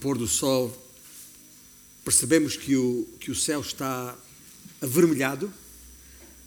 pôr 0.00 0.16
do 0.16 0.26
sol, 0.26 0.72
percebemos 2.04 2.56
que 2.56 2.76
o, 2.76 3.08
que 3.20 3.30
o 3.30 3.34
céu 3.34 3.60
está 3.60 4.16
avermelhado. 4.80 5.52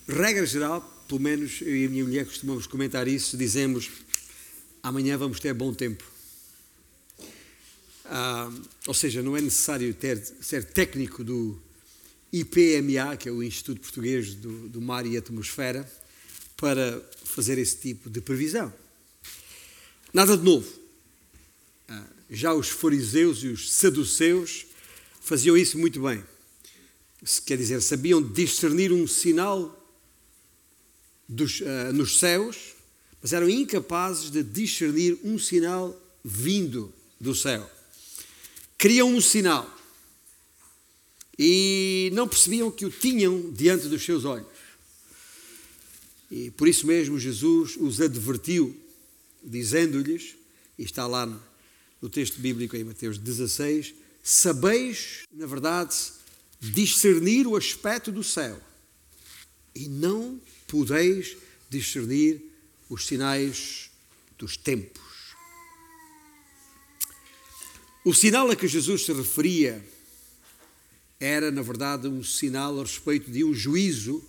Regra 0.07 0.45
geral, 0.45 0.81
pelo 1.07 1.19
menos 1.19 1.61
eu 1.61 1.75
e 1.75 1.85
a 1.85 1.89
minha 1.89 2.03
mulher 2.03 2.25
costumamos 2.25 2.65
comentar 2.65 3.07
isso, 3.07 3.37
dizemos 3.37 3.89
amanhã 4.81 5.17
vamos 5.17 5.39
ter 5.39 5.53
bom 5.53 5.73
tempo. 5.73 6.03
Ah, 8.05 8.51
ou 8.87 8.93
seja, 8.93 9.21
não 9.21 9.37
é 9.37 9.41
necessário 9.41 9.93
ter, 9.93 10.17
ser 10.41 10.65
técnico 10.65 11.23
do 11.23 11.59
IPMA, 12.33 13.15
que 13.17 13.29
é 13.29 13.31
o 13.31 13.43
Instituto 13.43 13.81
Português 13.81 14.33
do, 14.33 14.69
do 14.69 14.81
Mar 14.81 15.05
e 15.05 15.17
Atmosfera, 15.17 15.89
para 16.57 17.01
fazer 17.23 17.57
esse 17.57 17.77
tipo 17.77 18.09
de 18.09 18.21
previsão. 18.21 18.73
Nada 20.13 20.37
de 20.37 20.43
novo. 20.43 20.67
Ah, 21.87 22.05
já 22.31 22.53
os 22.53 22.69
fariseus 22.69 23.43
e 23.43 23.49
os 23.49 23.69
saduceus 23.73 24.65
faziam 25.19 25.57
isso 25.57 25.77
muito 25.77 26.01
bem. 26.01 26.23
Quer 27.45 27.57
dizer, 27.57 27.81
sabiam 27.81 28.21
discernir 28.21 28.93
um 28.93 29.05
sinal 29.05 29.77
dos, 31.27 31.59
uh, 31.59 31.93
nos 31.93 32.17
céus, 32.17 32.73
mas 33.21 33.33
eram 33.33 33.49
incapazes 33.49 34.31
de 34.31 34.41
discernir 34.41 35.19
um 35.23 35.37
sinal 35.37 35.95
vindo 36.23 36.91
do 37.19 37.35
céu. 37.35 37.69
Queriam 38.77 39.13
um 39.13 39.21
sinal 39.21 39.69
e 41.37 42.09
não 42.13 42.27
percebiam 42.27 42.71
que 42.71 42.85
o 42.85 42.89
tinham 42.89 43.51
diante 43.51 43.87
dos 43.87 44.03
seus 44.03 44.23
olhos. 44.23 44.47
E 46.31 46.49
por 46.51 46.67
isso 46.67 46.87
mesmo 46.87 47.19
Jesus 47.19 47.75
os 47.77 47.99
advertiu, 47.99 48.75
dizendo-lhes, 49.43 50.35
e 50.79 50.83
está 50.83 51.05
lá 51.05 51.27
no 52.01 52.09
texto 52.09 52.39
bíblico 52.39 52.75
em 52.75 52.83
Mateus 52.83 53.17
16: 53.17 53.93
Sabeis, 54.23 55.23
na 55.31 55.45
verdade, 55.45 55.95
discernir 56.59 57.47
o 57.47 57.55
aspecto 57.55 58.11
do 58.11 58.23
céu, 58.23 58.59
e 59.75 59.87
não 59.87 60.41
podeis 60.67 61.37
discernir 61.69 62.41
os 62.89 63.05
sinais 63.05 63.89
dos 64.37 64.57
tempos. 64.57 65.01
O 68.03 68.13
sinal 68.13 68.49
a 68.49 68.55
que 68.55 68.67
Jesus 68.67 69.05
se 69.05 69.13
referia 69.13 69.85
era, 71.19 71.51
na 71.51 71.61
verdade, 71.61 72.07
um 72.07 72.23
sinal 72.23 72.79
a 72.79 72.83
respeito 72.83 73.29
de 73.29 73.43
um 73.43 73.53
juízo 73.53 74.23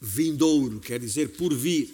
vindouro, 0.00 0.78
quer 0.78 1.00
dizer, 1.00 1.30
por 1.30 1.52
vir. 1.52 1.92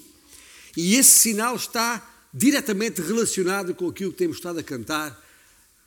E 0.76 0.96
esse 0.96 1.18
sinal 1.18 1.56
está 1.56 2.13
diretamente 2.36 3.00
relacionado 3.00 3.72
com 3.76 3.88
aquilo 3.88 4.10
que 4.10 4.18
temos 4.18 4.38
estado 4.38 4.58
a 4.58 4.62
cantar, 4.64 5.24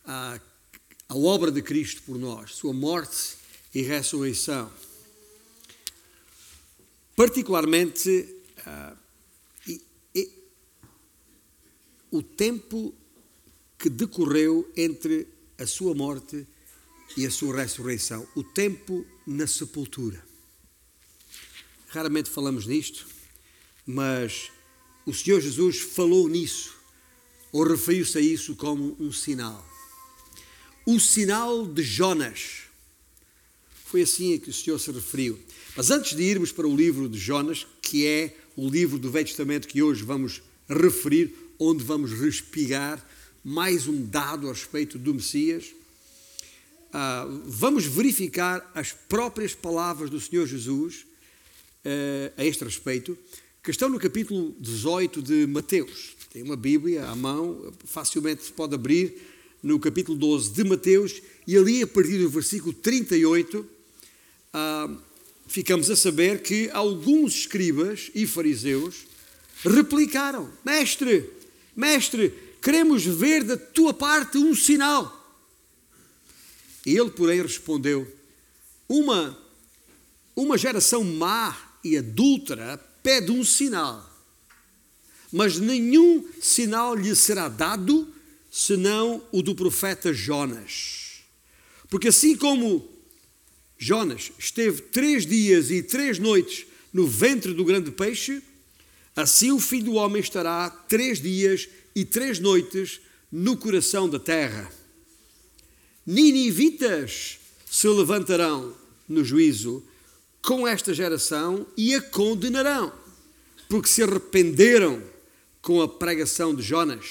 a, 0.06 0.40
a 1.10 1.18
obra 1.18 1.52
de 1.52 1.62
Cristo 1.62 2.02
por 2.04 2.18
nós, 2.18 2.56
sua 2.56 2.72
morte 2.72 3.36
e 3.76 3.82
ressurreição. 3.82 4.72
Particularmente, 7.18 8.10
uh, 8.66 8.98
e, 9.68 9.82
e, 10.16 10.32
o 12.10 12.24
tempo 12.24 12.96
que 13.78 13.90
decorreu 13.90 14.72
entre 14.78 15.28
a 15.58 15.68
sua 15.68 15.94
morte 15.94 16.48
e 17.18 17.26
a 17.26 17.32
sua 17.32 17.58
ressurreição, 17.58 18.26
o 18.36 18.44
tempo 18.44 19.06
na 19.26 19.48
sepultura. 19.48 20.24
Raramente 21.90 22.30
falamos 22.30 22.66
nisto, 22.66 23.06
mas 23.86 24.52
o 25.08 25.14
Senhor 25.14 25.40
Jesus 25.40 25.80
falou 25.80 26.28
nisso, 26.28 26.76
ou 27.50 27.64
referiu-se 27.64 28.18
a 28.18 28.22
isso 28.22 28.58
como 28.58 28.94
um 29.00 29.10
sinal. 29.10 29.66
O 30.86 31.00
sinal 31.00 31.66
de 31.66 31.82
Jonas. 31.82 32.64
Foi 33.86 34.02
assim 34.02 34.36
a 34.36 34.38
que 34.38 34.50
o 34.50 34.54
Senhor 34.54 34.78
se 34.78 34.92
referiu. 34.92 35.40
Mas 35.78 35.92
antes 35.92 36.14
de 36.14 36.22
irmos 36.24 36.52
para 36.52 36.68
o 36.68 36.76
livro 36.76 37.08
de 37.08 37.18
Jonas, 37.18 37.66
que 37.82 38.06
é 38.06 38.36
o 38.58 38.70
livro 38.70 39.00
do 39.00 39.10
Velho 39.10 39.26
Testamento 39.26 39.66
que 39.70 39.82
hoje 39.82 40.04
vamos 40.04 40.42
referir, 40.68 41.34
onde 41.58 41.86
vamos 41.86 42.12
respigar 42.12 43.02
mais 43.42 43.88
um 43.88 44.06
dado 44.06 44.50
a 44.50 44.52
respeito 44.52 45.00
do 45.00 45.14
Messias, 45.14 45.68
uh, 46.90 47.44
vamos 47.46 47.86
verificar 47.86 48.70
as 48.76 48.92
próprias 48.92 49.56
palavras 49.56 50.10
do 50.10 50.20
Senhor 50.20 50.46
Jesus 50.46 51.06
uh, 51.86 52.34
a 52.36 52.44
este 52.44 52.66
respeito, 52.66 53.18
que 53.68 53.72
estão 53.72 53.90
no 53.90 54.00
capítulo 54.00 54.56
18 54.62 55.22
de 55.22 55.46
Mateus. 55.46 56.16
Tem 56.32 56.42
uma 56.42 56.56
Bíblia 56.56 57.06
à 57.06 57.14
mão, 57.14 57.74
facilmente 57.84 58.46
se 58.46 58.54
pode 58.54 58.74
abrir 58.74 59.14
no 59.62 59.78
capítulo 59.78 60.18
12 60.18 60.52
de 60.52 60.64
Mateus, 60.64 61.22
e 61.46 61.58
ali 61.58 61.84
a 61.84 61.88
partir 61.88 62.18
do 62.18 62.30
versículo 62.30 62.72
38, 62.72 63.60
uh, 63.60 63.68
ah, 64.54 64.98
ficamos 65.48 65.90
a 65.90 65.98
saber 65.98 66.42
que 66.42 66.70
alguns 66.70 67.40
escribas 67.40 68.10
e 68.16 68.26
fariseus 68.26 69.06
replicaram: 69.62 70.50
Mestre, 70.64 71.30
mestre, 71.76 72.34
queremos 72.62 73.04
ver 73.04 73.44
da 73.44 73.58
tua 73.58 73.94
parte 73.94 74.38
um 74.38 74.56
sinal. 74.56 75.14
E 76.86 76.98
ele, 76.98 77.10
porém, 77.10 77.42
respondeu: 77.42 78.08
Uma, 78.88 79.38
uma 80.34 80.58
geração 80.58 81.04
má 81.04 81.76
e 81.84 81.98
adúltera 81.98 82.87
pede 83.08 83.32
um 83.32 83.42
sinal, 83.42 84.06
mas 85.32 85.58
nenhum 85.58 86.28
sinal 86.42 86.94
lhe 86.94 87.16
será 87.16 87.48
dado 87.48 88.06
senão 88.52 89.26
o 89.32 89.42
do 89.42 89.56
profeta 89.56 90.12
Jonas. 90.12 91.22
Porque 91.90 92.10
assim 92.10 92.36
como 92.36 92.86
Jonas 93.78 94.34
esteve 94.38 94.82
três 94.82 95.26
dias 95.26 95.72
e 95.72 95.82
três 95.82 96.20
noites 96.20 96.68
no 96.92 97.08
ventre 97.08 97.54
do 97.54 97.64
grande 97.64 97.92
peixe, 97.92 98.44
assim 99.16 99.54
o 99.54 99.60
filho 99.60 99.86
do 99.86 99.94
homem 99.94 100.22
estará 100.22 100.70
três 100.70 101.22
dias 101.22 101.70
e 101.96 102.04
três 102.04 102.40
noites 102.40 103.00
no 103.32 103.56
coração 103.56 104.10
da 104.10 104.20
terra. 104.20 104.70
Ninivitas 106.06 107.40
se 107.72 107.88
levantarão 107.88 108.76
no 109.08 109.24
juízo 109.24 109.82
com 110.48 110.66
esta 110.66 110.94
geração 110.94 111.68
e 111.76 111.94
a 111.94 112.02
condenarão, 112.02 112.94
porque 113.68 113.90
se 113.90 114.02
arrependeram 114.02 115.04
com 115.62 115.82
a 115.82 115.90
pregação 115.90 116.56
de 116.56 116.64
Jonas. 116.64 117.06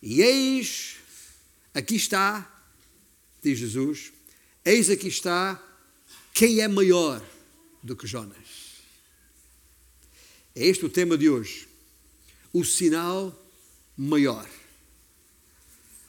E 0.00 0.22
eis, 0.22 0.94
aqui 1.74 1.96
está, 1.96 2.48
diz 3.42 3.58
Jesus, 3.58 4.12
eis 4.64 4.88
aqui 4.88 5.08
está 5.08 5.60
quem 6.32 6.60
é 6.60 6.68
maior 6.68 7.20
do 7.82 7.96
que 7.96 8.06
Jonas. 8.06 8.78
É 10.54 10.64
este 10.64 10.86
o 10.86 10.88
tema 10.88 11.18
de 11.18 11.28
hoje. 11.28 11.66
O 12.52 12.64
sinal 12.64 13.36
maior. 13.96 14.48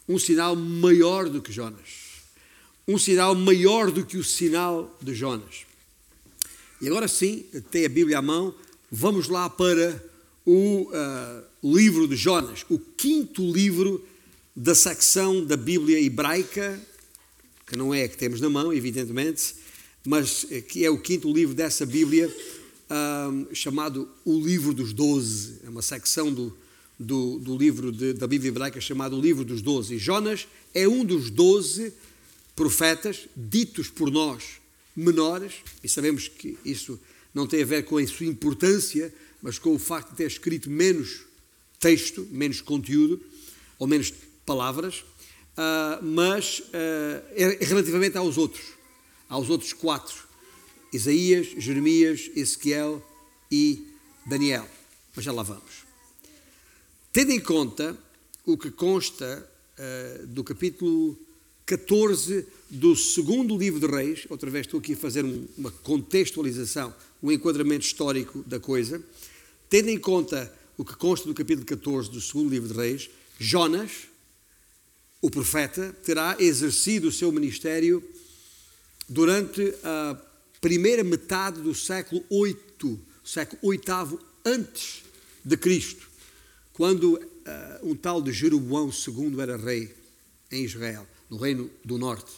Um 0.07 0.19
sinal 0.19 0.55
maior 0.55 1.29
do 1.29 1.41
que 1.41 1.51
Jonas. 1.51 2.21
Um 2.87 2.99
sinal 2.99 3.33
maior 3.33 3.89
do 3.89 4.05
que 4.05 4.17
o 4.17 4.23
sinal 4.23 4.95
de 5.01 5.15
Jonas. 5.15 5.70
E 6.81 6.87
agora 6.87 7.07
sim, 7.07 7.45
tem 7.69 7.85
a 7.85 7.89
Bíblia 7.89 8.17
à 8.17 8.21
mão, 8.23 8.55
vamos 8.91 9.27
lá 9.27 9.47
para 9.47 10.03
o 10.43 10.89
uh, 10.89 11.43
livro 11.77 12.07
de 12.07 12.15
Jonas, 12.15 12.65
o 12.71 12.79
quinto 12.79 13.51
livro 13.51 14.03
da 14.55 14.73
secção 14.73 15.45
da 15.45 15.55
Bíblia 15.55 16.01
hebraica, 16.01 16.81
que 17.67 17.77
não 17.77 17.93
é 17.93 18.05
a 18.05 18.09
que 18.09 18.17
temos 18.17 18.41
na 18.41 18.49
mão, 18.49 18.73
evidentemente, 18.73 19.53
mas 20.03 20.43
que 20.67 20.83
é 20.83 20.89
o 20.89 20.97
quinto 20.97 21.31
livro 21.31 21.53
dessa 21.53 21.85
Bíblia, 21.85 22.27
uh, 22.89 23.55
chamado 23.55 24.09
o 24.25 24.39
Livro 24.39 24.73
dos 24.73 24.91
Doze. 24.91 25.57
É 25.63 25.69
uma 25.69 25.83
secção 25.83 26.33
do, 26.33 26.51
do, 26.97 27.37
do 27.37 27.55
livro 27.55 27.91
de, 27.91 28.13
da 28.13 28.25
Bíblia 28.25 28.49
hebraica 28.49 28.81
chamado 28.81 29.15
o 29.15 29.21
Livro 29.21 29.45
dos 29.45 29.61
Doze. 29.61 29.93
E 29.93 29.99
Jonas 29.99 30.47
é 30.73 30.87
um 30.87 31.05
dos 31.05 31.29
doze 31.29 31.93
profetas 32.55 33.27
ditos 33.37 33.87
por 33.87 34.09
nós 34.09 34.60
menores, 34.95 35.55
e 35.83 35.89
sabemos 35.89 36.27
que 36.27 36.57
isso 36.65 36.99
não 37.33 37.47
tem 37.47 37.63
a 37.63 37.65
ver 37.65 37.85
com 37.85 37.97
a 37.97 38.07
sua 38.07 38.25
importância, 38.25 39.13
mas 39.41 39.57
com 39.57 39.73
o 39.73 39.79
facto 39.79 40.11
de 40.11 40.17
ter 40.17 40.27
escrito 40.27 40.69
menos 40.69 41.21
texto, 41.79 42.27
menos 42.31 42.61
conteúdo, 42.61 43.19
ou 43.79 43.87
menos 43.87 44.13
palavras, 44.45 44.99
uh, 44.99 46.03
mas 46.03 46.59
uh, 46.59 47.63
relativamente 47.65 48.17
aos 48.17 48.37
outros, 48.37 48.65
aos 49.27 49.49
outros 49.49 49.73
quatro: 49.73 50.27
Isaías, 50.93 51.47
Jeremias, 51.57 52.29
Ezequiel 52.35 53.03
e 53.51 53.87
Daniel. 54.25 54.67
Mas 55.15 55.25
já 55.25 55.31
lá 55.31 55.43
vamos. 55.43 55.85
Tendo 57.11 57.31
em 57.31 57.39
conta 57.39 57.97
o 58.45 58.57
que 58.57 58.71
consta 58.71 59.49
uh, 59.77 60.27
do 60.27 60.43
capítulo 60.43 61.17
14 61.71 62.45
do 62.69 62.97
segundo 62.97 63.57
livro 63.57 63.79
de 63.79 63.87
Reis, 63.87 64.25
outra 64.29 64.49
vez 64.51 64.65
estou 64.65 64.77
aqui 64.77 64.91
a 64.91 64.97
fazer 64.97 65.23
uma 65.57 65.71
contextualização, 65.71 66.93
um 67.23 67.31
enquadramento 67.31 67.85
histórico 67.85 68.43
da 68.45 68.59
coisa, 68.59 69.01
tendo 69.69 69.87
em 69.87 69.97
conta 69.97 70.53
o 70.77 70.83
que 70.83 70.93
consta 70.97 71.29
do 71.29 71.33
capítulo 71.33 71.65
14 71.65 72.11
do 72.11 72.19
segundo 72.19 72.49
livro 72.49 72.67
de 72.67 72.73
Reis, 72.73 73.09
Jonas 73.39 74.09
o 75.21 75.31
profeta, 75.31 75.95
terá 76.03 76.35
exercido 76.39 77.07
o 77.07 77.11
seu 77.11 77.31
ministério 77.31 78.03
durante 79.07 79.73
a 79.81 80.17
primeira 80.59 81.05
metade 81.05 81.61
do 81.61 81.73
século 81.73 82.21
VIII, 82.29 82.99
século 83.23 83.71
VIII 83.71 84.19
antes 84.43 85.03
de 85.45 85.55
Cristo, 85.55 86.09
quando 86.73 87.13
uh, 87.13 87.21
um 87.81 87.95
tal 87.95 88.21
de 88.21 88.33
Jeroboão 88.33 88.89
II 88.89 89.39
era 89.39 89.55
rei 89.55 89.95
em 90.51 90.65
Israel, 90.65 91.07
no 91.31 91.37
reino 91.37 91.71
do 91.83 91.97
norte. 91.97 92.31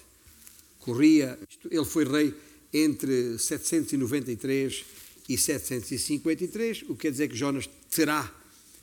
Corria, 0.79 1.39
ele 1.69 1.85
foi 1.85 2.05
rei 2.05 2.33
entre 2.71 3.39
793 3.39 4.85
e 5.27 5.37
753, 5.37 6.83
o 6.83 6.95
que 6.95 7.01
quer 7.01 7.11
dizer 7.11 7.27
que 7.27 7.35
Jonas 7.35 7.67
terá 7.89 8.31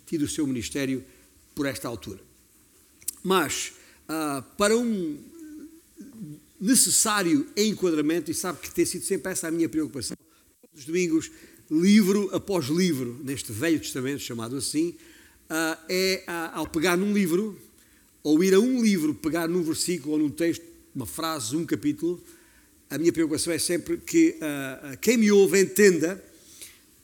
tido 0.06 0.22
o 0.22 0.28
seu 0.28 0.46
ministério 0.46 1.04
por 1.54 1.66
esta 1.66 1.86
altura. 1.86 2.20
Mas, 3.22 3.72
uh, 4.08 4.42
para 4.56 4.76
um 4.76 5.18
necessário 6.60 7.46
enquadramento, 7.56 8.30
e 8.30 8.34
sabe 8.34 8.58
que 8.60 8.70
tem 8.70 8.84
sido 8.84 9.04
sempre 9.04 9.30
essa 9.30 9.48
a 9.48 9.50
minha 9.50 9.68
preocupação, 9.68 10.16
todos 10.60 10.80
os 10.80 10.84
domingos, 10.86 11.30
livro 11.70 12.34
após 12.34 12.66
livro, 12.66 13.20
neste 13.22 13.52
Velho 13.52 13.78
Testamento, 13.78 14.20
chamado 14.20 14.56
assim, 14.56 14.96
uh, 15.50 15.78
é 15.88 16.24
uh, 16.26 16.58
ao 16.58 16.66
pegar 16.66 16.96
num 16.96 17.12
livro, 17.12 17.56
ou 18.22 18.42
ir 18.44 18.54
a 18.54 18.60
um 18.60 18.82
livro, 18.82 19.14
pegar 19.14 19.48
num 19.48 19.62
versículo 19.62 20.12
ou 20.12 20.18
num 20.18 20.30
texto, 20.30 20.64
uma 20.94 21.06
frase, 21.06 21.56
um 21.56 21.64
capítulo, 21.64 22.22
a 22.90 22.98
minha 22.98 23.12
preocupação 23.12 23.52
é 23.52 23.58
sempre 23.58 23.96
que 23.98 24.36
uh, 24.36 24.98
quem 24.98 25.16
me 25.16 25.30
ouve 25.30 25.60
entenda 25.60 26.22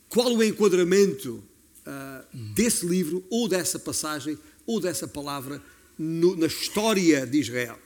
qual 0.08 0.34
o 0.34 0.42
enquadramento 0.42 1.42
uh, 1.86 2.26
desse 2.32 2.84
livro, 2.84 3.24
ou 3.30 3.48
dessa 3.48 3.78
passagem, 3.78 4.36
ou 4.66 4.80
dessa 4.80 5.06
palavra 5.06 5.62
no, 5.96 6.34
na 6.34 6.48
história 6.48 7.24
de 7.24 7.38
Israel. 7.38 7.78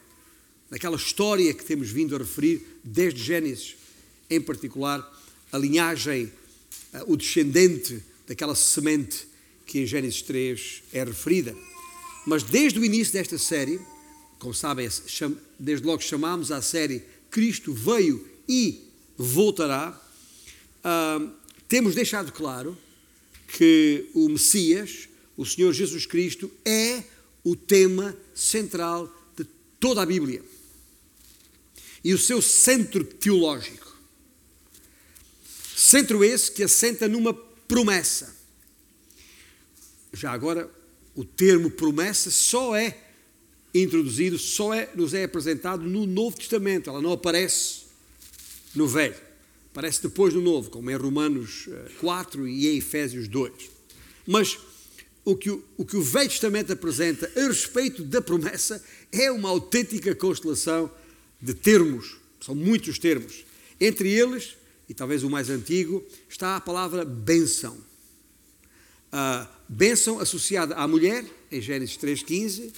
Naquela 0.71 0.97
história 0.97 1.53
que 1.53 1.65
temos 1.65 1.91
vindo 1.91 2.15
a 2.17 2.19
referir 2.19 2.67
desde 2.83 3.23
Gênesis, 3.23 3.77
em 4.31 4.41
particular 4.41 5.07
a 5.53 5.59
linhagem, 5.59 6.33
uh, 6.95 7.13
o 7.13 7.17
descendente 7.17 8.03
daquela 8.27 8.55
semente 8.55 9.29
que 9.67 9.81
em 9.81 9.87
Gênesis 9.87 10.23
3 10.23 10.83
é 10.93 11.05
referida. 11.05 11.55
Mas 12.27 12.43
desde 12.43 12.79
o 12.79 12.85
início 12.85 13.13
desta 13.13 13.39
série, 13.39 13.81
como 14.39 14.55
sabem, 14.55 14.89
desde 15.59 15.87
logo 15.87 16.03
chamámos 16.03 16.51
a 16.51 16.63
série 16.63 17.05
Cristo 17.31 17.73
veio 17.73 18.29
e 18.49 18.89
voltará, 19.17 20.01
uh, 20.85 21.31
temos 21.69 21.95
deixado 21.95 22.33
claro 22.33 22.77
que 23.49 24.09
o 24.15 24.29
Messias, 24.29 25.09
o 25.37 25.45
Senhor 25.45 25.73
Jesus 25.73 26.07
Cristo, 26.07 26.51
é 26.65 27.05
o 27.45 27.57
tema 27.57 28.17
central 28.35 29.13
de 29.37 29.45
toda 29.79 30.03
a 30.03 30.07
Bíblia 30.07 30.43
e 32.03 32.15
o 32.15 32.19
seu 32.19 32.41
centro 32.41 33.05
teológico. 33.05 33.91
Centro 35.77 36.25
esse 36.25 36.53
que 36.53 36.63
assenta 36.63 37.09
numa 37.09 37.33
promessa. 37.35 38.37
Já 40.13 40.33
agora, 40.33 40.71
o 41.21 41.25
termo 41.25 41.71
promessa 41.71 42.31
só 42.31 42.75
é 42.75 42.97
introduzido, 43.75 44.39
só 44.39 44.73
é, 44.73 44.89
nos 44.95 45.13
é 45.13 45.25
apresentado 45.25 45.83
no 45.83 46.07
Novo 46.07 46.39
Testamento, 46.39 46.89
ela 46.89 47.03
não 47.03 47.13
aparece 47.13 47.83
no 48.75 48.89
Velho. 48.89 49.15
Aparece 49.71 50.03
depois 50.03 50.33
no 50.33 50.41
Novo, 50.41 50.71
como 50.71 50.91
em 50.91 50.97
Romanos 50.97 51.69
4 52.01 52.47
eh, 52.47 52.51
e 52.51 52.69
em 52.69 52.79
Efésios 52.79 53.29
2. 53.29 53.53
Mas 54.27 54.59
o 55.23 55.37
que 55.37 55.51
o, 55.51 55.63
o 55.77 55.85
que 55.85 55.99
o 55.99 56.03
Velho 56.03 56.31
Testamento 56.31 56.73
apresenta 56.73 57.31
a 57.37 57.49
respeito 57.49 58.03
da 58.03 58.23
promessa 58.23 58.83
é 59.13 59.31
uma 59.31 59.51
autêntica 59.51 60.15
constelação 60.15 60.91
de 61.39 61.53
termos, 61.53 62.17
são 62.41 62.55
muitos 62.55 62.99
termos. 62.99 63.45
Entre 63.79 64.09
eles, 64.09 64.57
e 64.89 64.95
talvez 64.95 65.23
o 65.23 65.29
mais 65.29 65.51
antigo, 65.51 66.03
está 66.31 66.57
a 66.57 66.61
palavra 66.63 67.05
benção. 67.05 67.90
A 69.13 69.49
bênção 69.69 70.21
associada 70.21 70.75
à 70.75 70.87
mulher, 70.87 71.25
em 71.51 71.61
Gênesis 71.61 71.97
3,15, 71.97 72.71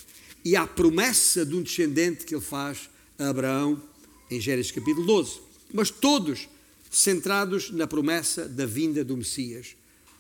e 0.44 0.56
à 0.56 0.66
promessa 0.66 1.44
de 1.44 1.54
um 1.54 1.62
descendente 1.62 2.24
que 2.24 2.34
ele 2.34 2.42
faz 2.42 2.88
a 3.18 3.28
Abraão 3.28 3.80
em 4.30 4.40
Gênesis 4.40 4.72
capítulo 4.72 5.06
12. 5.06 5.40
Mas 5.72 5.90
todos 5.90 6.48
centrados 6.90 7.70
na 7.70 7.86
promessa 7.86 8.48
da 8.48 8.66
vinda 8.66 9.04
do 9.04 9.16
Messias, 9.16 9.74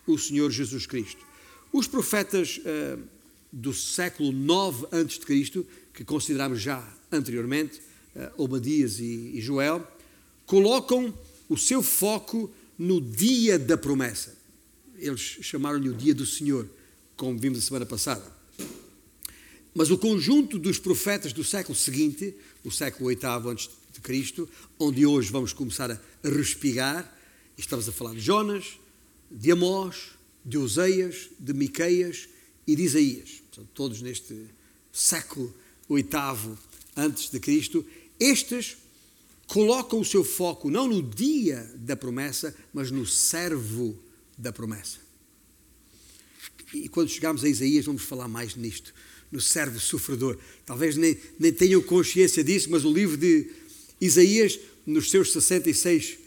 o 0.06 0.18
Senhor 0.18 0.50
Jesus 0.50 0.86
Cristo. 0.86 1.24
Os 1.72 1.86
profetas 1.86 2.58
uh, 2.58 3.02
do 3.52 3.72
século 3.72 4.30
IX 4.30 4.84
a.C., 4.92 5.64
que 5.92 6.04
consideramos 6.04 6.60
já 6.60 6.86
anteriormente, 7.10 7.80
uh, 8.16 8.42
Obadias 8.42 8.98
e, 9.00 9.32
e 9.34 9.40
Joel, 9.40 9.86
colocam 10.46 11.12
o 11.48 11.56
seu 11.56 11.82
foco 11.82 12.50
no 12.78 13.00
dia 13.00 13.58
da 13.58 13.76
promessa. 13.76 14.41
Eles 15.02 15.20
chamaram-lhe 15.20 15.88
o 15.88 15.94
dia 15.94 16.14
do 16.14 16.24
Senhor, 16.24 16.68
como 17.16 17.36
vimos 17.36 17.58
a 17.58 17.62
semana 17.62 17.84
passada. 17.84 18.24
Mas 19.74 19.90
o 19.90 19.98
conjunto 19.98 20.60
dos 20.60 20.78
profetas 20.78 21.32
do 21.32 21.42
século 21.42 21.76
seguinte, 21.76 22.32
o 22.62 22.70
século 22.70 23.08
VIII 23.08 23.50
antes 23.50 23.68
de 23.92 24.00
Cristo, 24.00 24.48
onde 24.78 25.04
hoje 25.04 25.32
vamos 25.32 25.52
começar 25.52 25.90
a 25.90 25.98
respigar, 26.22 27.12
estamos 27.58 27.88
a 27.88 27.92
falar 27.92 28.14
de 28.14 28.20
Jonas, 28.20 28.78
de 29.28 29.50
Amós, 29.50 30.10
de 30.44 30.56
Oseias, 30.56 31.30
de 31.36 31.52
Miqueias 31.52 32.28
e 32.64 32.76
de 32.76 32.82
Isaías, 32.82 33.42
são 33.52 33.64
todos 33.74 34.00
neste 34.02 34.46
século 34.92 35.52
VIII 35.90 36.56
antes 36.96 37.28
de 37.28 37.40
Cristo, 37.40 37.84
estes 38.20 38.76
colocam 39.48 40.00
o 40.00 40.04
seu 40.04 40.22
foco 40.22 40.70
não 40.70 40.86
no 40.86 41.02
dia 41.02 41.68
da 41.76 41.96
promessa, 41.96 42.54
mas 42.72 42.90
no 42.92 43.04
servo 43.04 43.98
da 44.42 44.52
promessa. 44.52 44.98
E 46.74 46.88
quando 46.88 47.08
chegarmos 47.08 47.44
a 47.44 47.48
Isaías, 47.48 47.84
vamos 47.84 48.02
falar 48.02 48.28
mais 48.28 48.56
nisto 48.56 48.92
no 49.30 49.40
servo 49.40 49.80
sofredor. 49.80 50.36
Talvez 50.66 50.96
nem, 50.96 51.18
nem 51.38 51.52
tenham 51.52 51.80
consciência 51.80 52.44
disso, 52.44 52.68
mas 52.70 52.84
o 52.84 52.92
livro 52.92 53.16
de 53.16 53.50
Isaías, 53.98 54.60
nos 54.84 55.10
seus 55.10 55.32
66, 55.32 56.18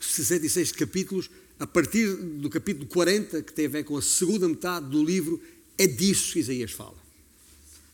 66 0.00 0.72
capítulos, 0.72 1.28
a 1.58 1.66
partir 1.66 2.14
do 2.16 2.48
capítulo 2.48 2.86
40, 2.86 3.42
que 3.42 3.52
tem 3.52 3.66
a 3.66 3.68
ver 3.68 3.84
com 3.84 3.96
a 3.96 4.02
segunda 4.02 4.48
metade 4.48 4.88
do 4.88 5.04
livro, 5.04 5.40
é 5.76 5.86
disso 5.86 6.32
que 6.32 6.38
Isaías 6.38 6.72
fala. 6.72 6.96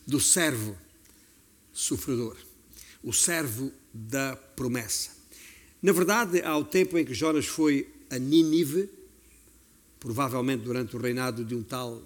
Do 0.07 0.19
servo 0.19 0.77
sofredor. 1.73 2.37
O 3.03 3.11
servo 3.11 3.71
da 3.93 4.35
promessa. 4.35 5.09
Na 5.81 5.91
verdade, 5.91 6.41
ao 6.41 6.63
tempo 6.63 6.97
em 6.97 7.03
que 7.03 7.13
Jonas 7.13 7.45
foi 7.45 7.89
a 8.09 8.17
Nínive, 8.17 8.89
provavelmente 10.03 10.63
durante 10.63 10.97
o 10.97 10.99
reinado 10.99 11.45
de 11.45 11.55
um 11.55 11.63
tal 11.63 12.03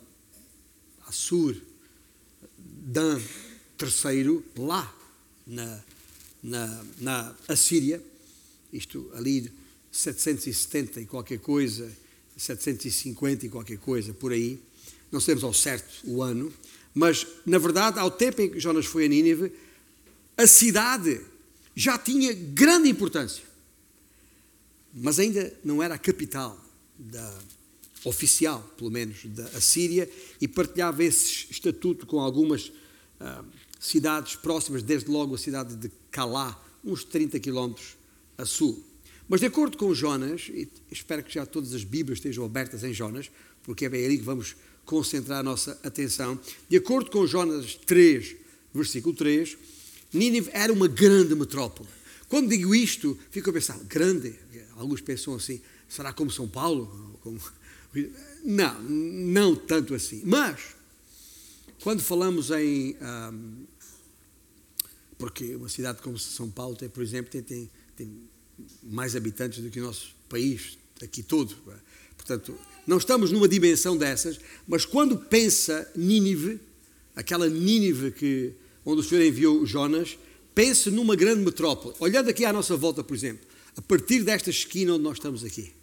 Assur, 1.08 1.56
Dan 2.56 3.20
III, 3.82 4.44
lá 4.56 4.96
na, 5.48 5.84
na, 6.44 6.86
na 7.00 7.36
Assíria, 7.48 8.00
isto 8.72 9.10
ali 9.16 9.52
770 9.92 11.02
e 11.02 11.06
qualquer 11.08 11.40
coisa, 11.40 11.92
750 12.38 13.48
e 13.48 13.50
qualquer 13.50 13.80
coisa, 13.80 14.14
por 14.14 14.32
aí, 14.32 14.62
não 15.12 15.20
sabemos 15.20 15.44
ao 15.44 15.54
certo 15.54 15.90
o 16.04 16.22
ano, 16.22 16.54
mas 16.94 17.26
na 17.48 17.58
verdade, 17.58 17.98
ao 17.98 18.12
tempo 18.12 18.44
em 18.44 18.52
que 18.52 18.60
Jonas 18.60 18.86
foi 18.86 19.06
a 19.06 19.08
Nínive, 19.08 19.52
a 20.38 20.46
cidade 20.46 21.20
já 21.76 21.98
tinha 21.98 22.32
grande 22.32 22.90
importância, 22.90 23.44
mas 24.94 25.18
ainda 25.18 25.52
não 25.64 25.82
era 25.82 25.96
a 25.96 25.98
capital 25.98 26.64
da, 26.96 27.40
oficial, 28.04 28.62
pelo 28.78 28.92
menos, 28.92 29.26
da 29.26 29.46
Assíria, 29.50 30.10
e 30.40 30.48
partilhava 30.48 31.04
esse 31.04 31.48
estatuto 31.50 32.06
com 32.06 32.20
algumas 32.20 32.68
uh, 33.20 33.46
cidades 33.80 34.36
próximas, 34.36 34.84
desde 34.84 35.10
logo 35.10 35.36
a 35.36 35.38
cidade 35.38 35.76
de 35.76 35.92
Calá, 36.12 36.62
uns 36.84 37.04
30 37.04 37.40
quilómetros 37.40 37.98
a 38.38 38.46
sul. 38.46 38.84
Mas 39.28 39.42
de 39.42 39.48
acordo 39.48 39.78
com 39.78 39.94
Jonas, 39.94 40.50
e 40.50 40.70
espero 40.92 41.24
que 41.24 41.34
já 41.34 41.46
todas 41.46 41.74
as 41.74 41.84
Bíblias 41.84 42.20
estejam 42.20 42.46
abertas 42.46 42.84
em 42.84 42.94
Jonas, 42.94 43.30
porque 43.64 43.86
é 43.86 43.90
bem 43.90 44.06
ali 44.06 44.18
que 44.18 44.24
vamos 44.24 44.56
concentrar 44.86 45.40
a 45.40 45.44
nossa 45.44 45.78
atenção, 45.84 46.40
de 46.70 46.78
acordo 46.78 47.12
com 47.12 47.28
Jonas 47.28 47.76
3, 47.86 48.36
versículo 48.74 49.14
3, 49.14 49.58
Nínive 50.14 50.50
era 50.54 50.72
uma 50.72 50.88
grande 50.88 51.36
metrópole. 51.36 51.90
Quando 52.30 52.50
digo 52.50 52.74
isto, 52.74 53.18
fico 53.30 53.50
a 53.50 53.54
pensar, 53.54 53.78
grande, 53.84 54.34
alguns 54.78 55.02
pensam 55.02 55.36
assim, 55.36 55.62
será 55.90 56.14
como 56.14 56.32
São 56.32 56.48
Paulo? 56.48 57.20
Como 57.22 57.40
não, 58.44 58.82
não 58.84 59.56
tanto 59.56 59.94
assim. 59.94 60.22
Mas, 60.24 60.76
quando 61.82 62.02
falamos 62.02 62.52
em. 62.52 62.96
Um, 63.02 63.66
porque 65.18 65.56
uma 65.56 65.70
cidade 65.70 66.02
como 66.02 66.18
São 66.18 66.50
Paulo 66.50 66.76
tem, 66.76 66.90
por 66.90 67.02
exemplo, 67.02 67.32
tem, 67.32 67.42
tem, 67.42 67.70
tem 67.96 68.22
mais 68.84 69.16
habitantes 69.16 69.64
do 69.64 69.70
que 69.70 69.80
o 69.80 69.84
nosso 69.84 70.16
país, 70.30 70.78
aqui 71.02 71.24
todo. 71.24 71.56
Portanto, 72.16 72.58
não 72.86 72.98
estamos 72.98 73.32
numa 73.32 73.48
dimensão 73.48 73.98
dessas, 73.98 74.40
mas 74.68 74.86
quando 74.86 75.18
pensa 75.18 75.92
Nínive, 75.96 76.60
aquela 77.16 77.50
Nínive 77.50 78.12
que 78.12 78.54
onde 78.86 79.02
o 79.02 79.04
Senhor 79.04 79.22
enviou 79.22 79.66
Jonas, 79.66 80.18
pense 80.56 80.90
numa 80.90 81.16
grande 81.16 81.44
metrópole. 81.44 81.94
Olhando 82.00 82.30
aqui 82.30 82.46
à 82.46 82.54
nossa 82.54 82.78
volta, 82.78 83.04
por 83.04 83.14
exemplo, 83.14 83.46
a 83.76 83.82
partir 83.82 84.24
desta 84.24 84.50
esquina 84.50 84.94
onde 84.94 85.04
nós 85.04 85.18
estamos 85.18 85.44
aqui, 85.44 85.74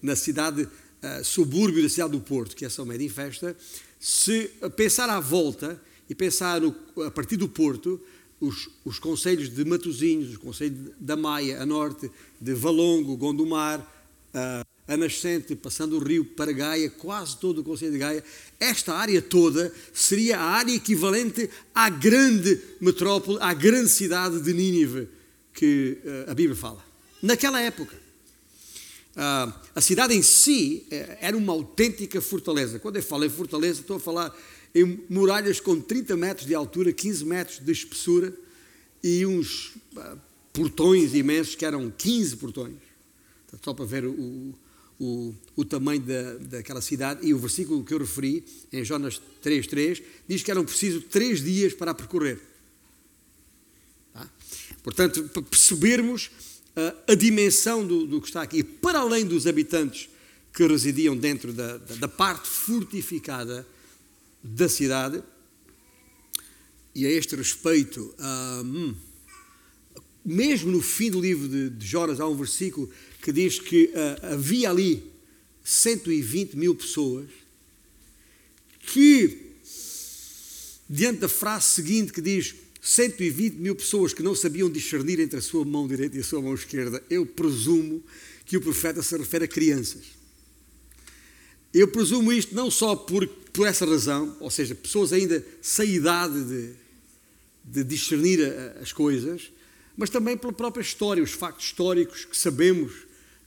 na 0.00 0.14
cidade, 0.14 0.68
uh, 1.04 1.24
subúrbio 1.24 1.82
da 1.82 1.88
cidade 1.88 2.12
do 2.12 2.20
Porto, 2.20 2.56
que 2.56 2.64
é 2.64 2.68
São 2.68 2.84
Médio 2.86 3.06
em 3.06 3.10
Festa, 3.10 3.56
se 4.00 4.50
pensar 4.76 5.08
à 5.08 5.20
volta 5.20 5.80
e 6.08 6.14
pensar 6.14 6.60
no, 6.60 6.74
a 7.06 7.10
partir 7.10 7.36
do 7.36 7.48
Porto, 7.48 8.00
os, 8.40 8.68
os 8.84 8.98
conselhos 8.98 9.48
de 9.48 9.64
Matosinhos, 9.64 10.30
os 10.30 10.36
conselhos 10.36 10.78
da 10.98 11.16
Maia, 11.16 11.62
a 11.62 11.66
norte, 11.66 12.10
de 12.40 12.54
Valongo, 12.54 13.16
Gondomar, 13.16 13.80
uh, 13.80 14.64
a 14.86 14.96
Nascente, 14.96 15.56
passando 15.56 15.96
o 15.96 15.98
rio 15.98 16.24
para 16.24 16.52
Gaia, 16.52 16.90
quase 16.90 17.38
todo 17.38 17.62
o 17.62 17.64
Conselho 17.64 17.92
de 17.92 17.98
Gaia, 17.98 18.22
esta 18.60 18.94
área 18.94 19.22
toda 19.22 19.72
seria 19.94 20.38
a 20.38 20.42
área 20.42 20.74
equivalente 20.74 21.48
à 21.74 21.88
grande 21.88 22.60
metrópole, 22.80 23.38
à 23.40 23.54
grande 23.54 23.88
cidade 23.88 24.40
de 24.42 24.52
Nínive 24.52 25.08
que 25.54 25.98
uh, 26.04 26.30
a 26.30 26.34
Bíblia 26.34 26.56
fala. 26.56 26.84
Naquela 27.22 27.60
época, 27.60 27.96
a 29.16 29.80
cidade 29.80 30.14
em 30.14 30.22
si 30.22 30.86
uh, 30.86 31.16
era 31.20 31.36
uma 31.36 31.52
autêntica 31.52 32.20
fortaleza. 32.20 32.78
Quando 32.78 32.96
eu 32.96 33.02
falo 33.02 33.24
em 33.24 33.30
fortaleza, 33.30 33.80
estou 33.80 33.96
a 33.96 34.00
falar 34.00 34.36
em 34.74 35.04
muralhas 35.08 35.60
com 35.60 35.80
30 35.80 36.16
metros 36.16 36.46
de 36.46 36.54
altura, 36.54 36.92
15 36.92 37.24
metros 37.24 37.58
de 37.60 37.70
espessura 37.70 38.34
e 39.02 39.24
uns 39.24 39.74
portões 40.52 41.14
imensos 41.14 41.54
que 41.54 41.64
eram 41.64 41.90
15 41.90 42.36
portões. 42.36 42.74
Só 43.62 43.72
para 43.72 43.84
ver 43.84 44.04
o, 44.04 44.54
o, 44.98 45.34
o 45.54 45.64
tamanho 45.64 46.00
da, 46.00 46.34
daquela 46.38 46.80
cidade, 46.80 47.26
e 47.26 47.32
o 47.32 47.38
versículo 47.38 47.84
que 47.84 47.94
eu 47.94 47.98
referi, 47.98 48.44
em 48.72 48.84
Jonas 48.84 49.20
3,3, 49.44 50.02
diz 50.26 50.42
que 50.42 50.50
eram 50.50 50.64
precisos 50.64 51.04
três 51.04 51.42
dias 51.42 51.72
para 51.72 51.92
a 51.92 51.94
percorrer. 51.94 52.40
Tá? 54.12 54.28
Portanto, 54.82 55.22
para 55.32 55.42
percebermos 55.42 56.30
uh, 56.76 57.12
a 57.12 57.14
dimensão 57.14 57.86
do, 57.86 58.06
do, 58.06 58.20
que 58.20 58.28
está 58.28 58.42
aqui, 58.42 58.62
para 58.62 59.00
além 59.00 59.24
dos 59.24 59.46
habitantes 59.46 60.08
que 60.52 60.66
residiam 60.66 61.16
dentro 61.16 61.52
da, 61.52 61.78
da, 61.78 61.94
da 61.96 62.08
parte 62.08 62.48
fortificada 62.48 63.66
da 64.42 64.68
cidade, 64.68 65.22
e 66.94 67.06
a 67.06 67.10
este 67.10 67.34
respeito, 67.34 68.14
uh, 68.18 68.94
mesmo 70.24 70.70
no 70.70 70.80
fim 70.80 71.10
do 71.10 71.20
livro 71.20 71.48
de, 71.48 71.70
de 71.70 71.86
Jonas, 71.86 72.20
há 72.20 72.28
um 72.28 72.36
versículo 72.36 72.88
que 73.20 73.32
diz 73.32 73.58
que 73.58 73.86
uh, 73.86 74.34
havia 74.34 74.70
ali 74.70 75.02
120 75.64 76.56
mil 76.56 76.74
pessoas 76.74 77.28
que, 78.80 79.56
diante 80.88 81.20
da 81.20 81.28
frase 81.28 81.66
seguinte 81.66 82.12
que 82.12 82.20
diz 82.20 82.54
120 82.84 83.54
mil 83.54 83.74
pessoas 83.74 84.12
que 84.12 84.22
não 84.22 84.34
sabiam 84.34 84.68
discernir 84.68 85.18
entre 85.18 85.38
a 85.38 85.42
sua 85.42 85.64
mão 85.64 85.88
direita 85.88 86.18
e 86.18 86.20
a 86.20 86.24
sua 86.24 86.42
mão 86.42 86.54
esquerda, 86.54 87.02
eu 87.08 87.24
presumo 87.24 88.04
que 88.44 88.58
o 88.58 88.60
profeta 88.60 89.02
se 89.02 89.16
refere 89.16 89.46
a 89.46 89.48
crianças. 89.48 90.02
Eu 91.72 91.88
presumo 91.88 92.30
isto 92.30 92.54
não 92.54 92.70
só 92.70 92.94
por, 92.94 93.26
por 93.26 93.66
essa 93.66 93.86
razão, 93.86 94.36
ou 94.38 94.50
seja, 94.50 94.74
pessoas 94.74 95.14
ainda 95.14 95.42
sem 95.62 95.94
idade 95.94 96.44
de, 96.44 96.74
de 97.64 97.84
discernir 97.84 98.40
as 98.78 98.92
coisas, 98.92 99.50
mas 99.96 100.10
também 100.10 100.36
pela 100.36 100.52
própria 100.52 100.82
história, 100.82 101.22
os 101.22 101.32
factos 101.32 101.64
históricos 101.64 102.26
que 102.26 102.36
sabemos 102.36 102.92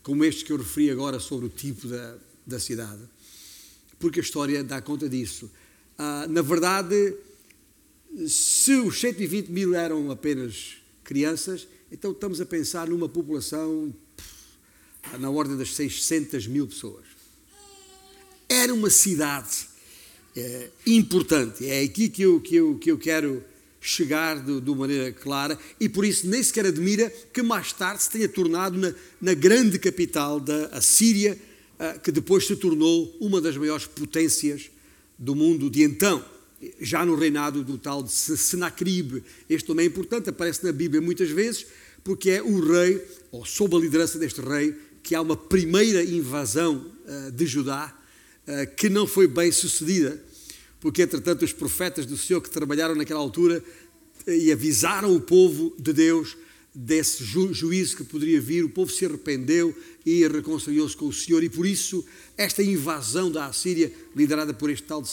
como 0.02 0.26
este 0.26 0.46
que 0.46 0.52
eu 0.52 0.58
referi 0.58 0.90
agora 0.90 1.20
sobre 1.20 1.46
o 1.46 1.50
tipo 1.50 1.88
da, 1.88 2.18
da 2.44 2.60
cidade, 2.60 3.04
porque 4.00 4.20
a 4.20 4.24
história 4.24 4.64
dá 4.64 4.82
conta 4.82 5.08
disso. 5.08 5.48
Ah, 5.96 6.26
na 6.28 6.42
verdade, 6.42 7.16
se 8.26 8.74
os 8.74 9.00
120 9.00 9.50
mil 9.50 9.76
eram 9.76 10.10
apenas 10.10 10.78
crianças, 11.04 11.68
então 11.92 12.12
estamos 12.12 12.42
a 12.42 12.46
pensar 12.46 12.88
numa 12.88 13.08
população 13.08 13.94
na 15.20 15.30
ordem 15.30 15.56
das 15.56 15.74
600 15.76 16.48
mil 16.48 16.68
pessoas. 16.68 17.06
Era 18.50 18.74
uma 18.74 18.90
cidade 18.90 19.68
é, 20.36 20.70
importante. 20.86 21.66
É 21.66 21.82
aqui 21.82 22.10
que 22.10 22.24
eu, 22.24 22.40
que 22.40 22.56
eu, 22.56 22.78
que 22.78 22.92
eu 22.92 22.98
quero 22.98 23.44
chegar 23.80 24.44
de, 24.44 24.60
de, 24.60 24.76
maneira 24.76 25.12
clara 25.12 25.58
e 25.80 25.88
por 25.88 26.04
isso 26.04 26.28
nem 26.28 26.42
sequer 26.42 26.66
admira 26.66 27.10
que 27.32 27.42
mais 27.42 27.72
tarde 27.72 28.04
se 28.04 28.10
tenha 28.10 28.28
tornado 28.28 28.78
na, 28.78 28.94
na 29.22 29.34
grande 29.34 29.78
capital 29.80 30.40
da 30.40 30.66
Assíria, 30.68 31.38
uh, 31.80 32.00
que 32.00 32.12
depois 32.12 32.48
se 32.48 32.56
tornou 32.56 33.16
uma 33.22 33.40
das 33.40 33.56
maiores 33.56 33.86
potências 33.86 34.70
do 35.18 35.36
mundo 35.36 35.70
de 35.70 35.84
então, 35.84 36.24
já 36.80 37.06
no 37.06 37.16
reinado 37.16 37.64
do 37.64 37.78
tal 37.78 38.04
de. 38.04 38.12
Este 39.50 39.68
também 39.68 39.86
é 39.86 39.88
importante, 39.88 40.30
aparece 40.30 40.64
na 40.66 40.72
Bíblia 40.72 41.02
muitas 41.02 41.30
vezes, 41.30 41.66
porque 42.04 42.32
é 42.32 42.42
o 42.42 42.60
rei, 42.60 43.02
ou 43.32 43.46
sob 43.46 43.76
a 43.76 43.80
liderança 43.80 44.18
deste 44.18 44.42
rei, 44.42 44.76
que 45.04 45.16
há 45.16 45.22
uma 45.22 45.38
primeira 45.38 46.04
invasão 46.04 46.92
uh, 47.06 47.32
de 47.32 47.46
Judá 47.46 47.96
uh, 48.48 48.76
que 48.76 48.90
não 48.90 49.08
foi 49.08 49.28
bem 49.28 49.52
sucedida 49.52 50.22
porque 50.80 51.02
entretanto 51.02 51.44
os 51.44 51.54
profetas 51.54 52.06
do 52.06 52.18
Senhor 52.18 52.42
que 52.42 52.50
trabalharam 52.50 52.96
naquela 52.96 53.20
altura 53.20 53.64
eh, 54.26 54.38
e 54.38 54.52
avisaram 54.52 55.16
o 55.16 55.20
povo 55.20 55.76
de 55.78 55.94
Deus 55.94 56.38
desse 56.74 57.24
ju 57.24 57.52
juízo 57.54 57.98
que 57.98 58.04
poderia 58.04 58.40
vir, 58.40 58.64
o 58.64 58.70
povo 58.70 58.92
se 58.92 59.06
arrependeu 59.06 59.76
e 60.06 60.28
reconciliou-se 60.28 60.96
com 60.96 61.08
o 61.08 61.14
Senhor, 61.14 61.44
e 61.44 61.50
por 61.50 61.66
isso 61.66 62.06
esta 62.38 62.62
invasão 62.62 63.32
da 63.32 63.48
Assíria, 63.48 63.92
liderada 64.16 64.54
por 64.54 64.70
este 64.70 64.86
tal 64.86 65.02
de 65.02 65.10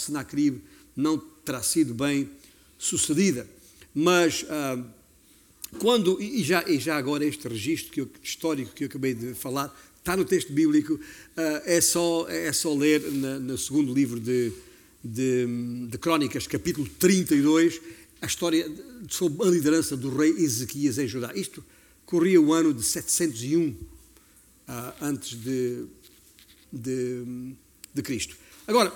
não 0.95 1.19
terá 1.45 1.63
sido 1.63 1.95
bem 1.95 2.29
sucedida. 2.79 3.47
Mas 3.95 4.45
ah, 4.49 4.83
quando, 5.79 6.21
e 6.21 6.43
já, 6.43 6.65
e 6.69 6.79
já 6.79 6.97
agora 6.97 7.25
este 7.25 7.47
registro 7.49 7.93
que 7.93 8.01
eu, 8.01 8.09
histórico 8.23 8.73
que 8.73 8.85
eu 8.85 8.89
acabei 8.89 9.15
de 9.15 9.35
falar, 9.35 9.75
está 9.99 10.17
no 10.17 10.25
texto 10.25 10.53
bíblico, 10.53 10.99
ah, 11.37 11.63
é, 11.65 11.81
só, 11.81 12.27
é 12.29 12.53
só 12.53 12.75
ler 12.75 13.01
na, 13.13 13.39
no 13.39 13.59
segundo 13.59 13.93
livro 13.93 14.19
de 14.19 14.53
de, 15.05 15.47
de 15.91 15.99
Crónicas, 15.99 16.47
capítulo 16.47 16.89
32, 16.99 17.81
a 18.23 18.27
história 18.27 18.73
sobre 19.11 19.47
a 19.47 19.51
liderança 19.51 19.95
do 19.97 20.17
rei 20.17 20.31
Ezequias 20.31 20.97
em 20.97 21.07
Judá. 21.07 21.31
Isto 21.35 21.63
corria 22.07 22.41
o 22.41 22.55
ano 22.55 22.73
de 22.73 22.83
701 22.83 23.69
uh, 23.69 23.77
ah, 24.67 24.95
antes 25.03 25.39
de, 25.39 25.85
de, 26.73 27.55
de 27.93 28.03
Cristo. 28.03 28.35
Agora, 28.67 28.91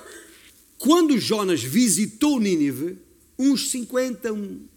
quando 0.78 1.18
Jonas 1.18 1.62
visitou 1.62 2.38
Nínive, 2.38 2.98
uns 3.38 3.70
50 3.70 4.30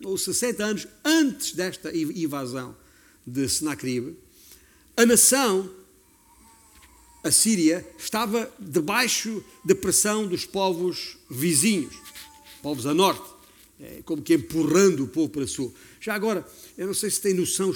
ou 0.04 0.18
60 0.18 0.64
anos 0.64 0.88
antes 1.06 1.54
desta 1.54 1.96
invasão 1.96 2.76
de 3.26 3.48
Senacribe, 3.48 4.18
a 4.98 5.06
nação 5.06 5.70
a 7.24 7.30
Síria 7.30 7.88
estava 8.00 8.52
debaixo 8.60 9.44
da 9.64 9.76
pressão 9.76 10.26
dos 10.28 10.44
povos 10.44 11.18
vizinhos, 11.30 11.94
povos 12.64 12.88
a 12.88 12.94
norte, 12.94 13.30
é, 13.80 14.02
como 14.04 14.24
que 14.24 14.34
empurrando 14.34 15.04
o 15.04 15.08
povo 15.08 15.30
para 15.30 15.46
sul. 15.46 15.74
Já 16.00 16.16
agora, 16.16 16.48
eu 16.78 16.88
não 16.88 16.94
sei 16.96 17.12
se 17.12 17.22
tem 17.22 17.34
noção 17.34 17.76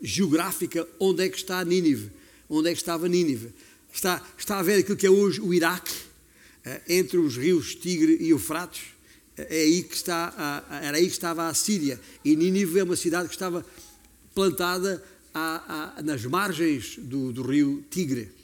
geográfica 0.00 0.88
onde 0.98 1.24
é 1.24 1.28
que 1.28 1.36
está 1.36 1.62
Nínive, 1.62 2.10
onde 2.48 2.70
é 2.70 2.72
que 2.72 2.78
estava 2.78 3.06
Nínive. 3.06 3.52
Está, 3.92 4.22
está 4.36 4.58
a 4.58 4.62
ver 4.62 4.80
aquilo 4.80 4.96
que 4.96 5.06
é 5.06 5.10
hoje 5.10 5.40
o 5.40 5.52
Iraque, 5.52 5.94
entre 6.88 7.18
os 7.18 7.36
rios 7.36 7.74
Tigre 7.74 8.16
e 8.20 8.30
Eufrates, 8.30 8.84
é, 9.36 9.58
é 9.58 9.62
aí 9.62 9.82
que 9.82 9.94
está, 9.94 10.64
era 10.82 10.96
aí 10.96 11.06
que 11.06 11.12
estava 11.12 11.48
a 11.48 11.54
Síria. 11.54 12.00
E 12.24 12.34
Nínive 12.36 12.78
é 12.78 12.84
uma 12.84 12.96
cidade 12.96 13.28
que 13.28 13.34
estava 13.34 13.64
plantada 14.34 15.02
nas 16.04 16.24
margens 16.24 16.96
do, 16.98 17.32
do 17.32 17.42
rio 17.42 17.84
Tigre 17.90 18.36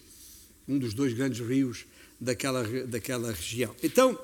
um 0.68 0.78
dos 0.78 0.94
dois 0.94 1.12
grandes 1.12 1.46
rios 1.46 1.84
daquela, 2.20 2.62
daquela 2.86 3.32
região. 3.32 3.74
Então, 3.82 4.18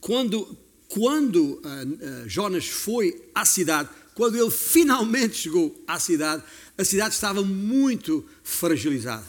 quando, 0.00 0.56
quando 0.88 1.54
uh, 1.54 2.28
Jonas 2.28 2.66
foi 2.66 3.30
à 3.34 3.44
cidade, 3.44 3.88
quando 4.14 4.36
ele 4.36 4.50
finalmente 4.50 5.34
chegou 5.34 5.82
à 5.86 5.98
cidade, 5.98 6.42
a 6.76 6.84
cidade 6.84 7.14
estava 7.14 7.42
muito 7.42 8.24
fragilizada. 8.42 9.24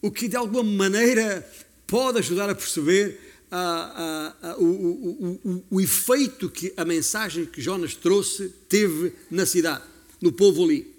O 0.00 0.10
que 0.10 0.28
de 0.28 0.36
alguma 0.36 0.62
maneira 0.62 1.48
pode 1.88 2.18
ajudar 2.18 2.48
a 2.48 2.54
perceber 2.54 3.18
uh, 3.50 4.62
o, 4.62 4.64
o, 4.64 5.40
o, 5.44 5.64
o 5.70 5.80
efeito 5.80 6.48
que 6.48 6.72
a 6.76 6.84
mensagem 6.84 7.44
que 7.44 7.60
Jonas 7.60 7.96
trouxe 7.96 8.50
teve 8.68 9.12
na 9.28 9.44
cidade, 9.44 9.82
no 10.22 10.30
povo 10.30 10.62
ali 10.62 10.98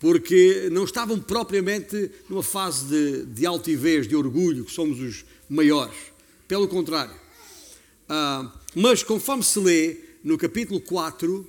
porque 0.00 0.70
não 0.72 0.84
estavam 0.84 1.20
propriamente 1.20 2.10
numa 2.28 2.42
fase 2.42 2.86
de, 2.86 3.26
de 3.26 3.46
altivez, 3.46 4.08
de 4.08 4.16
orgulho, 4.16 4.64
que 4.64 4.72
somos 4.72 4.98
os 4.98 5.26
maiores. 5.48 5.94
Pelo 6.48 6.66
contrário. 6.66 7.14
Ah, 8.08 8.50
mas 8.74 9.02
conforme 9.02 9.44
se 9.44 9.60
lê 9.60 9.98
no 10.24 10.38
capítulo 10.38 10.80
4, 10.80 11.46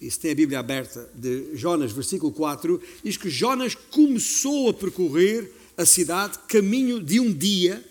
e 0.00 0.10
se 0.10 0.18
tem 0.18 0.30
a 0.32 0.34
Bíblia 0.34 0.58
aberta, 0.58 1.08
de 1.14 1.54
Jonas, 1.54 1.92
versículo 1.92 2.32
4, 2.32 2.80
diz 3.04 3.18
que 3.18 3.28
Jonas 3.28 3.74
começou 3.74 4.70
a 4.70 4.74
percorrer 4.74 5.52
a 5.76 5.84
cidade 5.84 6.38
caminho 6.48 7.02
de 7.02 7.20
um 7.20 7.30
dia, 7.30 7.84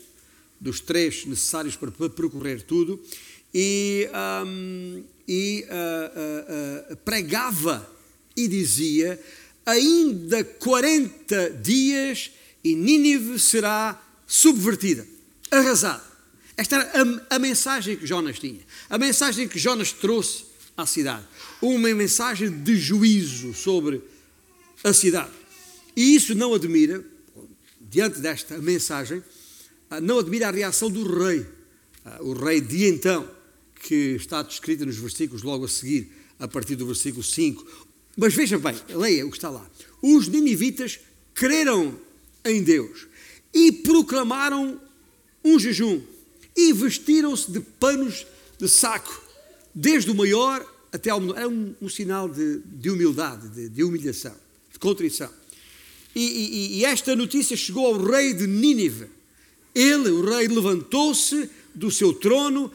dos 0.64 0.80
três 0.80 1.26
necessários 1.26 1.76
para 1.76 1.92
percorrer 1.92 2.62
tudo, 2.62 3.00
e, 3.54 4.10
um, 4.46 5.04
e 5.28 5.66
uh, 5.68 6.94
uh, 6.94 6.96
pregava 6.98 7.88
e 8.36 8.48
dizia: 8.48 9.20
ainda 9.66 10.44
40 10.44 11.50
dias 11.62 12.32
e 12.64 12.76
Nínive 12.76 13.38
será 13.38 14.02
subvertida, 14.26 15.06
arrasada. 15.52 16.02
Esta 16.56 16.78
era 16.78 17.02
a, 17.30 17.36
a, 17.36 17.40
mensagem 17.40 17.98
que 17.98 18.08
Jonas 18.08 18.40
tinha, 18.40 18.62
a 18.90 18.98
mensagem 18.98 19.48
que 19.48 19.60
Jonas 19.60 19.92
trouxe 19.92 20.46
à 20.78 20.86
cidade, 20.86 21.26
uma 21.62 21.94
mensagem 21.94 22.50
de 22.50 22.78
juízo 22.78 23.54
sobre 23.54 24.02
a 24.82 24.94
cidade. 24.94 25.32
E 25.96 26.16
isso 26.16 26.34
não 26.34 26.54
admira, 26.54 27.04
diante 27.82 28.20
desta 28.20 28.58
mensagem, 28.60 29.22
não 30.02 30.20
admira 30.20 30.48
a 30.48 30.52
reação 30.52 30.90
do 30.90 31.04
rei, 31.04 31.46
o 32.22 32.34
rei 32.34 32.62
de 32.62 32.86
então, 32.86 33.30
que 33.82 34.16
está 34.16 34.42
descrita 34.42 34.86
nos 34.86 34.98
versículos 34.98 35.44
logo 35.44 35.66
a 35.66 35.68
seguir, 35.68 36.12
a 36.40 36.48
partir 36.48 36.76
do 36.76 36.86
versículo 36.86 37.24
5. 37.24 37.90
Mas 38.16 38.34
veja 38.34 38.58
bem, 38.58 38.76
leia 38.90 39.26
o 39.26 39.30
que 39.30 39.38
está 39.38 39.50
lá. 39.50 39.70
Os 40.02 40.28
ninivitas 40.28 41.00
creram 41.34 42.00
em 42.46 42.62
Deus 42.62 43.08
e 43.54 43.72
proclamaram 43.72 44.80
um 45.44 45.60
jejum 45.60 46.02
e 46.56 46.72
vestiram-se 46.74 47.52
de 47.52 47.60
panos 47.60 48.26
de 48.58 48.68
saco, 48.68 49.22
desde 49.74 50.12
o 50.12 50.16
maior 50.16 50.66
até 50.92 51.10
ao 51.10 51.20
menor. 51.20 51.38
Era 51.38 51.50
um, 51.50 51.76
um 51.82 51.90
sinal 51.90 52.30
de, 52.30 52.60
de 52.60 52.90
humildade, 52.90 53.50
de, 53.50 53.70
de, 53.70 53.84
humilhação, 53.84 54.36
de 54.72 54.80
contrição. 54.80 55.30
E, 56.16 56.22
e, 56.22 56.78
e 56.78 56.86
esta 56.86 57.16
notícia 57.16 57.58
chegou 57.58 57.88
ao 57.88 58.04
rei 58.04 58.34
de 58.34 58.46
Nínive. 58.46 59.08
Ele, 59.74 60.10
o 60.10 60.24
rei, 60.24 60.48
levantou-se 60.48 61.50
do 61.74 61.90
seu 61.90 62.14
trono 62.14 62.72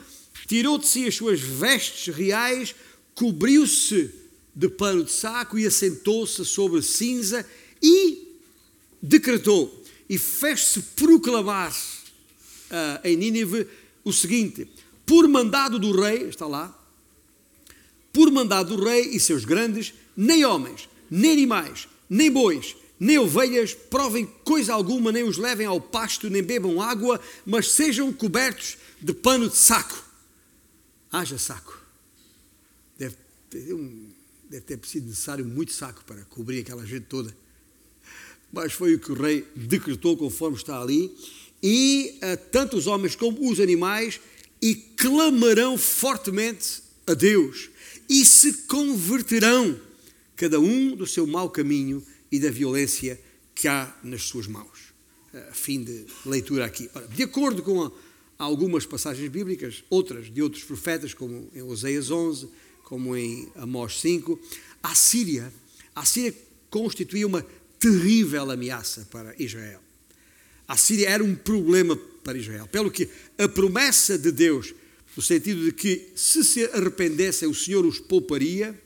tirou 0.49 0.79
de 0.79 0.87
si 0.87 1.07
as 1.07 1.15
suas 1.15 1.39
vestes 1.39 2.13
reais, 2.13 2.75
cobriu-se 3.15 4.11
de 4.57 4.69
pano 4.69 5.05
de 5.05 5.13
saco 5.13 5.59
e 5.59 5.67
assentou-se 5.67 6.45
sobre 6.45 6.83
cinza 6.83 7.47
e 7.83 8.35
decretou 9.01 9.85
e 10.09 10.17
fez-se 10.17 10.81
proclamar 10.97 11.71
uh, 11.71 13.07
em 13.07 13.15
Nínive 13.15 13.67
o 14.03 14.13
seguinte: 14.13 14.67
por 15.05 15.29
mandado 15.29 15.79
do 15.79 15.93
rei, 15.93 16.29
está 16.29 16.47
lá, 16.47 16.75
por 18.11 18.33
mandado 18.33 18.75
do 18.75 18.83
rei 18.83 19.11
e 19.11 19.21
seus 19.21 19.45
grandes, 19.45 19.93
nem 20.17 20.47
homens, 20.47 20.89
nem 21.11 21.33
animais, 21.33 21.87
nem 22.09 22.31
bois, 22.31 22.75
nem 22.99 23.19
ovelhas 23.19 23.75
provem 23.75 24.27
coisa 24.45 24.75
alguma, 24.75 25.13
nem 25.13 25.23
os 25.23 25.37
levem 25.37 25.67
ao 25.67 25.81
pasto, 25.81 26.29
nem 26.29 26.43
bebam 26.43 26.81
água, 26.81 27.21
mas 27.47 27.73
sejam 27.73 28.13
cobertos 28.13 28.77
de 29.01 29.13
pano 29.13 29.49
de 29.49 29.57
saco 29.57 30.09
haja 31.11 31.39
saco. 31.39 31.79
Deve 32.99 33.17
ter, 33.51 33.73
um, 33.75 34.11
deve 34.49 34.63
ter 34.63 34.79
sido 34.85 35.09
necessário 35.09 35.45
muito 35.45 35.73
saco 35.73 36.05
para 36.05 36.23
cobrir 36.25 36.61
aquela 36.61 36.87
gente 36.87 37.07
toda. 37.07 37.35
Mas 38.53 38.73
foi 38.73 38.95
o 38.95 38.99
que 38.99 39.13
o 39.13 39.15
rei 39.15 39.47
decretou, 39.55 40.17
conforme 40.17 40.57
está 40.57 40.81
ali. 40.81 41.15
E 41.63 42.19
uh, 42.23 42.37
tanto 42.51 42.77
os 42.77 42.87
homens 42.87 43.17
como 43.17 43.51
os 43.51 43.61
animais 43.61 44.21
e 44.61 44.75
clamarão 44.75 45.77
fortemente 45.77 46.83
a 47.07 47.15
Deus 47.15 47.71
e 48.09 48.25
se 48.25 48.53
converterão, 48.67 49.79
cada 50.37 50.59
um 50.61 50.95
do 50.95 51.07
seu 51.07 51.27
mau 51.27 51.51
caminho 51.51 52.03
e 52.31 52.39
da 52.39 52.51
violência 52.51 53.21
que 53.55 53.69
há 53.69 53.93
nas 54.03 54.23
suas 54.23 54.47
mãos. 54.47 54.93
Uh, 55.33 55.53
fim 55.53 55.83
de 55.83 56.07
leitura 56.25 56.65
aqui. 56.65 56.91
Ora, 56.95 57.07
de 57.09 57.23
acordo 57.23 57.63
com 57.63 57.83
a 57.83 57.93
algumas 58.39 58.87
passagens 58.87 59.29
bíblicas, 59.29 59.83
outras 59.91 60.33
de 60.33 60.41
outros 60.41 60.63
profetas, 60.63 61.13
como 61.13 61.51
em 61.55 61.63
Oséias 61.63 62.11
11, 62.11 62.49
como 62.85 63.17
em 63.17 63.51
Amós 63.57 64.01
5. 64.01 64.41
A 64.83 64.95
Síria, 64.95 65.53
a 65.95 66.05
Síria 66.05 66.35
constituía 66.71 67.27
uma 67.27 67.45
terrível 67.79 68.51
ameaça 68.51 69.07
para 69.11 69.35
Israel. 69.43 69.81
A 70.67 70.77
Síria 70.77 71.09
era 71.09 71.25
um 71.25 71.35
problema 71.35 71.97
para 72.23 72.39
Israel, 72.39 72.69
pelo 72.69 72.91
que 72.91 73.09
a 73.37 73.49
promessa 73.49 74.19
de 74.19 74.31
Deus, 74.31 74.75
no 75.17 75.23
sentido 75.23 75.65
de 75.65 75.73
que 75.73 76.13
se 76.15 76.45
se 76.45 76.65
arrependessem 76.67 77.49
o 77.49 77.55
Senhor 77.55 77.85
os 77.85 77.99
pouparia, 77.99 78.79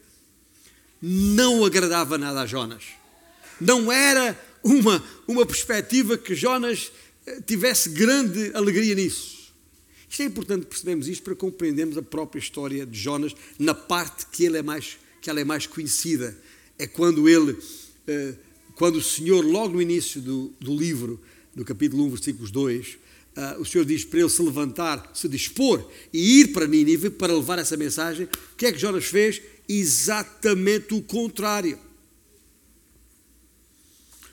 não 1.01 1.65
agradava 1.65 2.17
nada 2.17 2.43
a 2.43 2.47
Jonas. 2.47 2.85
Não 3.61 3.91
era 3.91 4.39
uma, 4.63 5.03
uma 5.27 5.45
perspectiva 5.45 6.17
que 6.17 6.35
Jonas 6.35 6.93
eh, 7.27 7.41
tivesse 7.47 7.91
grande 7.91 8.51
alegria 8.55 8.95
nisso. 8.95 9.43
Isto 10.09 10.23
é 10.23 10.27
importante 10.27 10.67
percebermos 10.67 11.09
isto 11.09 11.23
para 11.23 11.35
compreendermos 11.35 11.97
a 11.97 12.03
própria 12.03 12.39
história 12.39 12.85
de 12.85 12.99
Jonas 12.99 13.35
na 13.59 13.75
parte 13.75 14.27
que, 14.27 14.45
ele 14.45 14.59
é 14.59 14.63
mais, 14.63 14.99
que 15.21 15.31
ela 15.31 15.41
é 15.41 15.45
mais 15.45 15.67
conhecida. 15.67 16.37
É 16.79 16.87
quando 16.87 17.29
ele, 17.29 17.57
eh, 18.07 18.35
quando 18.75 18.97
o 18.97 19.03
Senhor, 19.03 19.45
logo 19.45 19.75
no 19.75 19.83
início 19.83 20.21
do, 20.21 20.53
do 20.61 20.77
livro, 20.77 21.21
no 21.55 21.65
capítulo 21.65 22.05
1, 22.05 22.11
versículos 22.11 22.51
2, 22.51 22.99
eh, 23.35 23.57
o 23.59 23.65
Senhor 23.65 23.85
diz 23.85 24.05
para 24.05 24.21
ele 24.21 24.29
se 24.29 24.43
levantar, 24.43 25.11
se 25.15 25.29
dispor 25.29 25.91
e 26.13 26.41
ir 26.41 26.49
para 26.49 26.67
Nínive 26.67 27.09
para 27.09 27.35
levar 27.35 27.59
essa 27.59 27.77
mensagem. 27.77 28.27
O 28.27 28.57
que 28.57 28.67
é 28.67 28.73
que 28.73 28.79
Jonas 28.79 29.07
fez? 29.07 29.41
Exatamente 29.69 30.93
o 30.93 31.01
contrário. 31.01 31.79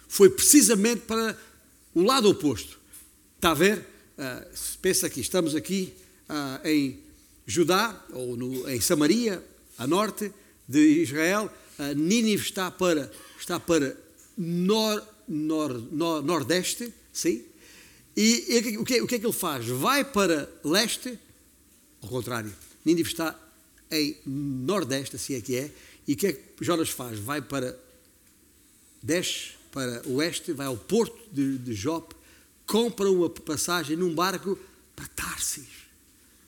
Foi 0.09 0.29
precisamente 0.29 1.01
para 1.01 1.39
o 1.95 2.01
lado 2.01 2.29
oposto. 2.29 2.77
Está 3.37 3.51
a 3.51 3.53
ver? 3.53 3.85
uh, 4.19 4.77
pensa 4.81 5.09
que 5.09 5.21
estamos 5.21 5.55
aqui 5.55 5.93
uh, 6.29 6.67
em 6.67 6.99
Judá, 7.47 8.05
ou 8.11 8.35
no, 8.35 8.69
em 8.69 8.81
Samaria, 8.81 9.43
a 9.77 9.87
norte 9.87 10.31
de 10.67 11.01
Israel, 11.01 11.51
uh, 11.79 11.95
Nínive 11.95 12.43
está 12.43 12.69
para, 12.69 13.11
está 13.39 13.59
para 13.59 13.97
nor, 14.37 15.07
nor, 15.27 15.81
nor, 15.91 16.21
nordeste, 16.21 16.93
sim? 17.13 17.43
E, 18.15 18.45
e 18.49 18.77
o, 18.77 18.83
que, 18.83 19.01
o 19.01 19.07
que 19.07 19.15
é 19.15 19.19
que 19.19 19.25
ele 19.25 19.33
faz? 19.33 19.65
Vai 19.67 20.03
para 20.03 20.49
leste, 20.63 21.17
ao 22.01 22.09
contrário, 22.09 22.53
Nínive 22.83 23.09
está 23.09 23.39
em 23.89 24.17
nordeste, 24.25 25.15
assim 25.15 25.35
é 25.35 25.41
que 25.41 25.55
é, 25.55 25.71
e 26.07 26.13
o 26.13 26.17
que 26.17 26.27
é 26.27 26.33
que 26.33 26.65
Jonas 26.65 26.89
faz? 26.89 27.17
Vai 27.19 27.41
para, 27.41 27.79
desce 29.01 29.58
para 29.71 30.01
oeste, 30.07 30.51
vai 30.53 30.67
ao 30.67 30.77
porto 30.77 31.17
de, 31.31 31.57
de 31.57 31.73
Jope, 31.73 32.15
compram 32.65 33.15
uma 33.15 33.29
passagem 33.29 33.95
num 33.95 34.13
barco 34.13 34.57
para 34.95 35.07
Tarsis. 35.07 35.67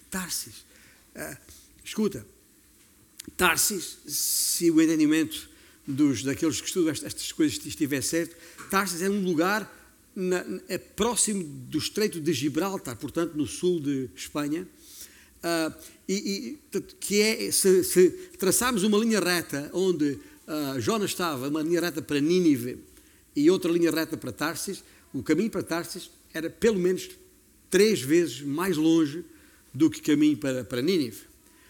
Tarsis. 0.09 0.65
Uh, 1.15 1.37
escuta, 1.83 2.25
Tarsis, 3.37 3.97
se 4.05 4.69
o 4.69 4.81
entendimento 4.81 5.49
dos, 5.87 6.23
daqueles 6.23 6.61
que 6.61 6.67
estudam 6.67 6.91
estas 6.91 7.31
coisas 7.31 7.63
estiver 7.65 8.01
certo, 8.01 8.35
Tarsis 8.69 9.01
é 9.01 9.09
um 9.09 9.23
lugar 9.23 9.69
na, 10.15 10.43
é 10.67 10.77
próximo 10.77 11.43
do 11.43 11.77
Estreito 11.77 12.19
de 12.19 12.33
Gibraltar, 12.33 12.95
portanto, 12.97 13.35
no 13.35 13.47
sul 13.47 13.79
de 13.79 14.09
Espanha. 14.15 14.67
Uh, 15.43 15.73
e, 16.07 16.59
e, 16.73 16.81
que 16.99 17.21
é, 17.21 17.51
se, 17.51 17.83
se 17.83 18.09
traçarmos 18.37 18.83
uma 18.83 18.97
linha 18.97 19.19
reta 19.19 19.71
onde 19.73 20.19
uh, 20.47 20.79
Jonas 20.79 21.11
estava, 21.11 21.47
uma 21.47 21.63
linha 21.63 21.81
reta 21.81 22.01
para 22.01 22.19
Nínive 22.19 22.90
e 23.35 23.49
outra 23.49 23.71
linha 23.71 23.91
reta 23.91 24.17
para 24.17 24.31
Tarsis, 24.31 24.83
o 25.13 25.23
caminho 25.23 25.49
para 25.49 25.63
Tarsis 25.63 26.09
era 26.33 26.49
pelo 26.49 26.79
menos 26.79 27.09
três 27.69 28.01
vezes 28.01 28.41
mais 28.41 28.77
longe 28.77 29.23
do 29.73 29.89
que 29.89 30.01
caminho 30.01 30.37
para, 30.37 30.63
para 30.63 30.81
Nínive. 30.81 31.21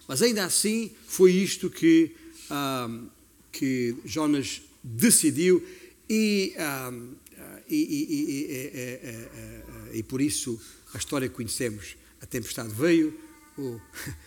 Mas 0.08 0.21
ainda 0.21 0.43
assim 0.43 0.91
foi 1.08 1.32
isto 1.32 1.69
que, 1.69 2.12
um, 2.50 3.08
que 3.52 3.95
Jonas 4.04 4.62
decidiu 4.84 5.63
e, 6.10 6.54
um, 6.91 7.13
e, 7.69 7.78
e, 9.93 10.00
e, 10.00 10.04
por 10.04 10.19
isso 10.19 10.60
a 10.93 10.97
história 10.97 11.30
que 11.30 11.36
conhecemos. 11.36 11.95
A 12.19 12.26
tempestade 12.26 12.74
veio, 12.74 13.17
o 13.58 13.80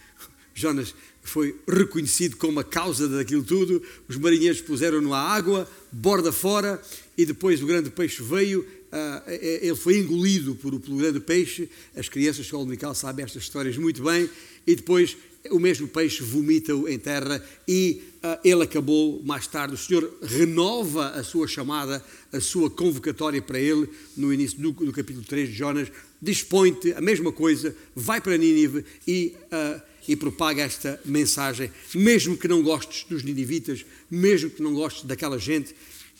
Jonas 0.55 0.95
foi 1.25 1.57
reconhecido 1.67 2.37
como 2.37 2.61
a 2.61 2.65
causa 2.65 3.09
daquilo 3.09 3.43
tudo, 3.43 3.83
os 4.09 4.17
marinheiros 4.17 4.61
puseram-no 4.61 5.13
à 5.13 5.21
água, 5.21 5.69
borda 5.91 6.31
fora, 6.31 6.81
e 7.17 7.25
depois 7.25 7.63
o 7.63 7.67
grande 7.67 7.91
peixe 7.91 8.23
veio 8.23 8.65
ah, 8.97 9.25
é, 9.27 9.35
é, 9.35 9.67
ele 9.67 9.75
foi 9.75 9.99
engolido 9.99 10.55
por, 10.55 10.79
pelo 10.79 10.97
grande 10.97 11.19
peixe. 11.19 11.69
As 11.97 12.09
crianças 12.09 12.45
escola 12.45 12.63
dominical 12.63 12.95
sabem 12.95 13.25
estas 13.25 13.43
histórias 13.43 13.77
muito 13.77 14.01
bem. 14.05 14.31
E 14.65 14.77
depois 14.77 15.17
o 15.51 15.59
mesmo 15.59 15.89
peixe 15.89 16.23
vomita-o 16.23 16.89
em 16.89 16.97
terra 16.97 17.45
e 17.67 18.03
uh, 18.23 18.39
ele 18.45 18.63
acabou 18.63 19.21
mais 19.25 19.49
tarde. 19.49 19.75
O 19.75 19.77
Senhor 19.77 20.17
renova 20.23 21.09
a 21.09 21.25
sua 21.25 21.49
chamada, 21.49 22.05
a 22.33 22.41
sua 22.41 22.71
convocatória 22.71 23.43
para 23.43 23.59
ele 23.59 23.89
no 24.17 24.33
início 24.33 24.61
do, 24.61 24.71
do 24.71 24.93
capítulo 24.93 25.27
3 25.27 25.49
de 25.49 25.55
Jonas. 25.57 25.89
Dispõe-te, 26.23 26.93
a 26.93 27.01
mesma 27.01 27.33
coisa, 27.33 27.77
vai 27.97 28.21
para 28.21 28.39
Nínive 28.39 28.85
e, 29.09 29.35
uh, 29.53 29.83
e 30.07 30.17
propaga 30.17 30.63
esta 30.63 31.01
mensagem. 31.05 31.71
Mesmo 31.95 32.37
que 32.37 32.49
não 32.49 32.63
gostes 32.63 33.05
dos 33.09 33.23
ninivitas, 33.23 33.85
mesmo 34.11 34.51
que 34.51 34.63
não 34.63 34.75
gostes 34.75 35.05
daquela 35.05 35.39
gente, 35.39 35.75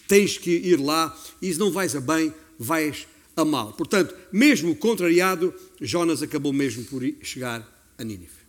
tens 0.09 0.39
que 0.39 0.51
ir 0.51 0.81
lá 0.81 1.17
e 1.41 1.53
se 1.53 1.59
não 1.59 1.71
vais 1.71 1.95
a 1.95 2.01
bem, 2.01 2.33
vais 2.59 3.07
a 3.37 3.45
mal. 3.45 3.73
Portanto, 3.73 4.15
mesmo 4.33 4.75
contrariado, 4.77 5.55
Jonas 5.81 6.23
acabou 6.23 6.53
mesmo 6.53 6.85
por 6.85 7.03
chegar 7.23 7.69
a 7.99 8.05
Nínive. 8.05 8.45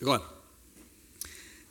Agora, 0.00 0.24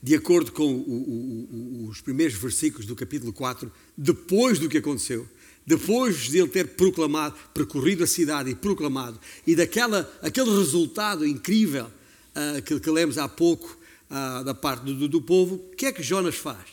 de 0.01 0.15
acordo 0.15 0.51
com 0.51 0.63
o, 0.63 0.77
o, 0.77 1.85
o, 1.85 1.89
os 1.89 1.99
primeiros 2.01 2.37
versículos 2.37 2.85
do 2.85 2.95
capítulo 2.95 3.33
4, 3.33 3.71
depois 3.97 4.59
do 4.59 4.69
que 4.69 4.77
aconteceu, 4.77 5.27
depois 5.65 6.29
de 6.29 6.39
ele 6.39 6.47
ter 6.47 6.69
proclamado, 6.69 7.35
percorrido 7.53 8.03
a 8.03 8.07
cidade 8.07 8.49
e 8.49 8.55
proclamado, 8.55 9.19
e 9.45 9.55
daquela 9.55 10.11
aquele 10.21 10.49
resultado 10.49 11.27
incrível 11.27 11.91
uh, 12.39 12.61
que, 12.61 12.79
que 12.79 12.89
lemos 12.89 13.17
há 13.17 13.27
pouco 13.27 13.77
uh, 14.09 14.43
da 14.43 14.53
parte 14.53 14.85
do, 14.85 15.07
do, 15.07 15.21
povo, 15.21 15.55
o 15.55 15.75
que 15.75 15.85
é 15.85 15.91
que 15.91 16.01
Jonas 16.01 16.35
faz? 16.35 16.65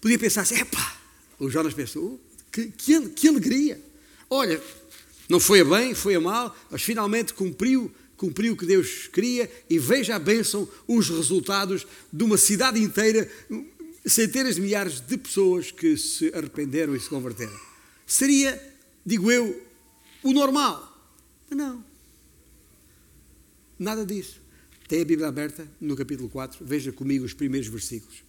Podia 0.00 0.18
pensar 0.18 0.42
assim, 0.42 0.56
epá, 0.56 0.96
o 1.38 1.50
Jonas 1.50 1.74
pensou, 1.74 2.20
que, 2.52 2.66
que, 2.68 3.08
que 3.10 3.28
alegria, 3.28 3.80
olha, 4.30 4.62
não 5.28 5.40
foi 5.40 5.60
a 5.60 5.64
bem, 5.64 5.94
foi 5.94 6.14
a 6.14 6.20
mal, 6.20 6.56
mas 6.70 6.82
finalmente 6.82 7.34
cumpriu 7.34 7.92
cumpriu 8.16 8.54
o 8.54 8.56
que 8.56 8.64
Deus 8.64 9.08
queria 9.08 9.50
e 9.68 9.78
veja 9.78 10.14
a 10.14 10.18
bênção, 10.18 10.68
os 10.86 11.10
resultados 11.10 11.86
de 12.12 12.24
uma 12.24 12.38
cidade 12.38 12.80
inteira, 12.80 13.30
centenas 14.06 14.54
de 14.54 14.60
milhares 14.60 15.00
de 15.00 15.18
pessoas 15.18 15.70
que 15.70 15.96
se 15.96 16.32
arrependeram 16.34 16.94
e 16.94 17.00
se 17.00 17.08
converteram. 17.08 17.58
Seria, 18.06 18.60
digo 19.04 19.30
eu, 19.30 19.60
o 20.22 20.32
normal. 20.32 20.90
Mas 21.50 21.58
não. 21.58 21.84
Nada 23.78 24.06
disso. 24.06 24.43
Tem 24.88 25.00
a 25.00 25.04
Bíblia 25.04 25.28
aberta 25.28 25.66
no 25.80 25.96
capítulo 25.96 26.28
4, 26.28 26.64
veja 26.64 26.92
comigo 26.92 27.24
os 27.24 27.32
primeiros 27.32 27.68
versículos. 27.68 28.22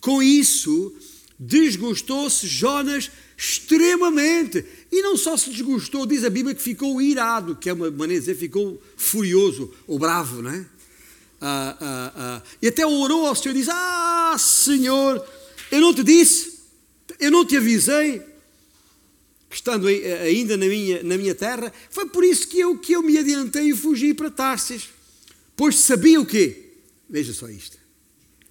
Com 0.00 0.22
isso, 0.22 0.94
desgostou-se 1.38 2.46
Jonas 2.46 3.10
extremamente. 3.36 4.64
E 4.90 5.02
não 5.02 5.16
só 5.16 5.36
se 5.36 5.50
desgostou, 5.50 6.06
diz 6.06 6.24
a 6.24 6.30
Bíblia 6.30 6.54
que 6.54 6.62
ficou 6.62 7.00
irado, 7.00 7.56
que 7.56 7.68
é 7.68 7.72
uma 7.72 7.90
maneira 7.90 8.20
de 8.20 8.26
dizer, 8.26 8.34
ficou 8.34 8.82
furioso 8.96 9.72
ou 9.86 9.98
bravo, 9.98 10.42
não 10.42 10.50
é? 10.50 10.66
Ah, 11.40 11.76
ah, 11.80 12.12
ah. 12.16 12.42
E 12.60 12.68
até 12.68 12.86
orou 12.86 13.26
ao 13.26 13.34
Senhor 13.34 13.54
e 13.54 13.58
diz: 13.58 13.68
Ah, 13.70 14.36
Senhor, 14.38 15.24
eu 15.70 15.80
não 15.80 15.92
te 15.92 16.02
disse, 16.02 16.60
eu 17.20 17.30
não 17.30 17.44
te 17.44 17.56
avisei, 17.56 18.22
estando 19.50 19.86
ainda 19.86 20.56
na 20.56 20.66
minha, 20.66 21.02
na 21.02 21.16
minha 21.18 21.34
terra, 21.34 21.72
foi 21.90 22.08
por 22.08 22.24
isso 22.24 22.48
que 22.48 22.58
eu, 22.60 22.78
que 22.78 22.94
eu 22.94 23.02
me 23.02 23.18
adiantei 23.18 23.70
e 23.70 23.76
fugi 23.76 24.14
para 24.14 24.30
Tarsis, 24.30 24.88
pois 25.56 25.76
sabia 25.76 26.20
o 26.20 26.26
quê? 26.26 26.72
Veja 27.08 27.32
só 27.32 27.48
isto, 27.48 27.78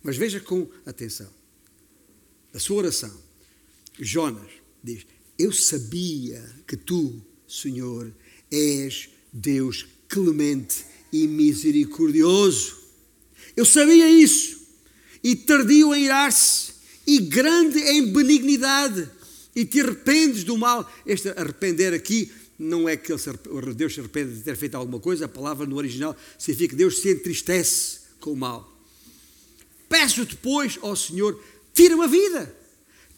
mas 0.02 0.18
veja 0.18 0.40
com 0.40 0.70
atenção. 0.86 1.30
A 2.54 2.60
sua 2.60 2.78
oração, 2.78 3.12
Jonas 4.00 4.52
diz: 4.84 5.06
Eu 5.38 5.52
sabia 5.52 6.44
que 6.68 6.78
tu, 6.78 7.22
Senhor, 7.48 8.14
és 8.52 9.10
Deus 9.32 9.88
clemente 10.08 10.86
e 11.12 11.28
misericordioso. 11.28 12.78
Eu 13.56 13.66
sabia 13.66 14.10
isso. 14.10 14.62
E 15.24 15.36
tardio 15.36 15.94
em 15.96 16.06
irar-se, 16.06 16.74
e 17.08 17.20
grande 17.20 17.80
em 17.80 18.12
benignidade, 18.12 19.10
e 19.56 19.66
te 19.66 19.80
arrependes 19.82 20.44
do 20.44 20.58
mal. 20.58 20.92
Este 21.06 21.30
arrepender 21.30 21.94
aqui 21.94 22.32
não 22.58 22.88
é 22.88 22.96
que 22.96 23.10
Deus 23.76 23.94
se 23.94 24.00
arrepende 24.00 24.36
de 24.36 24.42
ter 24.42 24.56
feito 24.56 24.76
alguma 24.76 25.00
coisa, 25.00 25.26
a 25.26 25.30
palavra 25.30 25.66
no 25.66 25.76
original 25.76 26.16
significa 26.38 26.72
que 26.72 26.76
Deus 26.76 27.00
se 27.00 27.10
entristece 27.10 28.00
com 28.20 28.32
o 28.32 28.38
mal. 28.38 28.72
Peço-te, 29.90 30.36
pois, 30.36 30.78
ó 30.82 30.96
Senhor, 30.96 31.42
tira-me 31.74 32.04
a 32.04 32.08
vida. 32.08 32.56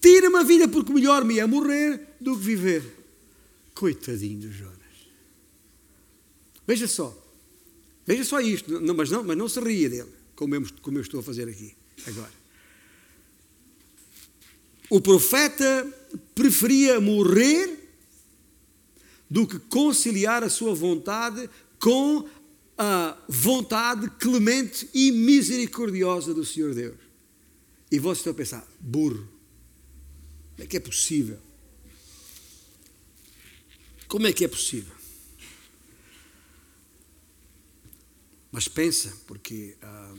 Tira-me 0.01 0.37
a 0.37 0.43
vida, 0.43 0.67
porque 0.67 0.93
melhor 0.93 1.23
me 1.23 1.39
é 1.39 1.45
morrer 1.45 2.15
do 2.19 2.37
que 2.37 2.43
viver. 2.43 2.83
Coitadinho 3.73 4.39
do 4.39 4.51
Jonas. 4.51 4.75
Veja 6.67 6.87
só. 6.87 7.15
Veja 8.05 8.23
só 8.23 8.39
isto. 8.39 8.79
Não, 8.79 8.93
mas, 8.93 9.09
não, 9.09 9.23
mas 9.23 9.37
não 9.37 9.49
se 9.49 9.59
ria 9.59 9.89
dele, 9.89 10.09
como 10.35 10.55
eu, 10.55 10.63
como 10.81 10.97
eu 10.97 11.01
estou 11.01 11.19
a 11.19 11.23
fazer 11.23 11.47
aqui, 11.47 11.75
agora. 12.07 12.31
O 14.89 15.01
profeta 15.01 15.87
preferia 16.35 17.01
morrer 17.01 17.84
do 19.35 19.45
que 19.45 19.59
conciliar 19.59 20.45
a 20.45 20.49
sua 20.49 20.73
vontade 20.73 21.49
com 21.77 22.25
a 22.77 23.21
vontade 23.27 24.09
clemente 24.11 24.89
e 24.93 25.11
misericordiosa 25.11 26.33
do 26.33 26.45
Senhor 26.45 26.73
Deus. 26.73 26.97
E 27.91 27.99
vocês 27.99 28.19
estão 28.19 28.31
a 28.31 28.33
pensar, 28.33 28.65
burro, 28.79 29.27
como 30.53 30.63
é 30.63 30.65
que 30.65 30.77
é 30.77 30.79
possível? 30.79 31.37
Como 34.07 34.25
é 34.25 34.31
que 34.31 34.45
é 34.45 34.47
possível? 34.47 34.95
Mas 38.53 38.69
pensa, 38.69 39.13
porque 39.27 39.75
ah, 39.81 40.15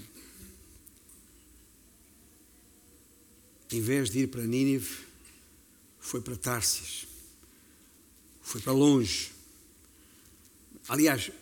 em 3.72 3.80
vez 3.80 4.10
de 4.10 4.18
ir 4.18 4.26
para 4.26 4.42
Nínive, 4.42 5.06
foi 5.98 6.20
para 6.20 6.36
Tarsis, 6.36 7.15
foi 8.46 8.60
para 8.60 8.72
longe. 8.72 9.32
Aliás, 10.88 11.32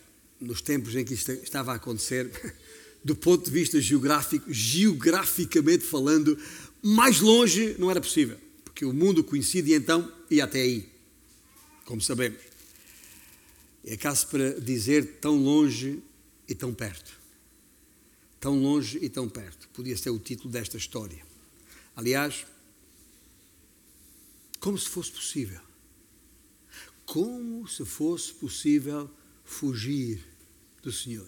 nos 0.41 0.59
tempos 0.59 0.95
em 0.95 1.05
que 1.05 1.13
isto 1.13 1.31
estava 1.33 1.71
a 1.71 1.75
acontecer, 1.75 2.31
do 3.05 3.15
ponto 3.15 3.45
de 3.45 3.51
vista 3.51 3.79
geográfico, 3.79 4.51
geograficamente 4.51 5.85
falando, 5.85 6.35
mais 6.81 7.19
longe 7.19 7.75
não 7.77 7.91
era 7.91 8.01
possível, 8.01 8.39
porque 8.63 8.83
o 8.83 8.91
mundo 8.91 9.23
coincide 9.23 9.71
e 9.71 9.75
então 9.75 10.11
ia 10.31 10.45
até 10.45 10.61
aí, 10.61 10.89
como 11.85 12.01
sabemos. 12.01 12.41
É 13.85 13.95
caso 13.95 14.25
para 14.27 14.59
dizer 14.59 15.19
tão 15.21 15.37
longe 15.37 16.01
e 16.47 16.55
tão 16.55 16.73
perto. 16.73 17.19
Tão 18.39 18.59
longe 18.59 18.97
e 18.99 19.09
tão 19.09 19.29
perto. 19.29 19.69
Podia 19.69 19.95
ser 19.95 20.09
o 20.09 20.17
título 20.17 20.49
desta 20.49 20.75
história. 20.75 21.23
Aliás, 21.95 22.47
como 24.59 24.75
se 24.75 24.89
fosse 24.89 25.11
possível. 25.11 25.64
Como 27.05 27.67
se 27.67 27.85
fosse 27.85 28.33
possível 28.33 29.09
fugir 29.43 30.23
do 30.81 30.91
Senhor. 30.91 31.27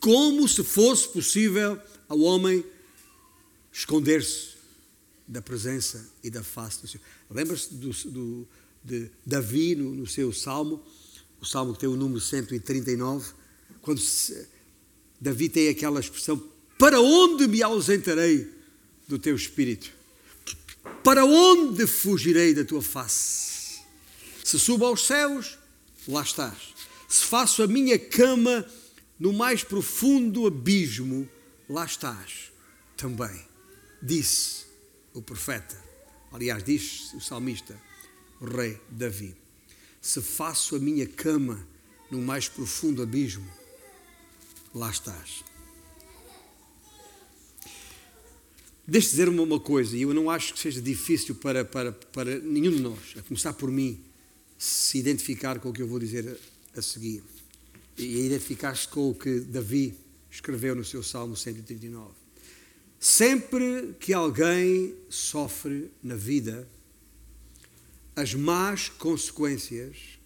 Como 0.00 0.48
se 0.48 0.64
fosse 0.64 1.08
possível 1.08 1.80
ao 2.08 2.18
homem 2.20 2.64
esconder-se 3.72 4.52
da 5.28 5.40
presença 5.40 6.10
e 6.22 6.30
da 6.30 6.42
face 6.42 6.82
do 6.82 6.88
Senhor. 6.88 7.04
Lembra-se 7.30 7.72
do, 7.74 7.90
do, 8.10 8.48
de 8.82 9.10
Davi 9.24 9.74
no, 9.74 9.94
no 9.94 10.06
seu 10.06 10.32
salmo? 10.32 10.82
o 11.42 11.44
salmo 11.44 11.74
que 11.74 11.80
tem 11.80 11.88
o 11.88 11.96
número 11.96 12.20
139, 12.20 13.32
quando 13.82 14.00
Davi 15.20 15.48
tem 15.48 15.68
aquela 15.68 15.98
expressão: 15.98 16.40
Para 16.78 17.00
onde 17.00 17.48
me 17.48 17.60
ausentarei 17.60 18.48
do 19.08 19.18
teu 19.18 19.34
espírito? 19.34 19.90
Para 21.04 21.24
onde 21.24 21.86
fugirei 21.86 22.54
da 22.54 22.64
tua 22.64 22.82
face? 22.82 23.80
Se 24.44 24.58
subo 24.58 24.84
aos 24.84 25.06
céus, 25.06 25.58
lá 26.06 26.22
estás. 26.22 26.74
Se 27.08 27.24
faço 27.24 27.62
a 27.62 27.66
minha 27.66 27.98
cama 27.98 28.66
no 29.18 29.32
mais 29.32 29.62
profundo 29.62 30.46
abismo, 30.46 31.28
lá 31.68 31.84
estás 31.84 32.52
também. 32.96 33.46
Disse 34.02 34.66
o 35.14 35.22
profeta, 35.22 35.76
aliás, 36.32 36.62
disse 36.64 37.14
o 37.16 37.20
salmista, 37.20 37.80
o 38.40 38.46
rei 38.46 38.80
Davi 38.90 39.42
se 40.02 40.20
faço 40.20 40.74
a 40.74 40.80
minha 40.80 41.06
cama 41.06 41.64
no 42.10 42.20
mais 42.20 42.48
profundo 42.48 43.00
abismo, 43.04 43.48
lá 44.74 44.90
estás. 44.90 45.44
Deixe 48.86 49.10
dizer 49.10 49.28
uma, 49.28 49.42
uma 49.42 49.60
coisa, 49.60 49.96
e 49.96 50.02
eu 50.02 50.12
não 50.12 50.28
acho 50.28 50.54
que 50.54 50.60
seja 50.60 50.80
difícil 50.80 51.34
para, 51.36 51.64
para, 51.64 51.92
para 51.92 52.38
nenhum 52.40 52.72
de 52.72 52.80
nós, 52.80 53.14
a 53.16 53.22
começar 53.22 53.52
por 53.52 53.70
mim, 53.70 54.00
se 54.58 54.98
identificar 54.98 55.58
com 55.60 55.70
o 55.70 55.72
que 55.72 55.82
eu 55.82 55.86
vou 55.86 55.98
dizer 55.98 56.38
a, 56.74 56.78
a 56.78 56.82
seguir. 56.82 57.22
E 57.96 58.26
identificar-se 58.26 58.88
com 58.88 59.10
o 59.10 59.14
que 59.14 59.40
Davi 59.40 59.94
escreveu 60.30 60.74
no 60.74 60.84
seu 60.84 61.02
Salmo 61.02 61.36
139. 61.36 62.10
Sempre 62.98 63.94
que 64.00 64.12
alguém 64.12 64.94
sofre 65.08 65.90
na 66.02 66.14
vida, 66.14 66.66
as 68.14 68.34
más 68.34 68.88
consequências 68.88 70.18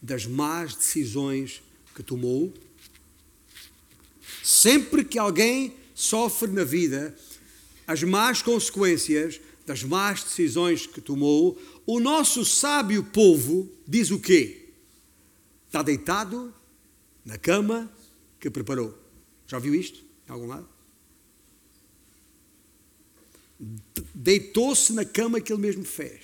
das 0.00 0.26
más 0.26 0.74
decisões 0.74 1.62
que 1.94 2.02
tomou. 2.02 2.54
Sempre 4.42 5.04
que 5.04 5.18
alguém 5.18 5.74
sofre 5.94 6.50
na 6.50 6.64
vida 6.64 7.16
as 7.88 8.02
más 8.02 8.42
consequências 8.42 9.40
das 9.64 9.82
más 9.82 10.22
decisões 10.22 10.86
que 10.86 11.00
tomou, 11.00 11.60
o 11.86 11.98
nosso 11.98 12.44
sábio 12.44 13.02
povo 13.02 13.70
diz 13.86 14.10
o 14.10 14.20
quê? 14.20 14.68
Está 15.66 15.82
deitado 15.82 16.52
na 17.24 17.38
cama 17.38 17.90
que 18.38 18.50
preparou. 18.50 18.96
Já 19.46 19.58
viu 19.58 19.74
isto 19.74 20.04
em 20.28 20.32
algum 20.32 20.46
lado? 20.46 20.68
Deitou-se 24.14 24.92
na 24.92 25.06
cama 25.06 25.40
que 25.40 25.50
ele 25.50 25.62
mesmo 25.62 25.84
fez. 25.84 26.20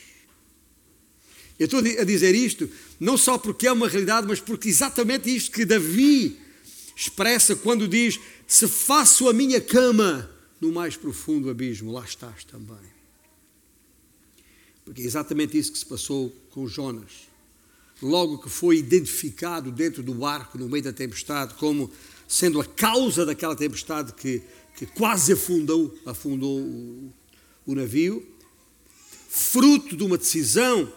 Eu 1.59 1.65
estou 1.65 1.81
a 1.81 2.05
dizer 2.05 2.35
isto 2.35 2.69
não 3.01 3.17
só 3.17 3.39
porque 3.39 3.67
é 3.67 3.73
uma 3.73 3.89
realidade, 3.89 4.27
mas 4.27 4.39
porque 4.39 4.69
exatamente 4.69 5.35
isto 5.35 5.51
que 5.51 5.65
Davi 5.65 6.39
expressa 6.95 7.57
quando 7.57 7.89
diz: 7.89 8.21
Se 8.47 8.69
faço 8.69 9.29
a 9.29 9.33
minha 9.33 9.61
cama 9.61 10.34
no 10.65 10.73
mais 10.73 10.97
profundo 10.97 11.51
abismo, 11.51 11.93
lá 11.93 12.05
estás 12.05 12.45
também. 12.45 12.95
Porque 14.85 15.03
é 15.03 15.05
exatamente 15.05 15.59
isso 15.59 15.73
que 15.73 15.79
se 15.79 15.87
passou 15.87 16.35
com 16.51 16.67
Jonas. 16.67 17.29
Logo 18.03 18.39
que 18.39 18.49
foi 18.49 18.79
identificado 18.79 19.71
dentro 19.71 20.03
do 20.03 20.15
barco, 20.15 20.59
no 20.59 20.69
meio 20.69 20.83
da 20.83 20.93
tempestade, 20.93 21.55
como 21.55 21.91
sendo 22.27 22.61
a 22.61 22.65
causa 22.65 23.25
daquela 23.25 23.55
tempestade 23.55 24.13
que, 24.15 24.43
que 24.77 24.87
quase 24.87 25.33
afundou, 25.33 25.97
afundou 26.05 26.61
o, 26.61 27.13
o 27.67 27.75
navio, 27.75 28.27
fruto 29.29 29.97
de 29.97 30.03
uma 30.03 30.19
decisão 30.19 30.93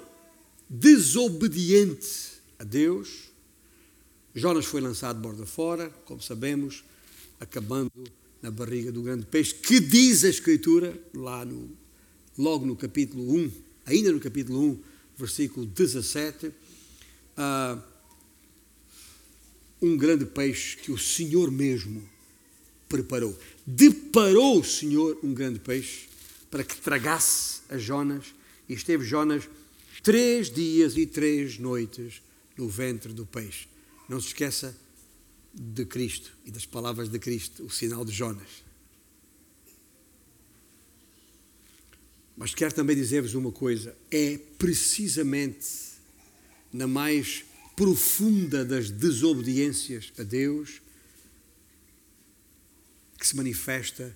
desobediente 0.70 2.42
a 2.58 2.64
Deus, 2.64 3.28
Jonas 4.34 4.66
foi 4.66 4.82
lançado 4.82 5.20
borda 5.20 5.46
fora, 5.46 5.90
como 6.06 6.22
sabemos, 6.22 6.84
acabando 7.40 7.92
na 8.42 8.52
barriga 8.52 8.92
do 8.92 9.02
grande 9.02 9.26
peixe, 9.26 9.54
que 9.54 9.80
diz 9.80 10.24
a 10.24 10.30
Escritura, 10.30 10.98
lá 11.14 11.44
no, 11.44 11.70
logo 12.38 12.66
no 12.66 12.76
capítulo 12.76 13.36
1, 13.36 13.52
ainda 13.86 14.12
no 14.12 14.20
capítulo 14.20 14.62
1, 14.62 14.80
versículo 15.18 15.66
17, 15.66 16.48
uh, 16.48 17.82
um 19.82 19.98
grande 19.98 20.26
peixe 20.26 20.78
que 20.78 20.92
o 20.92 20.98
Senhor 20.98 21.52
mesmo 21.52 22.08
preparou. 22.88 23.38
Deparou 23.66 24.60
o 24.60 24.64
Senhor 24.64 25.20
um 25.24 25.34
grande 25.34 25.60
peixe 25.60 26.08
para 26.50 26.64
que 26.64 26.78
tragasse 26.78 27.62
a 27.70 27.78
Jonas, 27.78 28.26
e 28.70 28.74
esteve 28.74 29.04
Jonas 29.04 29.44
três 30.04 30.50
dias 30.50 30.96
e 30.96 31.06
três 31.06 31.58
noites 31.58 32.22
no 32.58 32.68
ventre 32.68 33.14
do 33.14 33.26
peixe. 33.26 33.68
Não 34.08 34.20
se 34.20 34.28
esqueça 34.28 34.76
de 35.60 35.86
Cristo 35.86 36.38
e 36.46 36.52
das 36.52 36.66
palavras 36.66 37.10
de 37.10 37.18
Cristo, 37.18 37.66
o 37.66 37.70
sinal 37.70 38.06
de 38.06 38.12
Jonas. 38.12 38.64
Mas 42.36 42.54
quero 42.54 42.74
também 42.74 42.96
dizer-vos 42.96 43.34
uma 43.34 43.52
coisa: 43.52 43.98
é 44.12 44.38
precisamente 44.38 45.68
na 46.72 46.86
mais 46.86 47.44
profunda 47.76 48.64
das 48.64 48.92
desobediências 48.92 50.14
a 50.18 50.24
Deus 50.24 50.82
que 53.18 53.26
se 53.26 53.36
manifesta 53.36 54.16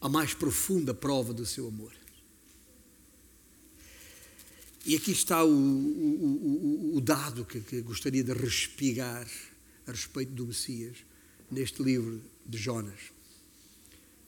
a 0.00 0.08
mais 0.08 0.32
profunda 0.32 0.94
prova 0.94 1.34
do 1.34 1.44
seu 1.44 1.68
amor. 1.68 1.99
E 4.84 4.96
aqui 4.96 5.12
está 5.12 5.44
o, 5.44 5.50
o, 5.50 5.52
o, 5.52 6.96
o 6.96 7.00
dado 7.00 7.44
que, 7.44 7.60
que, 7.60 7.80
gostaria 7.82 8.24
de 8.24 8.32
respigar 8.32 9.28
a 9.86 9.90
respeito 9.90 10.32
do 10.32 10.46
Messias 10.46 10.96
neste 11.50 11.82
livro 11.82 12.20
de 12.46 12.56
Jonas. 12.56 12.98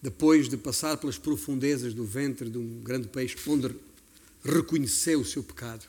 Depois 0.03 0.49
de 0.49 0.57
passar 0.57 0.97
pelas 0.99 1.17
profundezas 1.17 1.95
do 1.95 2.05
ventre 2.05 2.51
de 2.51 2.59
um 2.59 2.81
grande 2.81 3.09
peixe, 3.09 3.37
onde 3.49 3.75
reconheceu 4.45 5.21
o 5.21 5.25
seu 5.25 5.43
pecado. 5.43 5.87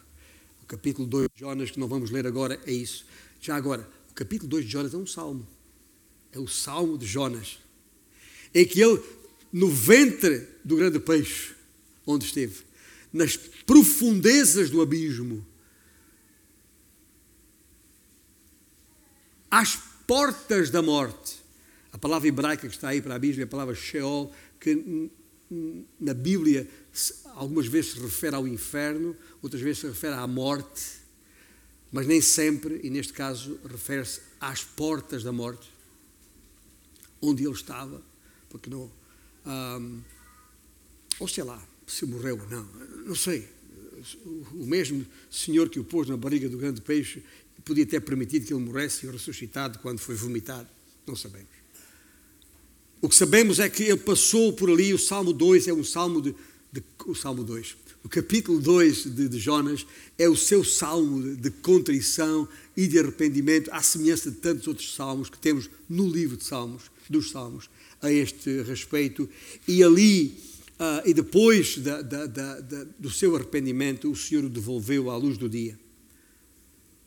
O 0.62 0.65
capítulo 0.65 1.08
2 1.08 1.28
de 1.34 1.39
Jonas, 1.41 1.71
que 1.71 1.80
não 1.80 1.88
vamos 1.88 2.10
ler 2.10 2.26
agora, 2.26 2.60
é 2.65 2.71
isso. 2.71 3.06
Já 3.41 3.56
agora, 3.56 3.89
o 4.12 4.13
capítulo 4.13 4.49
2 4.49 4.65
de 4.65 4.71
Jonas 4.71 4.93
é 4.93 4.97
um 4.97 5.08
salmo. 5.08 5.45
É 6.32 6.39
o 6.39 6.47
salmo 6.47 6.97
de 6.97 7.06
Jonas. 7.06 7.60
É 8.54 8.63
que 8.63 8.82
ele, 8.82 9.02
no 9.52 9.67
ventre 9.67 10.47
do 10.63 10.78
grande 10.78 10.99
peixe, 10.99 11.54
onde 12.06 12.26
esteve, 12.26 12.63
nas 13.13 13.38
profundezas 13.38 14.71
do 14.71 14.82
abismo, 14.82 15.45
às 19.52 19.76
portas 20.08 20.71
da 20.71 20.82
morte. 20.82 21.43
A 21.91 21.97
palavra 21.99 22.28
hebraica 22.28 22.67
que 22.67 22.73
está 22.73 22.89
aí 22.89 23.02
para 23.02 23.13
abismo 23.13 23.41
é 23.41 23.43
a 23.43 23.47
palavra 23.47 23.76
Sheol, 23.76 24.34
que 24.60 25.12
na 25.99 26.13
Bíblia 26.15 26.67
algumas 27.36 27.67
vezes 27.67 27.91
se 27.91 27.99
refere 27.99 28.36
ao 28.36 28.47
inferno, 28.47 29.15
outras 29.43 29.62
vezes 29.62 29.82
se 29.82 29.88
refere 29.88 30.15
à 30.15 30.26
morte, 30.26 31.04
mas 31.91 32.08
nem 32.08 32.19
sempre, 32.19 32.80
e 32.84 32.89
neste 32.89 33.13
caso 33.13 33.60
refere-se 33.63 34.21
às 34.41 34.63
portas 34.63 35.23
da 35.23 35.32
morte, 35.32 35.71
onde 37.21 37.43
ele 37.43 37.54
estava, 37.54 38.02
porque 38.49 38.71
não. 38.71 38.91
Um, 39.45 40.02
ou 41.19 41.28
sei 41.28 41.43
lá, 41.43 41.62
se 41.88 42.06
morreu 42.06 42.39
ou 42.41 42.50
não, 42.50 42.67
não 43.06 43.15
sei. 43.15 43.48
O 44.54 44.65
mesmo 44.65 45.06
Senhor 45.30 45.69
que 45.69 45.80
o 45.80 45.84
pôs 45.84 46.10
na 46.10 46.17
barriga 46.17 46.50
do 46.50 46.58
grande 46.58 46.82
peixe 46.82 47.24
podia 47.63 47.86
ter 47.86 48.02
permitido 48.02 48.46
que 48.46 48.54
ele 48.54 48.63
morresse 48.63 49.06
e 49.06 49.10
ressuscitado 49.10 49.80
quando 49.80 50.00
foi 50.00 50.15
vomitado. 50.15 50.67
Não 51.08 51.15
sabemos. 51.15 51.48
O 53.02 53.10
que 53.10 53.15
sabemos 53.15 53.60
é 53.60 53.69
que 53.69 53.84
ele 53.84 53.98
passou 53.98 54.54
por 54.54 54.69
ali, 54.69 54.93
o 54.93 54.98
Salmo 54.98 55.34
2 55.34 55.67
é 55.67 55.74
um 55.74 55.84
salmo 55.84 56.22
de, 56.22 56.36
de 56.72 56.84
o 57.06 57.13
Salmo 57.13 57.43
2. 57.43 57.76
O 58.04 58.10
capítulo 58.10 58.60
2 58.60 59.15
de, 59.15 59.30
de, 59.30 59.39
Jonas 59.39 59.86
é 60.17 60.28
o 60.28 60.36
seu 60.36 60.63
salmo 60.63 61.22
de, 61.22 61.36
de 61.38 61.50
contrição 61.50 62.48
e 62.76 62.86
de 62.88 63.00
arrependimento, 63.00 63.69
à 63.72 63.82
semelhança 63.82 64.30
de 64.30 64.38
tantos 64.38 64.67
outros 64.67 64.93
salmos 64.93 65.30
que 65.30 65.38
temos 65.38 65.69
no 65.88 66.08
livro 66.08 66.36
de 66.36 66.43
Salmos, 66.43 66.84
dos 67.10 67.32
Salmos, 67.32 67.69
a 68.02 68.12
este 68.12 68.62
respeito. 68.63 69.30
E 69.65 69.82
ali 69.82 70.38
Uh, 70.84 71.00
e 71.06 71.13
depois 71.13 71.78
da, 71.78 72.02
da, 72.02 72.26
da, 72.26 72.60
do 73.00 73.10
seu 73.10 73.34
arrependimento, 73.38 74.12
o 74.12 74.15
Senhor 74.17 74.43
o 74.43 74.50
devolveu 74.50 75.10
à 75.10 75.15
luz 75.15 75.38
do 75.38 75.48
dia 75.48 75.80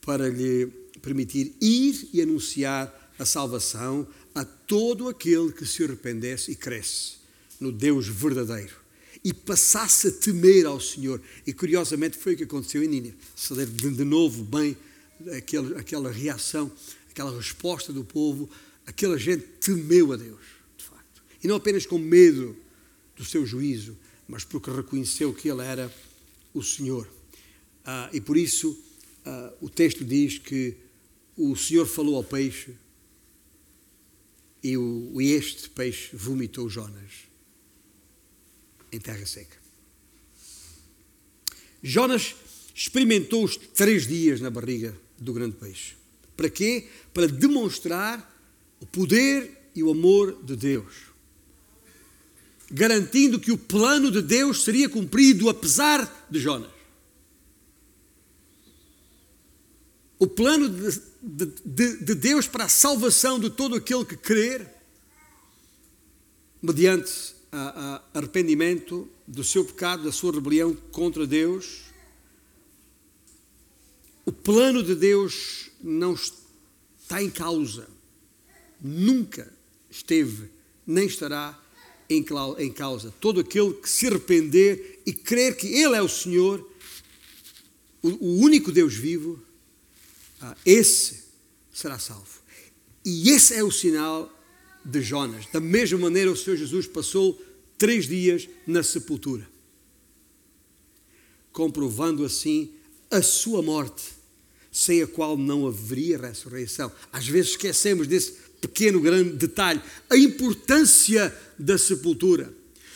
para 0.01 0.31
lhe 0.31 0.67
permitir 1.03 1.55
ir 1.61 2.09
e 2.11 2.23
anunciar 2.23 3.13
a 3.19 3.27
salvação 3.27 4.09
a 4.35 4.47
todo 4.47 5.11
aquele 5.11 5.53
que 5.53 5.67
se 5.67 5.85
arrependesse 5.85 6.53
e 6.53 6.55
cresce 6.55 7.17
no 7.61 7.71
Deus 7.71 8.09
verdadeiro 8.09 8.75
e 9.23 9.35
passasse 9.35 10.09
a 10.09 10.13
temer 10.13 10.65
ao 10.65 10.81
Senhor. 10.81 11.21
E 11.47 11.53
curiosamente 11.53 12.17
foi 12.17 12.33
o 12.33 12.37
que 12.39 12.45
aconteceu 12.45 12.83
em 12.83 12.89
Nínive. 12.89 13.17
Se 13.35 13.53
ler 13.53 13.67
de, 13.67 13.91
de 13.91 14.05
novo 14.05 14.43
bem 14.43 14.75
aquele, 15.37 15.77
aquela 15.77 16.11
reação, 16.11 16.73
aquela 17.11 17.37
resposta 17.37 17.93
do 17.93 18.05
povo, 18.05 18.49
aquela 18.87 19.19
gente 19.19 19.45
temeu 19.61 20.15
a 20.15 20.17
Deus, 20.17 20.41
de 20.79 20.85
facto. 20.85 21.23
E 21.45 21.47
não 21.47 21.57
apenas 21.57 21.85
com 21.85 21.99
medo 21.99 22.57
do 23.17 23.25
seu 23.25 23.47
juízo, 23.47 23.97
mas 24.29 24.45
porque 24.45 24.71
reconheceu 24.71 25.33
que 25.33 25.49
ele 25.49 25.63
era 25.63 25.93
o 26.53 26.63
Senhor. 26.63 27.09
Ah, 27.85 28.11
e 28.13 28.21
por 28.21 28.37
isso 28.37 28.79
ah, 29.25 29.53
o 29.61 29.69
texto 29.69 30.05
diz 30.05 30.39
que 30.39 30.77
o 31.37 31.57
Senhor 31.57 31.87
falou 31.87 32.17
ao 32.17 32.25
peixe 32.25 32.75
e, 34.63 34.77
o, 34.77 35.21
e 35.21 35.33
este 35.33 35.69
peixe 35.71 36.15
vomitou 36.15 36.69
Jonas 36.69 37.27
em 38.93 39.01
terra 39.01 39.25
seca. 39.27 39.57
Jonas 41.83 42.35
experimentou 42.75 43.45
os 43.45 43.57
três 43.57 44.07
dias 44.07 44.41
na 44.41 44.51
barriga 44.51 44.97
do 45.19 45.33
grande 45.33 45.57
peixe. 45.57 45.95
Para 46.37 46.51
quê? 46.51 46.89
Para 47.15 47.27
demonstrar 47.27 48.35
o 48.81 48.87
poder 48.87 49.71
e 49.75 49.83
o 49.83 49.91
amor 49.91 50.43
de 50.43 50.57
Deus 50.57 51.16
garantindo 52.71 53.39
que 53.39 53.53
o 53.53 53.59
plano 53.59 54.11
de 54.11 54.21
Deus 54.21 54.65
seria 54.65 54.89
cumprido 54.89 55.49
apesar 55.49 56.27
de 56.31 56.41
Jonas. 56.41 56.71
O 60.19 60.27
plano 60.27 60.69
de, 60.69 61.01
de, 61.65 61.97
de, 61.99 62.15
Deus 62.15 62.49
para 62.49 62.65
a 62.65 62.69
salvação 62.69 63.39
de 63.39 63.51
todo 63.51 63.77
aquele 63.77 64.05
que 64.05 64.17
crer, 64.17 64.67
mediante 66.63 67.35
a, 67.53 68.03
a 68.15 68.19
arrependimento 68.19 69.09
do 69.27 69.45
seu 69.45 69.65
pecado, 69.65 70.05
da 70.05 70.13
sua 70.13 70.33
rebelião 70.33 70.75
contra 70.91 71.27
Deus. 71.27 71.83
O 74.25 74.33
plano 74.33 74.83
de 74.83 74.95
Deus 74.95 75.71
não 75.83 76.15
está 76.15 77.23
em 77.23 77.31
causa, 77.31 77.87
nunca 78.81 79.53
esteve, 79.91 80.51
nem 80.87 81.07
estará 81.07 81.61
em 82.09 82.23
causa. 82.73 83.13
Todo 83.21 83.41
aquele 83.41 83.73
que 83.75 83.89
se 83.89 84.07
arrepender 84.07 85.01
e 85.05 85.13
crer 85.13 85.57
que 85.57 85.67
Ele 85.67 85.97
é 85.97 86.03
o 86.03 86.09
Senhor, 86.09 86.69
o 88.03 88.41
único 88.41 88.71
Deus 88.71 88.95
vivo, 88.95 89.43
ah, 90.41 90.57
esse 90.65 91.25
será 91.73 91.99
salvo. 91.99 92.41
E 93.05 93.31
esse 93.31 93.55
é 93.55 93.63
o 93.63 93.71
sinal 93.71 94.33
de 94.85 95.01
Jonas. 95.03 95.47
Da 95.53 95.61
mesma 95.61 95.99
maneira, 95.99 96.31
o 96.31 96.37
Senhor 96.37 96.57
Jesus 96.57 96.87
passou 96.87 97.41
três 97.79 98.07
dias 98.07 98.49
na 98.67 98.83
sepultura, 98.83 99.47
comprovando 101.53 102.25
assim 102.25 102.73
a 103.11 103.23
sua 103.23 103.63
morte, 103.63 104.05
sem 104.73 105.03
a 105.03 105.07
qual 105.07 105.37
não 105.37 105.67
haveria 105.67 106.19
ressurreição. 106.19 106.93
Às 107.13 107.27
vezes 107.27 107.53
esquecemos 107.53 108.07
desse 108.07 108.46
pequeno, 108.61 109.01
grande 109.01 109.31
detalhe, 109.31 109.81
a 110.09 110.17
importância 110.17 111.37
da 111.59 111.79
sepultura. 111.79 112.53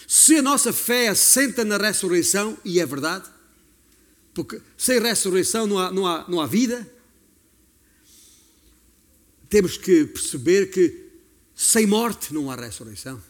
Se 0.06 0.36
a 0.36 0.42
nossa 0.42 0.72
fé 0.72 1.08
assenta 1.08 1.64
na 1.64 1.76
ressurreição, 1.76 2.58
e 2.64 2.80
é 2.80 2.86
verdade, 2.86 3.30
porque 4.34 4.60
sem 4.76 4.98
ressurreição 5.00 5.66
não 5.66 5.78
há, 5.78 5.92
não 5.92 6.06
há, 6.06 6.24
não 6.28 6.40
há 6.40 6.46
vida, 6.46 6.88
temos 9.48 9.76
que 9.76 10.06
perceber 10.06 10.70
que 10.70 11.10
sem 11.54 11.86
morte 11.86 12.32
não 12.32 12.50
há 12.50 12.56
ressurreição. 12.56 13.22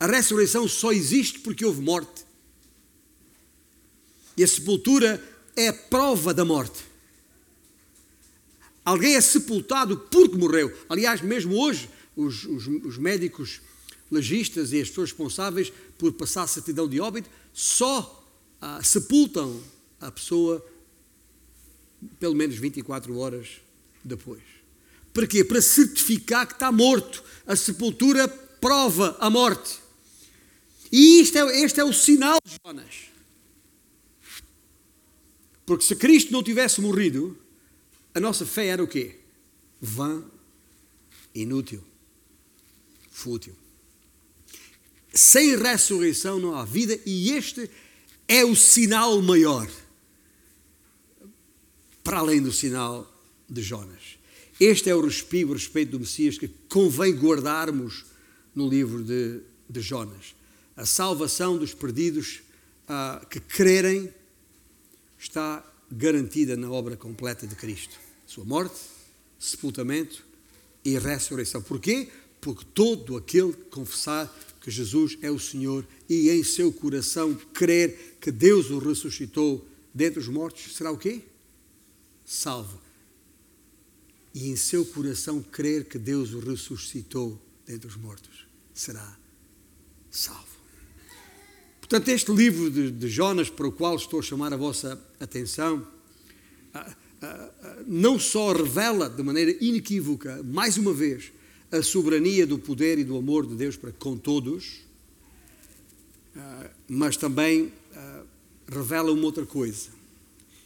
A 0.00 0.06
ressurreição 0.06 0.66
só 0.66 0.90
existe 0.92 1.38
porque 1.38 1.64
houve 1.64 1.80
morte. 1.80 2.24
E 4.36 4.42
a 4.42 4.48
sepultura 4.48 5.22
é 5.54 5.68
a 5.68 5.72
prova 5.72 6.34
da 6.34 6.44
morte. 6.44 6.82
Alguém 8.84 9.14
é 9.14 9.20
sepultado 9.20 9.96
porque 10.10 10.36
morreu. 10.36 10.72
Aliás, 10.88 11.20
mesmo 11.20 11.56
hoje, 11.56 11.88
os, 12.16 12.44
os, 12.44 12.66
os 12.66 12.98
médicos 12.98 13.60
legistas 14.10 14.72
e 14.72 14.80
as 14.80 14.88
pessoas 14.88 15.10
responsáveis 15.10 15.72
por 15.96 16.12
passar 16.12 16.42
a 16.42 16.46
certidão 16.46 16.88
de 16.88 17.00
óbito 17.00 17.30
só 17.52 18.22
ah, 18.60 18.82
sepultam 18.82 19.60
a 20.00 20.10
pessoa 20.10 20.64
pelo 22.18 22.34
menos 22.34 22.56
24 22.56 23.16
horas 23.16 23.60
depois. 24.04 24.42
Para 25.12 25.26
quê? 25.26 25.44
Para 25.44 25.62
certificar 25.62 26.46
que 26.46 26.54
está 26.54 26.72
morto. 26.72 27.22
A 27.46 27.54
sepultura 27.54 28.26
prova 28.28 29.16
a 29.20 29.28
morte. 29.28 29.78
E 30.90 31.20
isto 31.20 31.38
é, 31.38 31.60
este 31.60 31.80
é 31.80 31.84
o 31.84 31.92
sinal 31.92 32.38
de 32.44 32.56
Jonas. 32.64 33.12
Porque 35.64 35.84
se 35.84 35.94
Cristo 35.96 36.32
não 36.32 36.42
tivesse 36.42 36.80
morrido, 36.80 37.38
a 38.14 38.20
nossa 38.20 38.44
fé 38.44 38.66
era 38.66 38.82
o 38.82 38.88
quê? 38.88 39.16
Vã, 39.80 40.24
inútil, 41.34 41.82
fútil. 43.10 43.54
Sem 45.12 45.56
ressurreição 45.56 46.38
não 46.38 46.54
há 46.54 46.64
vida 46.64 46.98
e 47.04 47.32
este 47.32 47.68
é 48.26 48.44
o 48.44 48.54
sinal 48.54 49.20
maior, 49.20 49.68
para 52.02 52.18
além 52.18 52.42
do 52.42 52.52
sinal 52.52 53.10
de 53.48 53.62
Jonas. 53.62 54.18
Este 54.58 54.88
é 54.88 54.94
o 54.94 55.04
respiro 55.04 55.52
respeito 55.52 55.90
do 55.90 56.00
Messias 56.00 56.38
que 56.38 56.48
convém 56.68 57.12
guardarmos 57.14 58.04
no 58.54 58.68
livro 58.68 59.02
de, 59.02 59.40
de 59.68 59.80
Jonas. 59.80 60.34
A 60.76 60.86
salvação 60.86 61.58
dos 61.58 61.74
perdidos 61.74 62.42
ah, 62.88 63.24
que 63.28 63.40
crerem 63.40 64.12
está 65.18 65.64
garantida 65.92 66.56
na 66.56 66.70
obra 66.70 66.96
completa 66.96 67.46
de 67.46 67.54
Cristo. 67.54 67.98
Sua 68.26 68.44
morte, 68.44 68.80
sepultamento 69.38 70.24
e 70.84 70.98
ressurreição. 70.98 71.62
Porquê? 71.62 72.08
Porque 72.40 72.64
todo 72.74 73.16
aquele 73.16 73.52
que 73.52 73.64
confessar 73.64 74.32
que 74.60 74.70
Jesus 74.70 75.18
é 75.22 75.30
o 75.30 75.38
Senhor 75.38 75.86
e 76.08 76.30
em 76.30 76.42
seu 76.42 76.72
coração 76.72 77.34
crer 77.52 78.16
que 78.20 78.30
Deus 78.30 78.70
o 78.70 78.78
ressuscitou 78.78 79.66
dentre 79.92 80.20
os 80.20 80.28
mortos, 80.28 80.74
será 80.76 80.90
o 80.90 80.96
quê? 80.96 81.20
Salvo. 82.24 82.80
E 84.34 84.48
em 84.48 84.56
seu 84.56 84.84
coração 84.86 85.42
crer 85.42 85.84
que 85.84 85.98
Deus 85.98 86.32
o 86.32 86.38
ressuscitou 86.38 87.40
dentre 87.66 87.86
os 87.86 87.96
mortos, 87.96 88.46
será 88.72 89.18
salvo. 90.10 90.61
Portanto, 91.92 92.08
este 92.08 92.32
livro 92.32 92.70
de, 92.70 92.90
de 92.90 93.06
Jonas, 93.06 93.50
para 93.50 93.68
o 93.68 93.70
qual 93.70 93.96
estou 93.96 94.20
a 94.20 94.22
chamar 94.22 94.50
a 94.50 94.56
vossa 94.56 94.98
atenção, 95.20 95.86
ah, 96.72 96.96
ah, 97.20 97.50
ah, 97.62 97.82
não 97.86 98.18
só 98.18 98.50
revela 98.50 99.10
de 99.10 99.22
maneira 99.22 99.54
inequívoca, 99.62 100.42
mais 100.42 100.78
uma 100.78 100.94
vez, 100.94 101.30
a 101.70 101.82
soberania 101.82 102.46
do 102.46 102.58
poder 102.58 102.98
e 102.98 103.04
do 103.04 103.14
amor 103.14 103.46
de 103.46 103.54
Deus 103.56 103.76
para 103.76 103.92
com 103.92 104.16
todos, 104.16 104.80
mas 106.88 107.18
também 107.18 107.70
revela 108.66 109.12
uma 109.12 109.24
outra 109.26 109.44
coisa. 109.44 109.90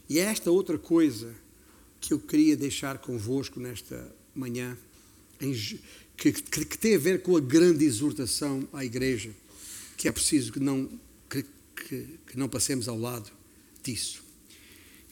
E 0.08 0.20
é 0.20 0.22
esta 0.22 0.52
outra 0.52 0.78
coisa 0.78 1.34
que 2.00 2.14
eu 2.14 2.20
queria 2.20 2.56
deixar 2.56 2.98
convosco 2.98 3.58
nesta 3.58 4.14
manhã, 4.32 4.78
que, 6.16 6.32
que, 6.32 6.64
que 6.64 6.78
tem 6.78 6.94
a 6.94 6.98
ver 6.98 7.22
com 7.22 7.36
a 7.36 7.40
grande 7.40 7.84
exortação 7.84 8.68
à 8.72 8.84
igreja, 8.84 9.32
que 9.96 10.06
é 10.06 10.12
preciso 10.12 10.52
que 10.52 10.60
não 10.60 10.88
que, 11.76 12.18
que 12.26 12.38
não 12.38 12.48
passemos 12.48 12.88
ao 12.88 12.98
lado 12.98 13.30
disso. 13.82 14.24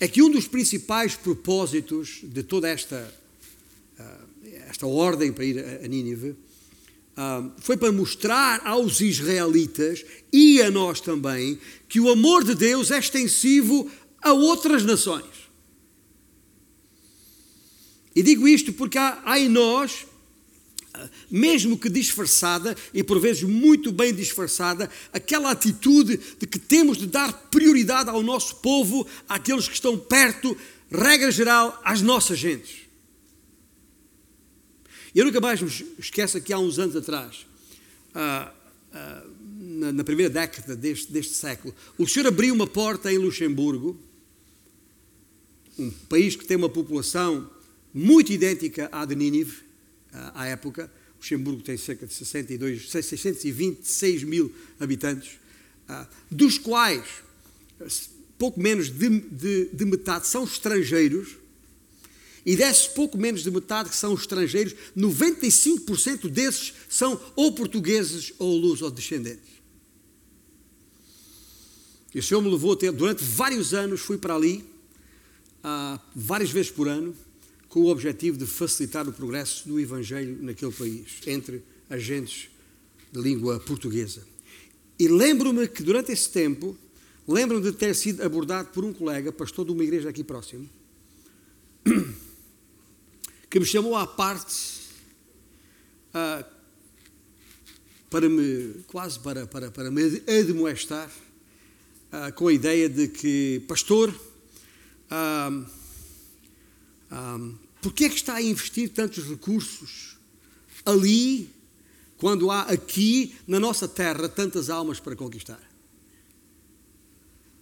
É 0.01 0.09
que 0.09 0.23
um 0.23 0.31
dos 0.31 0.49
principais 0.49 1.15
propósitos 1.15 2.21
de 2.23 2.43
toda 2.43 2.69
esta, 2.69 3.15
uh, 3.99 4.49
esta 4.69 4.87
ordem 4.87 5.33
para 5.33 5.45
ir 5.45 5.59
a, 5.59 5.87
Nínive 5.87 6.31
uh, 6.31 7.53
foi 7.59 7.77
para 7.77 7.93
mostrar 7.93 8.67
aos 8.67 9.01
israelitas 9.01 10.05
e 10.33 10.61
a 10.63 10.71
nós 10.71 11.01
também 11.01 11.59
que 11.89 12.01
o 12.01 12.11
amor 12.11 12.43
de 12.43 12.55
Deus 12.55 12.91
é 12.91 12.99
extensivo 12.99 13.89
a 14.21 14.33
outras 14.33 14.85
nações. 14.85 15.45
E 18.17 18.23
digo 18.23 18.49
isto 18.49 18.73
porque 18.73 18.99
há, 18.99 19.23
há 19.25 19.39
em 19.39 19.49
nós 19.49 20.07
mesmo 21.31 21.79
que 21.79 21.89
disfarçada, 21.89 22.77
e 22.93 23.03
por 23.03 23.21
vezes 23.21 23.43
muito 23.43 23.93
bem 23.93 24.15
disfarçada, 24.15 24.91
aquela 25.13 25.51
atitude 25.51 26.19
de 26.39 26.47
que 26.47 26.59
temos 26.59 26.99
de 26.99 27.07
dar 27.07 27.33
prioridade 27.51 28.11
ao 28.11 28.23
nosso 28.23 28.57
povo, 28.57 29.07
àqueles 29.29 29.69
que 29.69 29.75
estão 29.75 29.99
perto, 29.99 30.57
regra 30.91 31.31
geral, 31.31 31.81
às 31.85 32.01
nossas 32.01 32.39
gentes. 32.39 32.85
Eu 35.15 35.25
nunca 35.25 35.41
mais 35.41 35.61
me 35.63 35.71
esqueço 35.99 36.41
que 36.41 36.53
há 36.53 36.59
uns 36.59 36.79
anos 36.79 36.97
atrás, 36.97 37.47
ah, 38.15 38.53
ah, 38.93 39.25
na, 39.59 40.05
primeira 40.05 40.33
década 40.33 40.75
deste, 40.75 41.13
deste 41.13 41.35
século, 41.35 41.75
o 41.97 42.07
senhor 42.07 42.27
abriu 42.27 42.55
uma 42.55 42.67
porta 42.67 43.13
em 43.13 43.19
Luxemburgo, 43.19 43.99
um 45.79 45.91
país 45.91 46.37
que 46.37 46.45
tem 46.45 46.57
uma 46.57 46.69
população 46.69 47.51
muito 47.93 48.33
idêntica 48.33 48.89
à 48.91 49.05
de 49.05 49.15
Nínive, 49.15 49.64
à 50.35 50.47
época. 50.47 50.91
Luxemburgo 51.19 51.63
tem 51.63 51.77
cerca 51.77 52.07
de 52.07 52.13
62, 52.13 52.91
626 52.91 54.25
mil 54.25 54.55
habitantes, 54.79 55.39
ah, 55.89 56.07
dos 56.31 56.59
quais 56.59 57.05
pouco 58.39 58.61
menos 58.61 58.91
de, 58.91 59.09
de, 59.21 59.71
de 59.73 59.85
metade 59.85 60.27
são 60.27 60.45
estrangeiros, 60.45 61.37
e 62.45 62.57
desses 62.57 62.87
pouco 62.87 63.17
menos 63.17 63.43
de 63.43 63.51
metade 63.51 63.89
que 63.89 63.97
são 63.97 64.13
estrangeiros, 64.13 64.75
95% 64.97 66.29
desses 66.29 66.75
são 66.91 67.19
ou 67.35 67.53
portugueses 67.53 68.35
ou 68.39 68.57
luso-descendentes. 68.59 69.55
E 72.15 72.19
o 72.19 72.23
Senhor 72.23 72.43
me 72.43 72.51
levou 72.51 72.73
a 72.73 72.77
ter, 72.77 72.93
durante 72.93 73.25
vários 73.25 73.73
anos, 73.73 74.01
fui 74.01 74.19
para 74.19 74.35
ali, 74.35 74.65
uh, 75.65 75.99
várias 76.15 76.51
vezes 76.51 76.71
por 76.71 76.87
ano, 76.87 77.17
com 77.75 77.81
o 77.81 77.89
objetivo 77.89 78.39
de 78.39 78.47
facilitar 78.47 79.09
o 79.09 79.13
progresso 79.13 79.67
do 79.67 79.81
Evangelho 79.81 80.39
naquele 80.41 80.71
país, 80.71 81.19
entre 81.27 81.61
agentes 81.91 82.49
de 83.11 83.21
língua 83.21 83.59
portuguesa. 83.59 84.25
E 84.97 85.09
lembro-me 85.09 85.67
que 85.67 85.83
durante 85.83 86.13
esse 86.13 86.31
tempo, 86.31 86.79
lembro-me 87.27 87.65
de 87.65 87.73
ter 87.73 87.93
sido 87.97 88.23
abordado 88.23 88.69
por 88.69 88.85
um 88.85 88.93
colega, 88.93 89.33
pastor 89.33 89.67
de 89.67 89.73
uma 89.73 89.83
igreja 89.83 90.09
aqui 90.09 90.23
próximo, 90.23 90.71
que 93.51 93.59
me 93.59 93.67
chamou 93.67 93.97
à 93.97 94.07
parte 94.07 94.55
uh, 96.15 96.45
para 98.09 98.29
me, 98.29 98.85
quase 98.87 99.19
para, 99.19 99.49
para, 99.49 99.73
para 99.73 99.91
me 99.91 100.23
admoestar, 100.29 101.11
uh, 101.11 102.33
com 102.35 102.47
a 102.47 102.53
ideia 102.53 102.89
de 102.89 103.09
que, 103.09 103.65
pastor, 103.67 104.15
um, 105.11 105.67
Porquê 107.85 108.05
é 108.05 108.09
que 108.09 108.15
está 108.15 108.37
a 108.37 108.43
investir 108.43 108.89
tantos 108.89 109.29
recursos 109.29 110.17
ali, 110.87 111.51
quando 112.17 112.51
há 112.51 112.63
aqui, 112.63 113.35
na 113.47 113.61
nossa 113.61 113.87
terra, 113.87 114.27
tantas 114.27 114.71
almas 114.71 114.99
para 114.99 115.15
conquistar? 115.15 115.61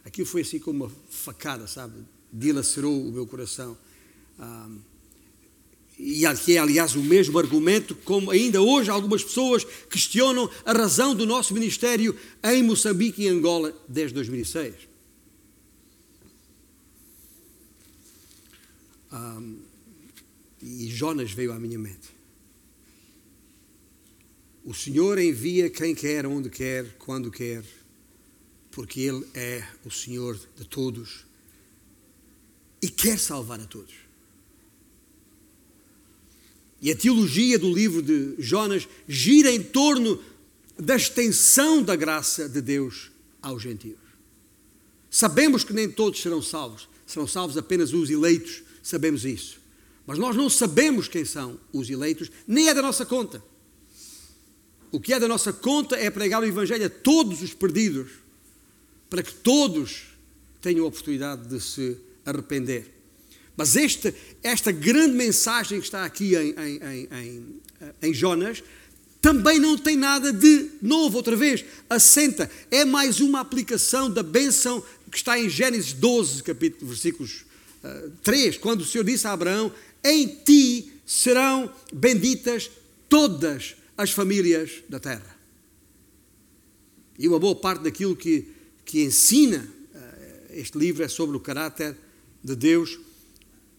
Aquilo 0.04 0.24
foi 0.24 0.42
assim 0.42 0.60
como 0.60 0.84
uma 0.84 0.92
facada, 1.10 1.66
sabe? 1.66 2.04
Dilacerou 2.32 3.04
o 3.04 3.10
meu 3.10 3.26
coração. 3.26 3.76
Um, 4.38 4.78
e 5.98 6.22
que 6.44 6.56
é, 6.56 6.58
aliás, 6.58 6.94
o 6.94 7.02
mesmo 7.02 7.36
argumento, 7.36 7.96
como 7.96 8.30
ainda 8.30 8.62
hoje 8.62 8.90
algumas 8.90 9.24
pessoas 9.24 9.64
questionam 9.90 10.48
a 10.64 10.72
razão 10.72 11.16
do 11.16 11.26
nosso 11.26 11.52
ministério 11.52 12.16
em 12.44 12.62
Moçambique 12.62 13.22
e 13.22 13.28
Angola 13.28 13.76
desde 13.88 14.14
2006. 14.14 14.76
Um, 19.12 19.72
e 20.62 20.86
Jonas 20.88 21.32
veio 21.32 21.52
à 21.52 21.58
minha 21.58 21.78
mente. 21.78 22.08
O 24.64 24.72
Senhor 24.72 25.18
envia 25.18 25.68
quem 25.68 25.92
quer, 25.92 26.24
onde 26.24 26.48
quer, 26.48 26.96
quando 26.98 27.32
quer, 27.32 27.64
porque 28.70 29.00
Ele 29.00 29.26
é 29.34 29.66
o 29.84 29.90
Senhor 29.90 30.38
de 30.56 30.64
todos 30.64 31.26
e 32.80 32.88
quer 32.88 33.18
salvar 33.18 33.60
a 33.60 33.66
todos. 33.66 33.94
E 36.80 36.90
a 36.90 36.96
teologia 36.96 37.58
do 37.58 37.72
livro 37.72 38.00
de 38.00 38.36
Jonas 38.38 38.88
gira 39.08 39.50
em 39.50 39.62
torno 39.62 40.22
da 40.78 40.96
extensão 40.96 41.82
da 41.82 41.96
graça 41.96 42.48
de 42.48 42.60
Deus 42.60 43.10
aos 43.40 43.62
gentios. 43.62 43.98
Sabemos 45.10 45.64
que 45.64 45.72
nem 45.72 45.90
todos 45.90 46.20
serão 46.22 46.40
salvos, 46.40 46.88
serão 47.06 47.26
salvos 47.26 47.56
apenas 47.56 47.92
os 47.92 48.10
eleitos, 48.10 48.62
sabemos 48.82 49.24
isso 49.24 49.61
Mas 50.06 50.18
nós 50.18 50.36
não 50.36 50.50
sabemos 50.50 51.08
quem 51.08 51.24
são 51.24 51.58
os 51.72 51.88
eleitos, 51.88 52.30
nem 52.46 52.68
é 52.68 52.74
da 52.74 52.82
nossa 52.82 53.06
conta. 53.06 53.42
O 54.90 55.00
que 55.00 55.12
é 55.14 55.18
da 55.18 55.26
nossa 55.26 55.52
conta 55.52 55.96
é 55.96 56.10
pregar 56.10 56.42
o 56.42 56.46
Evangelho 56.46 56.84
a 56.84 56.90
todos 56.90 57.40
os 57.42 57.54
perdidos, 57.54 58.10
para 59.08 59.22
que 59.22 59.32
todos 59.32 60.08
tenham 60.60 60.84
a 60.84 60.88
oportunidade 60.88 61.48
de 61.48 61.60
se 61.60 61.96
arrepender. 62.26 62.92
Mas 63.56 63.76
esta, 63.76 64.14
esta 64.42 64.72
grande 64.72 65.14
mensagem 65.14 65.78
que 65.78 65.86
está 65.86 66.04
aqui 66.04 66.34
em, 66.34 66.54
em, 66.58 67.08
em, 67.10 67.60
em, 68.02 68.14
Jonas 68.14 68.62
também 69.20 69.58
não 69.58 69.76
tem 69.76 69.96
nada 69.96 70.32
de 70.32 70.70
novo, 70.80 71.16
outra 71.16 71.36
vez, 71.36 71.64
assenta. 71.88 72.50
É 72.70 72.84
mais 72.84 73.20
uma 73.20 73.40
aplicação 73.40 74.10
da 74.10 74.22
bênção 74.22 74.82
que 75.10 75.16
está 75.16 75.38
em 75.38 75.48
Gênesis 75.48 75.92
12, 75.92 76.42
capítulo, 76.42 76.90
versículos 76.90 77.44
uh, 77.84 77.86
eh, 77.86 78.10
3, 78.22 78.56
quando 78.58 78.80
o 78.80 78.84
Senhor 78.84 79.04
disse 79.04 79.26
a 79.26 79.32
Abraão: 79.32 79.70
Em 80.04 80.26
ti 80.26 80.92
serão 81.06 81.72
benditas 81.92 82.70
todas 83.08 83.76
as 83.96 84.10
famílias 84.10 84.82
da 84.88 84.98
terra. 84.98 85.38
E 87.18 87.28
uma 87.28 87.38
boa 87.38 87.54
parte 87.54 87.82
daquilo 87.82 88.16
que, 88.16 88.48
que 88.84 89.04
ensina 89.04 89.58
uh, 89.94 90.52
este 90.52 90.78
livro 90.78 91.04
é 91.04 91.08
sobre 91.08 91.36
o 91.36 91.40
caráter 91.40 91.96
de 92.42 92.56
Deus, 92.56 92.98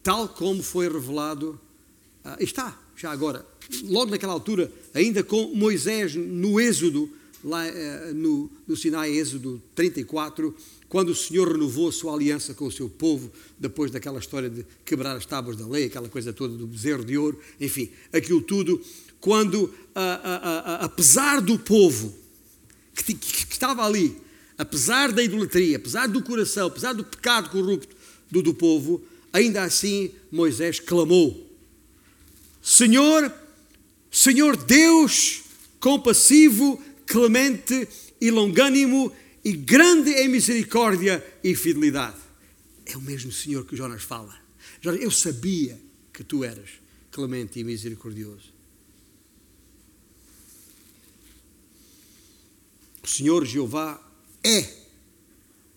tal 0.02 0.30
como 0.30 0.64
foi 0.64 0.88
revelado. 0.88 1.60
Uh, 2.24 2.42
está, 2.42 2.80
já 2.96 3.12
agora, 3.12 3.46
logo 3.84 4.12
naquela 4.12 4.34
altura, 4.34 4.72
ainda 4.94 5.24
com 5.24 5.54
Moisés 5.56 6.16
no 6.16 6.60
Êxodo, 6.60 7.10
lá 7.44 7.66
uh, 7.66 8.14
no, 8.14 8.50
no 8.68 8.76
Sinai, 8.76 9.12
Êxodo 9.12 9.62
34, 9.76 10.56
quando 10.88 11.10
o 11.10 11.16
Senhor 11.16 11.52
renovou 11.52 11.90
a 11.90 11.92
sua 11.92 12.14
aliança 12.14 12.54
com 12.54 12.66
o 12.66 12.72
seu 12.72 12.88
povo, 12.90 13.32
depois 13.58 13.92
daquela 13.92 14.20
história 14.20 14.50
de 14.50 14.66
quebrar 14.86 15.16
as 15.16 15.26
tábuas 15.26 15.58
da 15.58 15.68
lei, 15.68 15.86
aquela 15.86 16.08
coisa 16.08 16.32
toda 16.32 16.56
do 16.56 16.68
bezerro 16.68 17.04
de 17.04 17.18
ouro, 17.18 17.40
enfim, 17.60 17.90
aquilo 18.14 18.42
tudo, 18.42 18.80
quando, 19.20 19.74
apesar 20.80 21.42
do 21.42 21.58
povo 21.58 22.14
que, 22.94 23.14
que, 23.14 23.46
que, 23.48 23.54
estava 23.54 23.86
ali, 23.86 24.16
apesar 24.58 25.12
da 25.12 25.24
idolatria, 25.24 25.78
apesar 25.78 26.08
do 26.08 26.22
coração, 26.22 26.68
apesar 26.68 26.94
do 26.94 27.04
pecado 27.04 27.50
corrupto 27.50 27.96
do, 28.30 28.42
do 28.42 28.54
povo, 28.54 29.02
ainda 29.32 29.64
assim 29.64 30.12
Moisés 30.32 30.80
clamou: 30.80 31.50
Senhor, 32.62 33.34
Senhor 34.12 34.56
Deus, 34.56 35.42
compassivo, 35.80 36.82
clemente 37.14 37.88
e 38.20 38.32
longânimo 38.32 39.16
e 39.46 39.54
grande 39.54 40.10
em 40.10 40.28
misericórdia 40.28 41.24
e 41.44 41.56
fidelidade. 41.56 42.18
É 42.88 42.98
o 42.98 43.02
mesmo 43.02 43.32
Senhor 43.32 43.68
que 43.68 43.76
Jonas 43.76 44.02
fala. 44.02 44.36
Jonas, 44.82 45.00
eu 45.00 45.12
sabia 45.12 45.80
que 46.12 46.24
tu 46.24 46.44
eras 46.44 46.72
clemente 47.12 47.60
e 47.60 47.64
misericordioso. 47.64 48.52
O 53.04 53.08
Senhor 53.08 53.46
Jeová 53.46 54.02
é 54.44 54.68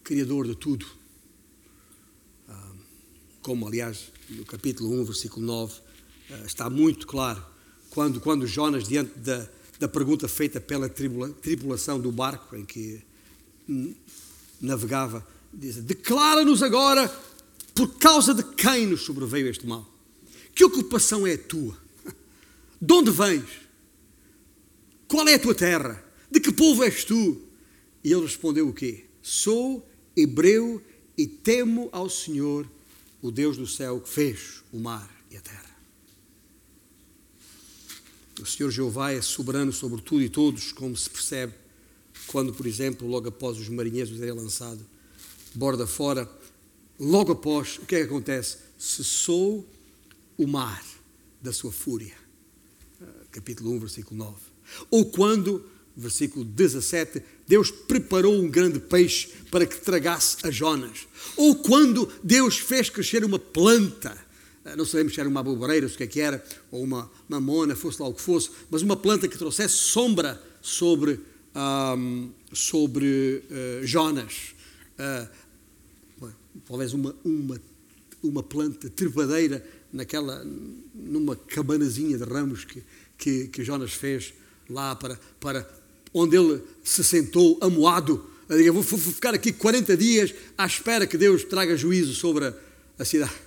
Criador 0.02 0.46
de 0.46 0.56
tudo. 0.56 0.86
Ah, 2.48 2.72
como, 3.42 3.68
aliás, 3.68 4.10
no 4.30 4.46
capítulo 4.46 4.90
1, 5.02 5.04
versículo 5.04 5.44
9, 5.44 5.80
ah, 6.30 6.46
está 6.46 6.70
muito 6.70 7.06
claro, 7.06 7.44
quando, 7.90 8.22
quando 8.22 8.46
Jonas, 8.46 8.88
diante 8.88 9.18
da, 9.18 9.46
da 9.78 9.88
pergunta 9.88 10.26
feita 10.28 10.60
pela 10.60 10.88
tripulação 10.88 12.00
do 12.00 12.10
barco 12.10 12.56
em 12.56 12.64
que 12.64 13.02
navegava, 14.60 15.26
diz: 15.52 15.76
Declara-nos 15.76 16.62
agora 16.62 17.08
por 17.74 17.98
causa 17.98 18.32
de 18.32 18.42
quem 18.42 18.86
nos 18.86 19.02
sobreveio 19.02 19.48
este 19.48 19.66
mal. 19.66 19.86
Que 20.54 20.64
ocupação 20.64 21.26
é 21.26 21.34
a 21.34 21.38
tua? 21.38 21.76
De 22.80 22.92
onde 22.92 23.10
vens? 23.10 23.44
Qual 25.06 25.26
é 25.28 25.34
a 25.34 25.38
tua 25.38 25.54
terra? 25.54 26.02
De 26.30 26.40
que 26.40 26.52
povo 26.52 26.82
és 26.82 27.04
tu? 27.04 27.40
E 28.02 28.12
ele 28.12 28.22
respondeu 28.22 28.68
o 28.68 28.72
quê? 28.72 29.04
Sou 29.22 29.86
hebreu 30.16 30.82
e 31.16 31.26
temo 31.26 31.88
ao 31.92 32.08
Senhor, 32.08 32.68
o 33.20 33.30
Deus 33.30 33.56
do 33.56 33.66
céu, 33.66 34.00
que 34.00 34.08
fez 34.08 34.62
o 34.72 34.78
mar 34.78 35.10
e 35.30 35.36
a 35.36 35.40
terra. 35.40 35.65
O 38.40 38.46
Senhor 38.46 38.70
Jeová 38.70 39.12
é 39.12 39.22
soberano 39.22 39.72
sobre 39.72 40.00
tudo 40.02 40.22
e 40.22 40.28
todos, 40.28 40.72
como 40.72 40.96
se 40.96 41.08
percebe 41.08 41.54
quando, 42.26 42.52
por 42.52 42.66
exemplo, 42.66 43.06
logo 43.06 43.28
após 43.28 43.58
os 43.58 43.68
marinheiros 43.68 44.18
terem 44.18 44.34
lançado 44.34 44.84
borda 45.54 45.86
fora, 45.86 46.30
logo 47.00 47.32
após, 47.32 47.78
o 47.78 47.86
que 47.86 47.96
é 47.96 47.98
que 48.00 48.04
acontece? 48.04 48.58
Cessou 48.78 49.66
o 50.36 50.46
mar 50.46 50.84
da 51.40 51.52
sua 51.52 51.72
fúria. 51.72 52.14
Ah, 53.00 53.06
capítulo 53.32 53.70
1, 53.72 53.80
versículo 53.80 54.18
9. 54.18 54.34
Ou 54.90 55.06
quando, 55.06 55.64
versículo 55.96 56.44
17, 56.44 57.22
Deus 57.48 57.70
preparou 57.70 58.34
um 58.34 58.50
grande 58.50 58.78
peixe 58.78 59.28
para 59.50 59.64
que 59.64 59.80
tragasse 59.80 60.36
a 60.42 60.50
Jonas. 60.50 61.08
Ou 61.36 61.56
quando 61.56 62.12
Deus 62.22 62.58
fez 62.58 62.90
crescer 62.90 63.24
uma 63.24 63.38
planta, 63.38 64.25
não 64.74 64.84
sabemos 64.84 65.14
se 65.14 65.20
era 65.20 65.28
uma 65.28 65.40
aboboreira, 65.40 65.86
o 65.86 65.90
que 65.90 66.02
é 66.02 66.06
que 66.06 66.20
era, 66.20 66.42
ou 66.70 66.82
uma 66.82 67.10
mamona, 67.28 67.76
fosse 67.76 68.00
lá 68.00 68.08
o 68.08 68.14
que 68.14 68.22
fosse, 68.22 68.50
mas 68.70 68.82
uma 68.82 68.96
planta 68.96 69.28
que 69.28 69.38
trouxesse 69.38 69.74
sombra 69.74 70.42
sobre 70.60 71.20
um, 71.54 72.30
sobre 72.52 73.44
uh, 73.50 73.86
Jonas. 73.86 74.54
Uh, 74.98 75.46
talvez 76.66 76.92
uma, 76.92 77.14
uma, 77.24 77.60
uma 78.22 78.42
planta 78.42 78.90
trepadeira 78.90 79.64
naquela, 79.92 80.44
numa 80.94 81.36
cabanazinha 81.36 82.18
de 82.18 82.24
ramos 82.24 82.64
que, 82.64 82.82
que, 83.16 83.48
que 83.48 83.64
Jonas 83.64 83.92
fez 83.92 84.34
lá 84.68 84.94
para, 84.96 85.18
para 85.38 85.68
onde 86.12 86.36
ele 86.36 86.62
se 86.82 87.04
sentou 87.04 87.58
amoado. 87.60 88.24
Eu 88.48 88.74
vou 88.74 88.82
ficar 88.82 89.34
aqui 89.34 89.52
40 89.52 89.96
dias 89.96 90.34
à 90.56 90.66
espera 90.66 91.06
que 91.06 91.16
Deus 91.16 91.44
traga 91.44 91.76
juízo 91.76 92.14
sobre 92.14 92.46
a, 92.46 92.54
a 92.98 93.04
cidade. 93.04 93.45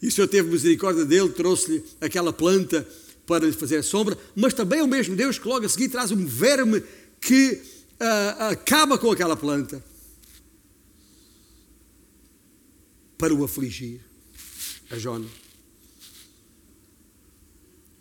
E 0.00 0.08
o 0.08 0.12
Senhor 0.12 0.28
teve 0.28 0.48
misericórdia 0.48 1.04
dele, 1.04 1.30
trouxe-lhe 1.30 1.84
aquela 2.00 2.32
planta 2.32 2.86
para 3.26 3.44
lhe 3.44 3.52
fazer 3.52 3.82
sombra, 3.82 4.16
mas 4.34 4.54
também 4.54 4.80
é 4.80 4.82
o 4.82 4.88
mesmo 4.88 5.14
Deus 5.14 5.38
que 5.38 5.46
logo 5.46 5.66
a 5.66 5.68
seguir 5.68 5.88
traz 5.88 6.10
um 6.10 6.24
verme 6.24 6.82
que 7.20 7.52
uh, 8.00 8.44
acaba 8.50 8.96
com 8.96 9.10
aquela 9.10 9.36
planta 9.36 9.84
para 13.18 13.34
o 13.34 13.44
afligir, 13.44 14.00
a 14.90 14.96
Jonas, 14.96 15.30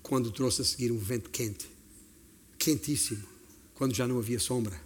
quando 0.02 0.32
trouxe 0.32 0.62
a 0.62 0.66
seguir 0.66 0.92
um 0.92 0.98
vento 0.98 1.30
quente, 1.32 1.68
quentíssimo, 2.58 3.24
quando 3.74 3.96
já 3.96 4.08
não 4.08 4.20
havia 4.20 4.40
sombra. 4.40 4.80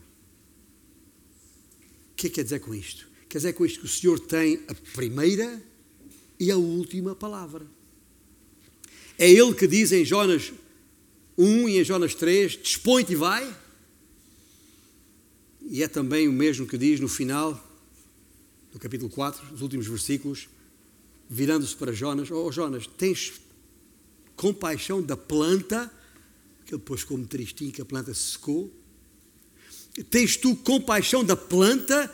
O 2.13 2.15
que 2.15 2.27
é 2.27 2.29
que 2.29 2.35
quer 2.35 2.43
dizer 2.43 2.59
com 2.59 2.73
isto? 2.73 3.07
Quer 3.27 3.37
dizer 3.39 3.53
com 3.53 3.65
isto 3.65 3.79
que 3.79 3.85
o 3.85 3.89
Senhor 3.89 4.19
tem 4.19 4.63
a 4.67 4.73
primeira 4.73 5.61
e 6.41 6.49
a 6.49 6.57
última 6.57 7.15
palavra. 7.15 7.67
É 9.15 9.29
Ele 9.29 9.53
que 9.53 9.67
diz 9.67 9.91
em 9.91 10.03
Jonas 10.03 10.51
1 11.37 11.69
e 11.69 11.77
em 11.77 11.83
Jonas 11.83 12.15
3: 12.15 12.53
Dispõe-te 12.63 13.13
e 13.13 13.15
vai. 13.15 13.55
E 15.69 15.83
é 15.83 15.87
também 15.87 16.27
o 16.27 16.33
mesmo 16.33 16.65
que 16.65 16.79
diz 16.79 16.99
no 16.99 17.07
final 17.07 17.53
do 18.73 18.79
capítulo 18.79 19.11
4, 19.11 19.53
os 19.53 19.61
últimos 19.61 19.85
versículos, 19.85 20.49
virando-se 21.29 21.75
para 21.75 21.93
Jonas: 21.93 22.31
Oh 22.31 22.51
Jonas, 22.51 22.87
tens 22.87 23.33
compaixão 24.35 24.99
da 24.99 25.15
planta, 25.15 25.93
que 26.65 26.73
ele 26.73 26.79
depois 26.79 27.05
muito 27.05 27.27
tristinho 27.27 27.71
que 27.71 27.83
a 27.83 27.85
planta 27.85 28.15
se 28.15 28.31
secou. 28.31 28.73
Tens 30.09 30.37
tu 30.37 30.55
compaixão 30.55 31.23
da 31.23 31.35
planta 31.35 32.11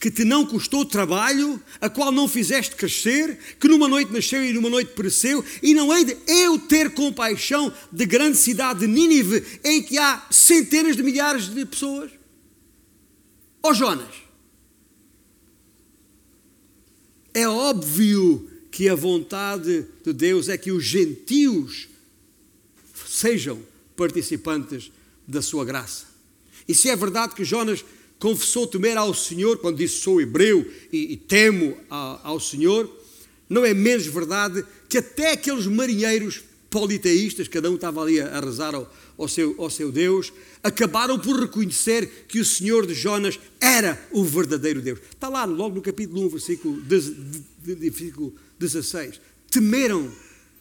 que 0.00 0.10
te 0.10 0.24
não 0.24 0.46
custou 0.46 0.82
trabalho, 0.86 1.62
a 1.78 1.90
qual 1.90 2.10
não 2.10 2.26
fizeste 2.26 2.74
crescer, 2.74 3.38
que 3.60 3.68
numa 3.68 3.86
noite 3.86 4.10
nasceu 4.10 4.42
e 4.42 4.50
numa 4.50 4.70
noite 4.70 4.92
pereceu, 4.94 5.44
e 5.62 5.74
não 5.74 5.94
hei 5.94 6.06
de 6.06 6.16
eu 6.26 6.58
ter 6.58 6.94
compaixão 6.94 7.70
de 7.92 8.06
grande 8.06 8.38
cidade 8.38 8.80
de 8.80 8.86
Nínive, 8.86 9.44
em 9.62 9.82
que 9.82 9.98
há 9.98 10.26
centenas 10.30 10.96
de 10.96 11.02
milhares 11.02 11.54
de 11.54 11.66
pessoas? 11.66 12.10
Ó 13.62 13.70
oh 13.70 13.74
Jonas, 13.74 14.14
é 17.34 17.46
óbvio 17.46 18.50
que 18.70 18.88
a 18.88 18.94
vontade 18.94 19.84
de 20.02 20.12
Deus 20.14 20.48
é 20.48 20.56
que 20.56 20.72
os 20.72 20.82
gentios 20.82 21.88
sejam 23.06 23.60
participantes 23.94 24.90
da 25.28 25.42
sua 25.42 25.62
graça. 25.62 26.06
E 26.66 26.74
se 26.74 26.88
é 26.88 26.96
verdade 26.96 27.34
que 27.34 27.44
Jonas 27.44 27.84
confessou 28.20 28.66
temer 28.66 28.96
ao 28.96 29.12
Senhor 29.12 29.58
quando 29.58 29.78
disse 29.78 30.00
sou 30.00 30.20
hebreu 30.20 30.64
e, 30.92 31.14
e 31.14 31.16
temo 31.16 31.76
a, 31.90 32.20
ao 32.22 32.38
Senhor, 32.38 32.88
não 33.48 33.64
é 33.64 33.74
menos 33.74 34.06
verdade 34.06 34.64
que 34.88 34.98
até 34.98 35.32
aqueles 35.32 35.66
marinheiros 35.66 36.42
politeístas, 36.70 37.48
cada 37.48 37.68
um 37.68 37.74
estava 37.74 38.00
ali 38.00 38.20
a, 38.20 38.28
a 38.28 38.40
rezar 38.40 38.76
ao, 38.76 38.94
ao 39.18 39.26
seu, 39.26 39.56
ao 39.58 39.68
seu 39.68 39.90
Deus, 39.90 40.32
acabaram 40.62 41.18
por 41.18 41.40
reconhecer 41.40 42.26
que 42.28 42.38
o 42.38 42.44
Senhor 42.44 42.86
de 42.86 42.94
Jonas 42.94 43.40
era 43.60 44.00
o 44.12 44.22
verdadeiro 44.22 44.80
Deus. 44.80 45.00
Está 45.10 45.28
lá 45.28 45.44
logo 45.44 45.74
no 45.74 45.82
capítulo 45.82 46.24
1, 46.26 46.28
versículo, 46.28 46.80
de, 46.82 47.00
de, 47.00 47.90
versículo 47.90 48.32
16. 48.60 49.20
Temeram 49.50 50.08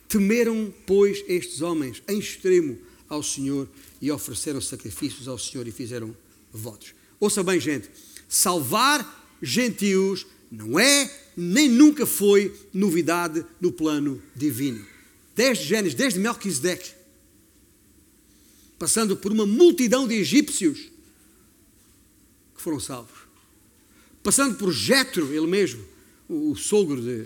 Temeram, 0.09 0.73
pois, 0.87 1.23
estes 1.27 1.61
homens 1.61 2.01
em 2.07 2.17
extremo 2.17 2.79
ao 3.07 3.21
Senhor 3.21 3.69
e 4.01 4.11
ofereceram 4.11 4.59
sacrifícios 4.59 5.27
ao 5.27 5.37
Senhor 5.37 5.67
e 5.67 5.71
fizeram 5.71 6.15
votos. 6.51 6.95
Ouça 7.19 7.43
bem, 7.43 7.59
gente, 7.59 7.89
salvar 8.27 9.37
gentios 9.41 10.25
não 10.51 10.79
é 10.79 11.11
nem 11.35 11.69
nunca 11.69 12.05
foi 12.05 12.55
novidade 12.73 13.45
no 13.59 13.71
plano 13.71 14.21
divino. 14.35 14.85
Desde 15.35 15.65
Gênesis, 15.65 15.93
desde 15.93 16.19
Melquisedeque, 16.19 16.91
passando 18.77 19.15
por 19.15 19.31
uma 19.31 19.45
multidão 19.45 20.07
de 20.07 20.15
egípcios 20.15 20.89
que 22.55 22.61
foram 22.61 22.79
salvos, 22.79 23.19
passando 24.23 24.55
por 24.55 24.71
Jetro, 24.71 25.33
ele 25.33 25.47
mesmo, 25.47 25.83
o, 26.27 26.55
sogro 26.55 27.01
de, 27.01 27.25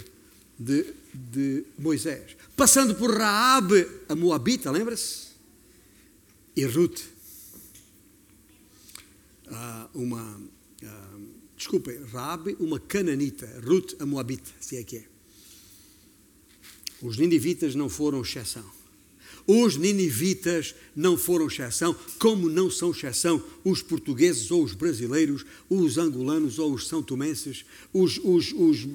de, 0.59 0.93
de 1.13 1.65
Moisés, 1.77 2.35
passando 2.55 2.95
por 2.95 3.15
Raabe, 3.15 3.87
a 4.07 4.15
Moabita, 4.15 4.71
lembra-se? 4.71 5.33
E 6.55 6.65
Ruth, 6.65 7.01
uma, 9.93 10.41
ah, 10.83 11.17
desculpem, 11.57 11.97
Raabe, 12.11 12.55
uma 12.59 12.79
cananita, 12.79 13.47
Ruth, 13.65 13.93
a 13.99 14.05
Moabita, 14.05 14.51
se 14.59 14.77
é 14.77 14.83
que 14.83 14.97
é. 14.97 15.05
Os 17.01 17.17
ninivitas 17.17 17.75
não 17.75 17.89
foram 17.89 18.21
exceção. 18.21 18.63
Os 19.45 19.75
ninivitas 19.75 20.73
não 20.95 21.17
foram 21.17 21.47
exceção, 21.47 21.93
como 22.17 22.49
não 22.49 22.71
são 22.71 22.91
exceção 22.91 23.43
os 23.63 23.81
portugueses 23.81 24.49
ou 24.51 24.63
os 24.63 24.73
brasileiros, 24.73 25.45
os 25.69 25.97
angolanos 25.97 26.59
ou 26.59 26.73
os 26.73 26.87
são 26.87 27.03
tomenses, 27.03 27.65
os, 27.91 28.17
os, 28.23 28.53
os 28.53 28.85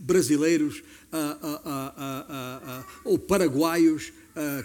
brasileiros 0.00 0.82
ah, 1.12 1.38
ah, 1.40 1.94
ah, 1.94 2.86
ou 3.04 3.18
paraguaios, 3.18 4.12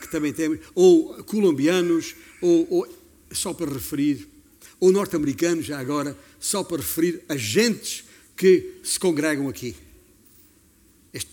que 0.01 0.09
também 0.09 0.31
temos, 0.31 0.59
ou 0.73 1.21
colombianos, 1.25 2.15
ou, 2.41 2.67
ou 2.69 2.87
só 3.31 3.53
para 3.53 3.71
referir, 3.71 4.27
ou 4.79 4.91
norte-americanos, 4.91 5.65
já 5.65 5.79
agora, 5.79 6.17
só 6.39 6.63
para 6.63 6.77
referir 6.77 7.23
agentes 7.27 8.03
que 8.35 8.79
se 8.83 8.99
congregam 8.99 9.49
aqui. 9.49 9.75
Este 11.13 11.31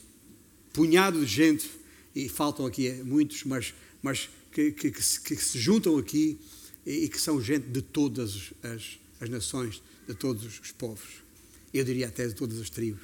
punhado 0.72 1.20
de 1.20 1.26
gente, 1.26 1.70
e 2.14 2.28
faltam 2.28 2.64
aqui 2.64 2.90
muitos, 3.05 3.45
mas 3.45 3.74
mas 4.05 4.28
que, 4.53 4.70
que, 4.70 4.90
que, 4.90 5.03
se, 5.03 5.18
que 5.18 5.34
se, 5.34 5.59
juntam 5.59 5.97
aqui 5.97 6.38
e, 6.84 7.05
e, 7.05 7.09
que 7.09 7.18
são 7.18 7.40
gente 7.40 7.66
de 7.68 7.80
todas 7.80 8.53
as, 8.62 8.99
as 9.18 9.30
nações, 9.30 9.82
de 10.07 10.14
todos 10.14 10.45
os 10.45 10.72
povos. 10.72 11.24
Eu 11.72 11.82
diria 11.82 12.09
até 12.09 12.26
de 12.28 12.34
todas 12.34 12.61
as 12.61 12.68
tribos, 12.68 13.01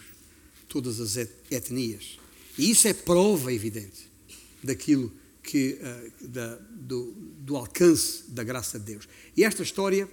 todas 0.68 1.00
as 1.00 1.16
etnias. 1.50 2.18
E 2.58 2.70
isso 2.70 2.86
é 2.86 2.92
prova 2.92 3.50
evidente 3.50 4.10
daquilo 4.62 5.10
que, 5.42 5.78
uh, 5.80 6.28
da, 6.28 6.56
do, 6.56 7.14
do 7.40 7.56
alcance 7.56 8.24
da 8.28 8.44
graça 8.44 8.78
de 8.78 8.84
Deus. 8.84 9.08
E 9.34 9.42
esta 9.42 9.62
história, 9.62 10.06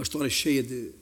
uma 0.00 0.02
história 0.02 0.30
cheia 0.30 0.62
de 0.62 0.92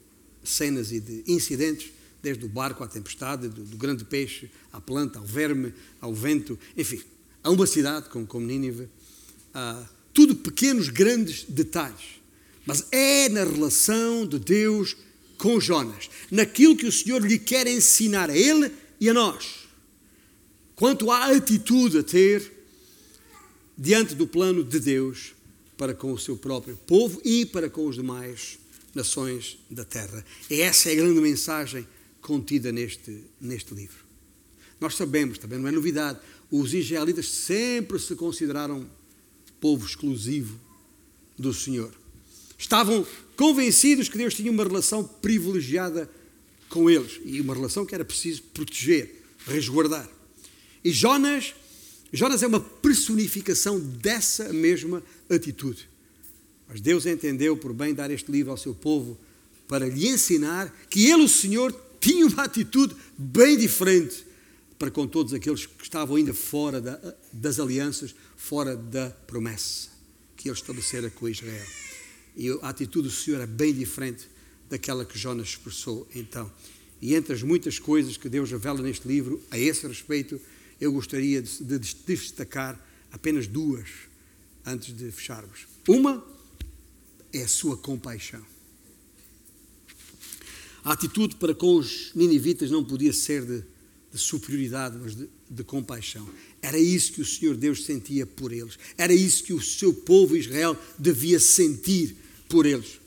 cenas 0.43 0.91
e 0.91 0.99
de 0.99 1.23
incidentes, 1.29 1.93
desde 2.21 2.45
o 2.45 2.49
barco 2.49 2.83
à 2.83 2.89
tempestade, 2.89 3.49
do, 3.49 3.63
do, 3.63 3.77
grande 3.77 4.05
peixe 4.05 4.51
à 4.73 4.81
planta, 4.81 5.21
ao 5.21 5.25
verme, 5.25 5.73
ao 6.01 6.13
vento, 6.13 6.59
enfim, 6.77 7.01
a 7.45 7.51
uma 7.51 7.65
cidade 7.65 8.09
como, 8.09 8.27
como 8.27 8.45
Nínive, 8.45 8.89
ah, 9.55 9.87
tudo 10.13 10.35
pequenos, 10.35 10.89
grandes 10.89 11.45
detalhes. 11.45 12.19
Mas 12.67 12.87
é 12.91 13.29
na 13.29 13.45
relação 13.45 14.27
de 14.27 14.41
Deus 14.41 14.97
com 15.39 15.61
Jonas, 15.61 16.11
naquilo 16.29 16.77
que 16.77 16.87
o 16.87 16.93
Senhor 16.93 17.25
lhe 17.25 17.39
quer 17.39 17.69
ensinar 17.69 18.31
a 18.31 18.37
ele 18.37 18.73
e 19.01 19.09
a 19.09 19.15
nós, 19.15 19.69
quanto 20.75 21.09
à 21.13 21.27
atitude 21.27 21.99
a 21.99 22.03
ter 22.03 22.53
diante 23.77 24.17
do 24.17 24.27
plano 24.27 24.65
de 24.65 24.81
Deus 24.81 25.35
para 25.77 25.95
com 25.95 26.13
o 26.13 26.19
seu 26.19 26.37
próprio 26.37 26.77
povo 26.85 27.21
e 27.25 27.47
para 27.47 27.71
com 27.71 27.87
os 27.87 27.95
demais 27.95 28.59
nações 28.95 29.59
da 29.70 29.84
terra. 29.84 30.24
E 30.51 30.61
essa 30.61 30.89
é 30.91 30.93
a 30.93 30.97
grande 30.97 31.20
mensagem 31.20 31.86
contida 32.20 32.72
neste, 32.72 33.24
neste 33.41 33.74
livro. 33.74 34.07
Nós 34.80 34.95
sabemos, 34.95 35.39
também 35.39 35.59
não 35.59 35.68
é 35.68 35.72
novidade, 35.72 36.18
os 36.51 36.72
israelitas 36.72 37.28
sempre 37.28 37.99
se 37.99 38.14
consideraram 38.14 38.89
povo 39.61 39.86
exclusivo 39.86 40.59
do 41.39 41.53
Senhor. 41.53 41.93
Estavam 42.57 43.07
convencidos 43.36 44.09
que 44.09 44.18
Deus 44.18 44.34
tinha 44.34 44.51
uma 44.51 44.64
relação 44.64 45.05
privilegiada 45.05 46.11
com 46.68 46.91
eles 46.91 47.20
e 47.24 47.41
uma 47.41 47.55
relação 47.55 47.86
que 47.86 47.95
era 47.95 48.05
preciso 48.05 48.43
proteger, 48.55 49.22
resguardar. 49.47 50.09
E 50.84 50.91
Jonas, 50.91 51.55
Jonas 52.12 52.43
é 52.43 52.47
uma 52.47 52.61
personificação 52.61 53.78
dessa 53.78 54.53
mesma 54.53 55.03
atitude. 55.28 55.89
Mas 56.69 56.81
Deus 56.81 57.07
entendeu 57.07 57.57
por 57.57 57.73
bem 57.73 57.95
dar 57.95 58.11
este 58.11 58.31
livro 58.31 58.51
ao 58.51 58.57
seu 58.57 58.75
povo 58.75 59.19
para 59.66 59.89
lhe 59.89 60.09
ensinar 60.09 60.73
que 60.91 61.07
ele, 61.07 61.25
o 61.25 61.29
Senhor, 61.29 61.75
tinha 62.01 62.27
uma 62.27 62.45
atitude 62.45 62.95
bem 63.16 63.57
diferente 63.57 64.27
para 64.79 64.91
com 64.91 65.07
todos 65.07 65.35
aqueles 65.35 65.66
que 65.66 65.83
estavam 65.83 66.16
ainda 66.16 66.33
fora 66.33 66.81
da, 66.81 67.14
das 67.33 67.59
alianças, 67.59 68.14
fora 68.37 68.77
da 68.77 69.11
promessa 69.27 69.89
que 70.37 70.49
ele 70.49 70.57
estabelecera 70.57 71.11
com 71.11 71.29
Israel. 71.29 71.66
E 72.37 72.49
a 72.62 72.69
atitude 72.69 73.09
do 73.09 73.14
Senhor 73.14 73.41
é 73.41 73.47
bem 73.47 73.75
diferente 73.75 74.29
daquela 74.71 75.05
que 75.05 75.19
Jonas 75.19 75.49
expressou 75.49 76.07
então. 76.14 76.51
E 77.03 77.14
entre 77.14 77.33
as 77.33 77.43
muitas 77.43 77.79
coisas 77.79 78.16
que 78.16 78.29
Deus 78.29 78.51
revela 78.51 78.81
neste 78.81 79.07
livro, 79.09 79.43
a 79.51 79.59
esse 79.59 79.87
respeito, 79.87 80.41
eu 80.81 80.93
gostaria 80.93 81.43
de, 81.43 81.64
de 81.64 81.79
destacar 81.79 82.79
apenas 83.11 83.49
duas 83.49 83.89
antes 84.64 84.97
de 84.97 85.11
fecharmos. 85.11 85.66
Uma 85.89 86.25
é 87.33 87.43
a 87.43 87.49
sua 87.49 87.76
compaixão. 87.76 88.45
A 90.85 90.93
atitude 90.93 91.37
para 91.37 91.55
com 91.55 91.76
os 91.76 92.12
ninivitas 92.14 92.70
não 92.70 92.85
podia 92.85 93.12
ser 93.12 93.45
de 93.45 93.64
de 94.12 94.18
superioridade, 94.18 94.97
mas 95.01 95.14
de, 95.14 95.29
de, 95.51 95.64
compaixão. 95.64 96.29
Era 96.62 96.79
isso 96.79 97.12
que 97.12 97.20
o 97.20 97.26
Senhor 97.26 97.57
Deus 97.57 97.85
sentia 97.85 98.26
por 98.26 98.53
eles. 98.53 98.79
Era 98.97 99.12
isso 99.12 99.45
que 99.45 99.53
o 99.53 99.61
seu 99.61 99.93
povo 99.93 100.37
Israel 100.37 100.76
devia 100.99 101.39
sentir 101.39 102.16
por 102.49 102.64
eles. 102.64 102.99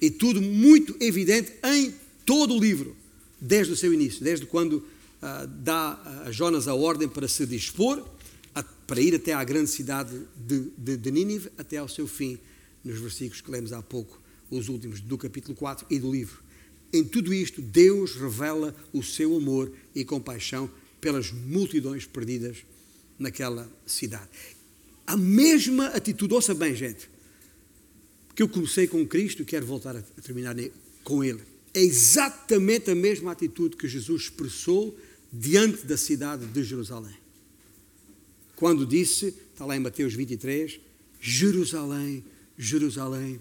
E 0.00 0.10
tudo 0.10 0.42
muito 0.42 0.94
evidente 1.00 1.52
em 1.64 1.94
todo 2.26 2.54
o 2.54 2.60
livro, 2.60 2.94
desde 3.40 3.72
o 3.72 3.76
seu 3.76 3.92
início, 3.94 4.22
desde 4.22 4.46
quando 4.46 4.84
ah, 5.20 5.46
dá 5.46 6.22
a 6.26 6.32
Jonas 6.32 6.68
a 6.68 6.74
ordem 6.74 7.08
para 7.08 7.28
se 7.28 7.46
dispor, 7.46 8.04
a, 8.54 8.62
para 8.62 9.00
ir 9.00 9.14
até 9.14 9.32
à 9.32 9.42
grande 9.42 9.70
cidade 9.70 10.20
de, 10.36 10.66
de, 10.76 10.96
de 10.96 11.10
Nínive, 11.10 11.50
até 11.56 11.78
ao 11.78 11.88
seu 11.88 12.06
fim, 12.06 12.38
nos 12.84 12.98
versículos 12.98 13.40
que 13.40 13.50
lemos 13.50 13.72
há 13.72 13.82
pouco, 13.82 14.20
os 14.50 14.68
últimos 14.68 15.00
do 15.00 15.16
capítulo 15.16 15.54
4 15.54 15.86
e 15.90 15.98
do 15.98 16.10
livro. 16.10 16.42
Em 16.92 17.02
tudo 17.02 17.32
isto, 17.32 17.62
Deus 17.62 18.16
revela 18.16 18.74
o 18.92 19.02
seu 19.02 19.34
amor 19.36 19.72
e 19.94 20.04
compaixão 20.04 20.70
pelas 21.00 21.32
multidões 21.32 22.04
perdidas 22.04 22.58
naquela 23.18 23.70
cidade. 23.86 24.28
A 25.06 25.16
mesma 25.16 25.86
atitude, 25.86 26.34
ouça 26.34 26.54
bem, 26.54 26.74
gente, 26.74 27.08
que 28.34 28.42
eu 28.42 28.48
comecei 28.48 28.86
com 28.86 29.06
Cristo 29.06 29.42
e 29.42 29.44
quero 29.44 29.66
voltar 29.66 29.96
a 29.96 30.02
terminar 30.22 30.54
com 31.02 31.24
Ele. 31.24 31.40
É 31.74 31.80
exatamente 31.80 32.90
a 32.90 32.94
mesma 32.94 33.32
atitude 33.32 33.76
que 33.76 33.88
Jesus 33.88 34.24
expressou 34.24 34.96
diante 35.32 35.86
da 35.86 35.96
cidade 35.96 36.46
de 36.46 36.62
Jerusalém. 36.62 37.16
Quando 38.54 38.86
disse, 38.86 39.34
está 39.52 39.64
lá 39.64 39.76
em 39.76 39.80
Mateus 39.80 40.14
23, 40.14 40.78
Jerusalém, 41.20 42.22
Jerusalém, 42.64 43.40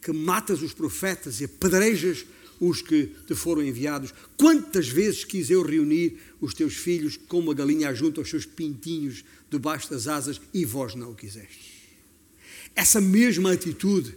que 0.00 0.12
matas 0.12 0.62
os 0.62 0.72
profetas 0.72 1.40
e 1.40 1.44
apedrejas 1.44 2.24
os 2.60 2.82
que 2.82 3.10
te 3.26 3.34
foram 3.34 3.62
enviados. 3.62 4.12
Quantas 4.36 4.88
vezes 4.88 5.24
quis 5.24 5.50
eu 5.50 5.62
reunir 5.62 6.18
os 6.40 6.52
teus 6.52 6.74
filhos 6.74 7.16
como 7.16 7.44
uma 7.44 7.54
galinha 7.54 7.92
junto 7.94 8.20
aos 8.20 8.28
seus 8.28 8.44
pintinhos 8.44 9.24
debaixo 9.50 9.90
das 9.90 10.06
asas 10.06 10.40
e 10.52 10.64
vós 10.64 10.94
não 10.94 11.10
o 11.10 11.14
quisestes. 11.14 11.80
Essa 12.74 13.00
mesma 13.00 13.52
atitude 13.52 14.16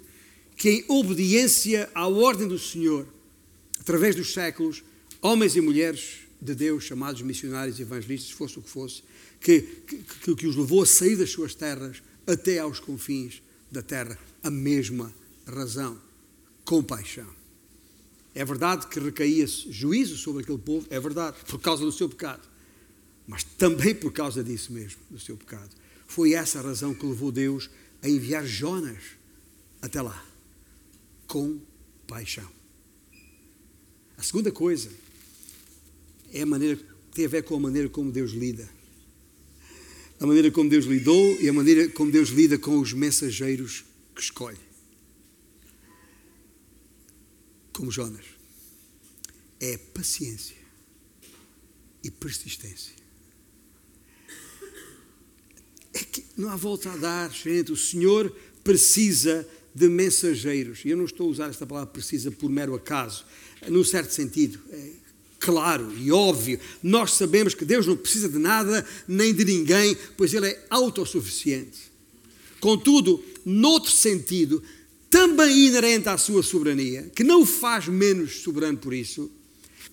que, 0.55 0.69
em 0.69 0.85
obediência 0.87 1.89
à 1.95 2.07
ordem 2.07 2.47
do 2.47 2.59
Senhor, 2.59 3.07
através 3.79 4.15
dos 4.15 4.33
séculos, 4.33 4.83
homens 5.21 5.55
e 5.55 5.61
mulheres 5.61 6.19
de 6.39 6.53
Deus, 6.53 6.83
chamados 6.83 7.21
missionários 7.21 7.79
e 7.79 7.81
evangelistas, 7.81 8.31
fosse 8.31 8.59
o 8.59 8.61
que 8.61 8.69
fosse, 8.69 9.01
que, 9.39 9.61
que, 9.61 10.35
que 10.35 10.47
os 10.47 10.55
levou 10.55 10.83
a 10.83 10.85
sair 10.85 11.15
das 11.15 11.31
suas 11.31 11.55
terras 11.55 12.03
até 12.27 12.59
aos 12.59 12.79
confins 12.79 13.41
da 13.71 13.81
terra, 13.81 14.17
a 14.43 14.51
mesma 14.51 15.13
razão, 15.47 15.99
compaixão. 16.65 17.27
É 18.35 18.43
verdade 18.43 18.87
que 18.87 18.99
recaía 18.99 19.47
juízo 19.47 20.17
sobre 20.17 20.43
aquele 20.43 20.57
povo, 20.57 20.85
é 20.89 20.99
verdade, 20.99 21.37
por 21.47 21.59
causa 21.59 21.83
do 21.85 21.91
seu 21.91 22.09
pecado. 22.09 22.41
Mas 23.25 23.43
também 23.43 23.95
por 23.95 24.11
causa 24.11 24.43
disso 24.43 24.73
mesmo, 24.73 24.99
do 25.09 25.19
seu 25.19 25.37
pecado. 25.37 25.69
Foi 26.05 26.33
essa 26.33 26.59
a 26.59 26.61
razão 26.61 26.93
que 26.93 27.05
levou 27.05 27.31
Deus 27.31 27.69
a 28.01 28.09
enviar 28.09 28.45
Jonas 28.45 29.01
até 29.81 30.01
lá, 30.01 30.25
com 31.27 31.59
paixão. 32.05 32.49
A 34.17 34.23
segunda 34.23 34.51
coisa 34.51 34.89
é 36.31 36.41
a 36.41 36.45
maneira, 36.45 36.79
tem 37.13 37.25
a 37.25 37.29
ver 37.29 37.43
com 37.43 37.55
a 37.55 37.59
maneira 37.59 37.87
como 37.87 38.11
Deus 38.11 38.31
lida. 38.31 38.69
a 40.19 40.25
maneira 40.25 40.49
como 40.51 40.69
Deus 40.69 40.85
lidou 40.85 41.41
e 41.41 41.49
a 41.49 41.53
maneira 41.53 41.89
como 41.89 42.11
Deus 42.11 42.29
lida 42.29 42.57
com 42.57 42.79
os 42.79 42.93
mensageiros 42.93 43.83
que 44.13 44.21
escolhe. 44.21 44.59
Como 47.73 47.91
Jonas. 47.91 48.25
É 49.59 49.77
paciência 49.77 50.57
e 52.03 52.11
persistência. 52.11 52.93
É 55.93 55.99
que 55.99 56.25
não 56.35 56.49
há 56.49 56.55
volta 56.55 56.91
a 56.91 56.97
dar, 56.97 57.31
gente. 57.31 57.71
O 57.71 57.77
Senhor 57.77 58.35
precisa 58.63 59.47
de 59.73 59.87
mensageiros. 59.87 60.81
Eu 60.85 60.97
não 60.97 61.05
estou 61.05 61.27
a 61.27 61.31
usar 61.31 61.49
esta 61.49 61.65
palavra 61.65 61.91
precisa 61.91 62.31
por 62.31 62.49
mero 62.49 62.75
acaso, 62.75 63.25
num 63.67 63.83
certo 63.83 64.11
sentido. 64.11 64.59
É 64.69 64.91
claro 65.39 65.95
e 65.97 66.11
óbvio. 66.11 66.59
Nós 66.81 67.13
sabemos 67.13 67.53
que 67.53 67.65
Deus 67.65 67.85
não 67.85 67.97
precisa 67.97 68.29
de 68.29 68.37
nada 68.37 68.85
nem 69.07 69.33
de 69.33 69.43
ninguém, 69.43 69.97
pois 70.15 70.33
Ele 70.33 70.47
é 70.47 70.65
autossuficiente. 70.69 71.91
Contudo, 72.59 73.23
noutro 73.45 73.91
sentido, 73.91 74.63
também 75.09 75.67
inerente 75.67 76.09
à 76.09 76.17
sua 76.17 76.41
soberania, 76.41 77.11
que 77.15 77.23
não 77.23 77.41
o 77.41 77.45
faz 77.45 77.87
menos 77.87 78.41
soberano 78.41 78.77
por 78.77 78.93
isso, 78.93 79.31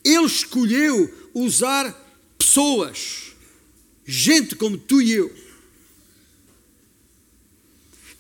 Ele 0.05 0.24
escolheu 0.24 1.12
usar 1.34 1.92
pessoas, 2.38 3.32
gente 4.07 4.57
como 4.57 4.78
tu 4.78 5.03
e 5.03 5.12
eu. 5.12 5.30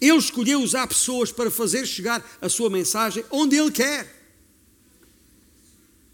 Ele 0.00 0.16
escolheu 0.16 0.60
usar 0.60 0.86
pessoas 0.86 1.30
para 1.32 1.50
fazer 1.50 1.86
chegar 1.86 2.38
a 2.40 2.48
sua 2.48 2.70
mensagem 2.70 3.24
onde 3.30 3.56
Ele 3.56 3.70
quer. 3.70 4.18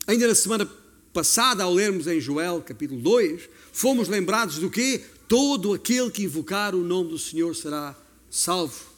Ainda 0.07 0.29
na 0.29 0.35
semana 0.35 0.71
passada, 1.12 1.64
ao 1.64 1.75
lermos 1.75 2.07
em 2.07 2.21
Joel, 2.21 2.62
capítulo 2.62 3.01
2, 3.01 3.49
fomos 3.73 4.09
lembrados 4.09 4.59
do 4.59 4.71
que 4.71 5.01
todo 5.27 5.73
aquele 5.73 6.11
que 6.11 6.23
invocar 6.23 6.75
o 6.75 6.85
nome 6.85 7.11
do 7.11 7.19
Senhor 7.19 7.57
será 7.57 7.97
salvo. 8.31 8.95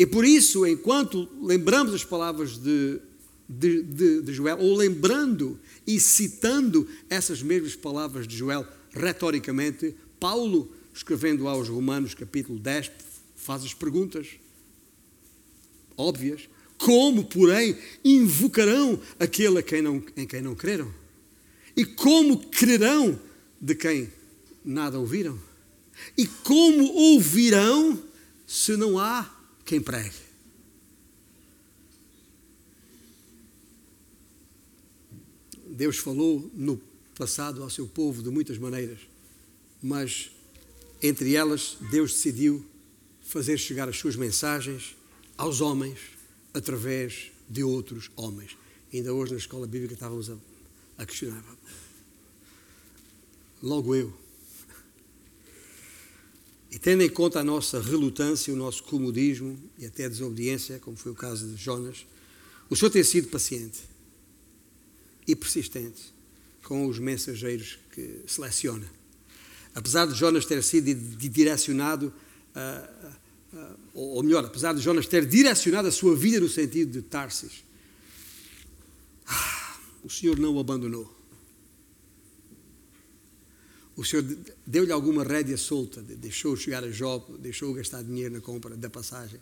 E 0.00 0.06
por 0.06 0.24
isso, 0.24 0.66
enquanto 0.66 1.28
lembramos 1.42 1.92
as 1.92 2.02
palavras 2.02 2.56
de, 2.56 2.98
de, 3.46 3.82
de, 3.82 4.22
de 4.22 4.32
Joel, 4.32 4.58
ou 4.58 4.74
lembrando 4.74 5.60
e 5.86 6.00
citando 6.00 6.88
essas 7.10 7.42
mesmas 7.42 7.76
palavras 7.76 8.26
de 8.26 8.34
Joel, 8.34 8.66
retoricamente, 8.94 9.94
Paulo, 10.18 10.72
escrevendo 10.94 11.46
aos 11.46 11.68
Romanos, 11.68 12.14
capítulo 12.14 12.58
10, 12.58 12.90
faz 13.36 13.62
as 13.62 13.74
perguntas 13.74 14.26
óbvias. 15.98 16.48
Como, 16.78 17.26
porém, 17.26 17.76
invocarão 18.02 18.98
aquele 19.18 19.58
a 19.58 19.62
quem 19.62 19.82
não, 19.82 20.02
em 20.16 20.26
quem 20.26 20.40
não 20.40 20.54
creram? 20.54 20.90
E 21.76 21.84
como 21.84 22.38
crerão 22.48 23.20
de 23.60 23.74
quem 23.74 24.10
nada 24.64 24.98
ouviram? 24.98 25.38
E 26.16 26.26
como 26.26 26.90
ouvirão 26.90 28.02
se 28.46 28.78
não 28.78 28.98
há 28.98 29.39
quem 29.70 29.80
pregue? 29.80 30.10
Deus 35.68 35.98
falou 35.98 36.50
no 36.52 36.76
passado 37.16 37.62
ao 37.62 37.70
seu 37.70 37.86
povo 37.86 38.20
de 38.20 38.30
muitas 38.30 38.58
maneiras, 38.58 38.98
mas 39.80 40.32
entre 41.00 41.36
elas 41.36 41.76
Deus 41.88 42.14
decidiu 42.14 42.66
fazer 43.22 43.58
chegar 43.58 43.88
as 43.88 43.96
suas 43.96 44.16
mensagens 44.16 44.96
aos 45.36 45.60
homens 45.60 46.00
através 46.52 47.30
de 47.48 47.62
outros 47.62 48.10
homens. 48.16 48.56
Ainda 48.92 49.14
hoje 49.14 49.30
na 49.30 49.38
escola 49.38 49.68
bíblica 49.68 49.94
estávamos 49.94 50.28
a 50.30 50.36
a 50.98 51.06
questionar. 51.06 51.42
Logo 53.62 53.94
eu. 53.94 54.12
E 56.70 56.78
tendo 56.78 57.02
em 57.02 57.08
conta 57.08 57.40
a 57.40 57.44
nossa 57.44 57.80
relutância, 57.80 58.52
o 58.52 58.56
nosso 58.56 58.84
comodismo 58.84 59.58
e 59.76 59.86
até 59.86 60.04
a 60.04 60.08
desobediência, 60.08 60.78
como 60.78 60.96
foi 60.96 61.10
o 61.10 61.14
caso 61.14 61.48
de 61.48 61.56
Jonas, 61.56 62.06
o 62.68 62.76
Senhor 62.76 62.90
tem 62.90 63.02
sido 63.02 63.28
paciente 63.28 63.80
e 65.26 65.34
persistente 65.34 66.14
com 66.62 66.86
os 66.86 66.98
mensageiros 67.00 67.78
que 67.92 68.22
seleciona. 68.26 68.86
Apesar 69.74 70.06
de 70.06 70.14
Jonas 70.14 70.44
ter 70.44 70.62
sido 70.62 70.94
direcionado, 71.16 72.12
uh, 72.54 73.16
uh, 73.56 73.78
ou 73.92 74.22
melhor, 74.22 74.44
apesar 74.44 74.72
de 74.72 74.80
Jonas 74.80 75.06
ter 75.06 75.26
direcionado 75.26 75.88
a 75.88 75.92
sua 75.92 76.14
vida 76.14 76.38
no 76.38 76.48
sentido 76.48 76.92
de 76.92 77.02
Tarsis, 77.02 77.64
o 80.04 80.10
Senhor 80.10 80.38
não 80.38 80.54
o 80.54 80.60
abandonou. 80.60 81.19
O 84.00 84.04
Senhor 84.04 84.24
deu-lhe 84.66 84.90
alguma 84.90 85.22
rédea 85.22 85.58
solta, 85.58 86.00
deixou 86.00 86.56
chegar 86.56 86.82
a 86.82 86.88
Job, 86.88 87.36
deixou 87.36 87.74
gastar 87.74 88.02
dinheiro 88.02 88.32
na 88.32 88.40
compra 88.40 88.74
da 88.74 88.88
passagem. 88.88 89.38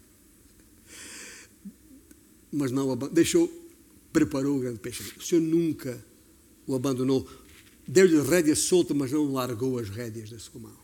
Mas 2.50 2.72
não 2.72 2.96
deixou, 2.96 3.48
preparou 4.12 4.56
o 4.56 4.61
grande 4.61 4.80
peixe. 4.80 5.14
O 5.16 5.22
Senhor 5.22 5.42
nunca 5.42 6.04
o 6.66 6.74
abandonou. 6.74 7.24
Deu-lhe 7.86 8.20
rédea 8.20 8.56
solta, 8.56 8.92
mas 8.92 9.12
não 9.12 9.32
largou 9.32 9.78
as 9.78 9.90
rédeas 9.90 10.30
da 10.30 10.40
sua 10.40 10.61
mão. 10.61 10.76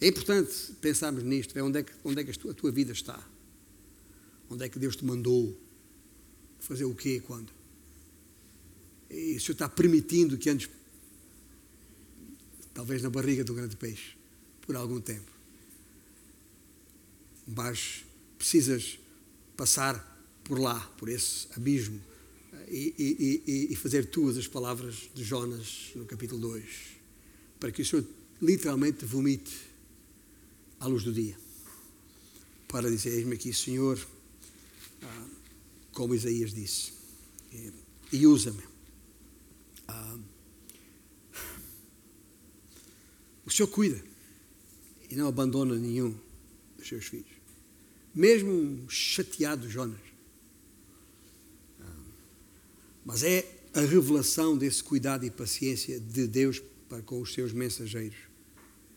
É 0.00 0.08
importante 0.08 0.50
pensarmos 0.80 1.22
nisto, 1.22 1.58
é 1.58 1.62
onde 1.62 1.80
é 1.80 1.82
que, 1.82 1.92
onde 2.02 2.22
é 2.22 2.24
que 2.24 2.30
a, 2.30 2.34
tua, 2.34 2.52
a 2.52 2.54
tua 2.54 2.70
vida 2.72 2.92
está. 2.92 3.22
Onde 4.48 4.64
é 4.64 4.68
que 4.70 4.78
Deus 4.78 4.96
te 4.96 5.04
mandou 5.04 5.54
fazer 6.58 6.86
o 6.86 6.94
quê 6.94 7.20
quando? 7.20 7.52
E 9.10 9.36
o 9.36 9.40
Senhor 9.40 9.52
está 9.52 9.68
permitindo 9.68 10.38
que 10.38 10.48
andes, 10.48 10.70
talvez 12.78 13.02
na 13.02 13.10
barriga 13.10 13.42
do 13.42 13.54
grande 13.54 13.74
peixe, 13.74 14.16
por 14.60 14.76
algum 14.76 15.00
tempo. 15.00 15.28
Mas 17.44 18.04
precisas 18.38 19.00
passar 19.56 19.98
por 20.44 20.60
lá, 20.60 20.78
por 20.96 21.08
esse 21.08 21.48
abismo, 21.56 22.00
e, 22.68 23.42
e, 23.44 23.72
e, 23.72 23.74
fazer 23.74 24.06
tuas 24.06 24.36
as 24.36 24.46
palavras 24.46 25.10
de 25.12 25.24
Jonas 25.24 25.90
no 25.96 26.06
capítulo 26.06 26.40
2, 26.40 26.64
para 27.58 27.72
que 27.72 27.82
o 27.82 27.84
Senhor 27.84 28.06
literalmente 28.40 29.04
vomite 29.04 29.58
à 30.78 30.86
luz 30.86 31.02
do 31.02 31.12
dia, 31.12 31.36
para 32.68 32.88
dizer: 32.88 33.10
Eis-me 33.10 33.34
aqui, 33.34 33.52
Senhor, 33.52 33.98
ah, 35.02 35.26
como 35.90 36.14
Isaías 36.14 36.54
disse, 36.54 36.92
e 38.12 38.24
usa-me 38.24 38.62
ah, 39.88 40.18
o 43.48 43.50
Senhor 43.50 43.68
cuida 43.68 44.00
e 45.10 45.16
não 45.16 45.26
abandona 45.26 45.74
nenhum 45.74 46.14
dos 46.76 46.86
seus 46.86 47.06
filhos. 47.06 47.38
Mesmo 48.14 48.52
um 48.52 48.88
chateado 48.88 49.68
Jonas. 49.70 49.98
Ah, 51.80 51.84
mas 53.06 53.22
é 53.22 53.46
a 53.72 53.80
revelação 53.80 54.56
desse 54.56 54.84
cuidado 54.84 55.24
e 55.24 55.30
paciência 55.30 55.98
de 55.98 56.26
Deus 56.26 56.62
para 56.88 57.00
com 57.02 57.20
os 57.20 57.32
seus 57.32 57.52
mensageiros 57.52 58.16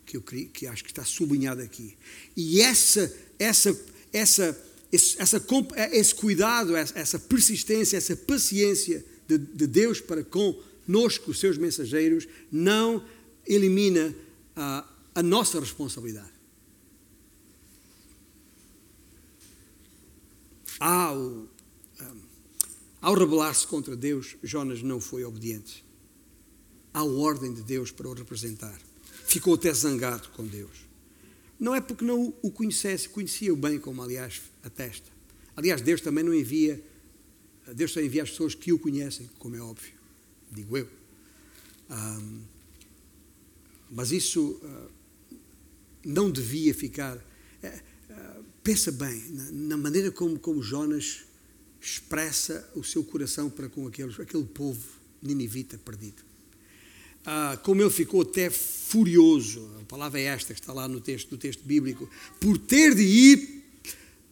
que 0.05 0.17
eu 0.17 0.21
que 0.21 0.67
acho 0.67 0.83
que 0.83 0.91
está 0.91 1.05
sublinhado 1.05 1.61
aqui. 1.61 1.97
E 2.35 2.59
essa 2.59 3.15
essa 3.39 3.79
essa 4.11 4.71
esse, 4.91 5.21
essa, 5.21 5.41
esse 5.93 6.13
cuidado, 6.13 6.75
essa 6.75 7.17
persistência, 7.17 7.95
essa 7.95 8.13
paciência 8.13 9.05
de, 9.25 9.37
de 9.37 9.65
Deus 9.65 10.01
para 10.01 10.21
com 10.21 10.61
nosco, 10.85 11.31
os 11.31 11.39
seus 11.39 11.57
mensageiros, 11.57 12.27
não 12.51 13.01
elimina 13.47 14.13
a, 14.55 14.87
a 15.15 15.23
nossa 15.23 15.59
responsabilidade. 15.59 16.31
Ao, 20.79 21.47
ao 23.01 23.13
rebelar-se 23.13 23.67
contra 23.67 23.95
Deus, 23.95 24.35
Jonas 24.41 24.81
não 24.81 24.99
foi 24.99 25.23
obediente 25.23 25.85
à 26.93 27.03
ordem 27.03 27.53
de 27.53 27.61
Deus 27.61 27.91
para 27.91 28.07
o 28.07 28.13
representar. 28.13 28.79
Ficou 29.25 29.53
até 29.53 29.73
zangado 29.73 30.29
com 30.29 30.45
Deus. 30.45 30.87
Não 31.59 31.75
é 31.75 31.79
porque 31.79 32.03
não 32.03 32.33
o 32.41 32.51
conhecesse, 32.51 33.07
conhecia-o 33.07 33.55
bem, 33.55 33.79
como 33.79 34.01
aliás 34.01 34.41
atesta. 34.63 35.09
Aliás, 35.55 35.81
Deus 35.81 36.01
também 36.01 36.23
não 36.23 36.33
envia, 36.33 36.83
Deus 37.75 37.91
só 37.91 38.01
envia 38.01 38.23
as 38.23 38.31
pessoas 38.31 38.55
que 38.55 38.73
o 38.73 38.79
conhecem, 38.79 39.29
como 39.37 39.55
é 39.55 39.61
óbvio 39.61 40.01
digo 40.51 40.77
eu. 40.77 40.87
Um, 41.89 42.43
mas 43.91 44.11
isso 44.11 44.59
uh, 44.63 44.89
não 46.05 46.31
devia 46.31 46.73
ficar. 46.73 47.17
Uh, 47.17 47.67
uh, 47.67 48.43
pensa 48.63 48.91
bem 48.91 49.21
na, 49.29 49.51
na, 49.51 49.77
maneira 49.77 50.11
como, 50.11 50.39
como 50.39 50.63
Jonas 50.63 51.25
expressa 51.81 52.67
o 52.75 52.83
seu 52.83 53.03
coração 53.03 53.49
para 53.49 53.67
com 53.67 53.85
aqueles, 53.87 54.19
aquele 54.19 54.45
povo 54.45 54.81
ninivita 55.21 55.77
perdido. 55.77 56.23
Ah, 57.25 57.57
como 57.61 57.81
ele 57.81 57.89
ficou 57.89 58.21
até 58.21 58.49
furioso, 58.49 59.69
a 59.79 59.85
palavra 59.85 60.19
é 60.19 60.23
esta 60.23 60.53
que 60.53 60.59
está 60.59 60.73
lá 60.73 60.87
no 60.87 60.99
texto, 60.99 61.31
no 61.31 61.37
texto 61.37 61.63
bíblico, 61.63 62.09
por 62.39 62.57
ter 62.57 62.95
de 62.95 63.03
ir 63.03 63.63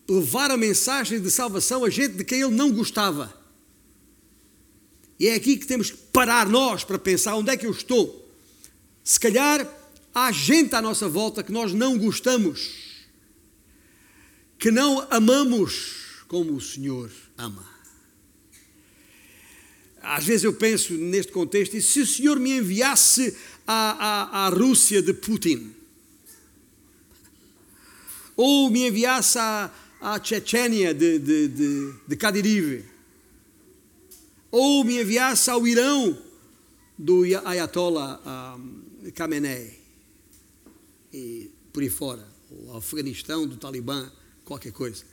levar 0.08 0.50
a 0.50 0.58
mensagem 0.58 1.22
de 1.22 1.30
salvação 1.30 1.86
a 1.86 1.90
gente 1.90 2.16
de 2.16 2.24
quem 2.24 2.42
ele 2.42 2.56
não 2.56 2.72
gostava. 2.72 3.38
E 5.20 5.28
é 5.28 5.36
aqui 5.36 5.58
que 5.58 5.68
temos 5.68 5.92
que 5.92 5.98
parar 6.12 6.50
nós 6.50 6.84
para 6.84 6.98
pensar 6.98 7.36
onde 7.36 7.52
é 7.52 7.58
que 7.58 7.66
eu 7.66 7.72
estou. 7.72 8.28
Se 9.10 9.20
calhar 9.20 9.68
há 10.14 10.32
gente 10.32 10.76
à 10.76 10.82
nossa 10.84 11.10
volta 11.10 11.42
que 11.42 11.52
nós 11.52 11.74
não 11.74 11.98
gostamos, 11.98 13.08
que 14.60 14.70
não 14.70 15.00
amamos 15.10 16.24
como 16.28 16.54
o 16.54 16.62
Senhor 16.62 17.10
ama. 17.36 17.68
Às 20.00 20.26
vezes 20.26 20.44
eu 20.44 20.54
penso 20.54 20.94
neste 20.94 21.32
contexto, 21.32 21.76
e 21.76 21.82
se 21.82 22.02
o 22.02 22.06
Senhor 22.06 22.40
me 22.40 22.52
enviasse 22.52 23.36
à, 23.66 24.44
à, 24.44 24.46
à 24.46 24.50
Rússia 24.50 25.02
de 25.02 25.12
Putin, 25.12 25.74
ou 28.38 28.70
me 28.70 28.88
enviasse 28.88 29.40
à, 29.40 29.72
à 30.00 30.24
Chechênia 30.24 30.94
de, 30.94 31.18
de, 31.18 31.48
de, 31.48 31.94
de 32.08 32.16
Kadyrov, 32.16 32.84
ou 34.52 34.84
me 34.84 35.02
enviasse 35.02 35.50
ao 35.50 35.66
Irão 35.66 36.16
do 36.96 37.24
Ayatollah 37.46 38.56
um, 38.56 38.79
Khamenei, 39.16 39.80
e 41.14 41.50
por 41.72 41.84
aí 41.84 41.90
fora, 41.90 42.28
ou 42.52 42.78
Afeganistão 42.78 43.48
do 43.48 43.58
Talibã, 43.58 44.12
qualquer 44.46 44.72
coisa. 44.72 45.04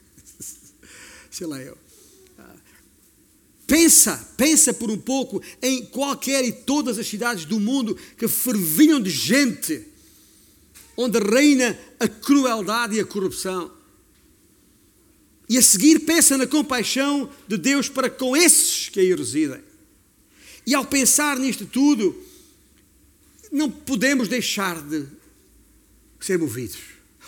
Sei 1.31 1.47
lá 1.47 1.61
eu. 1.61 1.77
Pensa, 3.67 4.17
pensa 4.37 4.73
por 4.73 4.91
um 4.91 4.99
pouco 4.99 5.43
em 5.61 5.85
qualquer 5.87 6.45
e 6.45 6.53
todas 6.53 6.99
as 6.99 7.07
cidades 7.07 7.45
do 7.45 7.59
mundo 7.59 7.99
que 8.17 8.29
ferviam 8.29 9.01
de 9.01 9.11
gente, 9.11 9.85
onde 10.97 11.19
reina 11.19 11.77
a 11.99 12.07
crueldade 12.07 12.95
e 12.95 13.01
a 13.01 13.05
corrupção. 13.05 13.73
E 15.49 15.59
a 15.59 15.63
seguir 15.63 16.01
pensa 16.01 16.39
na 16.39 16.47
compaixão 16.47 17.31
de 17.49 17.57
Deus 17.57 17.89
para 17.89 18.09
com 18.09 18.37
esses 18.37 18.89
que 18.89 19.01
aí 19.01 19.15
residem. 19.15 19.61
E 20.65 20.75
ao 20.75 20.85
pensar 20.85 21.39
nisto 21.39 21.67
tudo, 21.67 22.17
não 23.53 23.71
podemos 23.71 24.29
deixar 24.29 24.81
de 24.83 25.07
ser 26.21 26.39
movidos. 26.39 26.79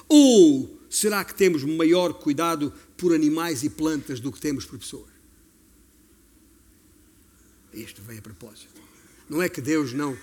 Ou 0.09 0.81
será 0.89 1.25
que 1.25 1.35
temos 1.35 1.65
maior 1.65 2.15
cuidado 2.15 2.73
por 2.97 3.15
animais 3.15 3.63
e 3.63 3.71
plantas 3.71 4.21
do 4.21 4.33
que 4.33 4.41
temos 4.41 4.65
por 4.65 4.79
pessoas? 4.79 5.11
Isto 7.73 8.03
vem 8.03 8.19
a 8.19 8.23
propósito. 8.23 8.81
Não 9.29 9.43
é 9.43 9.49
que 9.49 9.61
Deus 9.61 9.93
não 9.93 10.17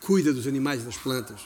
cuida 0.00 0.32
dos 0.32 0.46
animais 0.46 0.82
e 0.82 0.84
das 0.84 0.96
plantas. 0.96 1.40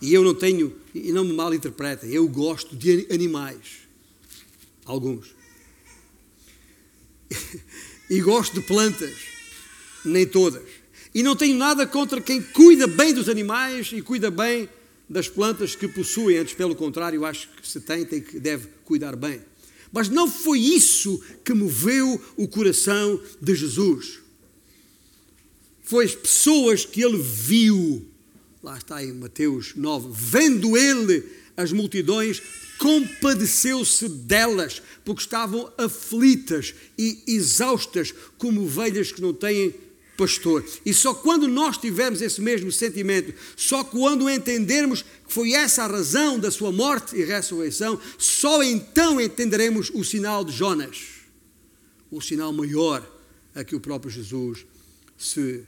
E 0.00 0.12
eu 0.12 0.22
não 0.22 0.34
tenho, 0.34 0.74
e 0.94 1.12
não 1.12 1.24
me 1.24 1.32
mal 1.32 1.54
interpretem, 1.54 2.10
eu 2.10 2.26
gosto 2.28 2.74
de 2.76 3.06
animais. 3.10 3.84
Alguns. 4.84 5.34
e 8.10 8.20
gosto 8.20 8.60
de 8.60 8.66
plantas. 8.66 9.14
Nem 10.04 10.26
todas. 10.26 10.83
E 11.14 11.22
não 11.22 11.36
tenho 11.36 11.56
nada 11.56 11.86
contra 11.86 12.20
quem 12.20 12.42
cuida 12.42 12.86
bem 12.86 13.14
dos 13.14 13.28
animais 13.28 13.90
e 13.92 14.02
cuida 14.02 14.30
bem 14.30 14.68
das 15.08 15.28
plantas 15.28 15.76
que 15.76 15.86
possuem, 15.86 16.38
antes 16.38 16.54
pelo 16.54 16.74
contrário, 16.74 17.24
acho 17.24 17.48
que 17.50 17.68
se 17.68 17.80
tem, 17.80 18.04
tem 18.04 18.20
que 18.20 18.40
deve 18.40 18.68
cuidar 18.84 19.14
bem. 19.14 19.40
Mas 19.92 20.08
não 20.08 20.28
foi 20.28 20.58
isso 20.58 21.22
que 21.44 21.54
moveu 21.54 22.20
o 22.36 22.48
coração 22.48 23.20
de 23.40 23.54
Jesus 23.54 24.24
foi 25.84 26.06
as 26.06 26.14
pessoas 26.14 26.84
que 26.84 27.02
ele 27.02 27.18
viu. 27.18 28.04
Lá 28.62 28.76
está 28.76 29.04
em 29.04 29.12
Mateus 29.12 29.74
9. 29.76 30.08
Vendo 30.10 30.76
ele 30.76 31.22
as 31.56 31.70
multidões, 31.70 32.42
compadeceu-se 32.78 34.08
delas, 34.08 34.82
porque 35.04 35.20
estavam 35.20 35.70
aflitas 35.78 36.74
e 36.98 37.22
exaustas, 37.28 38.12
como 38.38 38.62
ovelhas 38.62 39.12
que 39.12 39.20
não 39.20 39.32
têm 39.32 39.74
pastor. 40.16 40.64
E 40.84 40.92
só 40.94 41.14
quando 41.14 41.48
nós 41.48 41.76
tivermos 41.76 42.22
esse 42.22 42.40
mesmo 42.40 42.70
sentimento, 42.70 43.34
só 43.56 43.82
quando 43.82 44.28
entendermos 44.30 45.02
que 45.02 45.32
foi 45.32 45.52
essa 45.52 45.84
a 45.84 45.86
razão 45.86 46.38
da 46.38 46.50
sua 46.50 46.70
morte 46.70 47.16
e 47.16 47.24
ressurreição, 47.24 48.00
só 48.18 48.62
então 48.62 49.20
entenderemos 49.20 49.90
o 49.94 50.04
sinal 50.04 50.44
de 50.44 50.52
Jonas, 50.52 50.98
o 52.10 52.20
sinal 52.20 52.52
maior 52.52 53.08
a 53.54 53.64
que 53.64 53.76
o 53.76 53.80
próprio 53.80 54.10
Jesus 54.10 54.66
se 55.16 55.64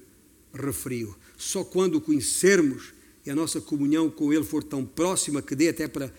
referiu. 0.53 1.15
Só 1.37 1.63
quando 1.63 1.97
o 1.97 2.01
conhecermos 2.01 2.95
e 3.25 3.31
a 3.31 3.35
nossa 3.35 3.61
comunhão 3.61 4.09
com 4.09 4.33
Ele 4.33 4.45
for 4.45 4.63
tão 4.63 4.85
próxima 4.85 5.43
que 5.43 5.55
dê 5.55 5.69
até 5.69 5.89
para 5.89 6.13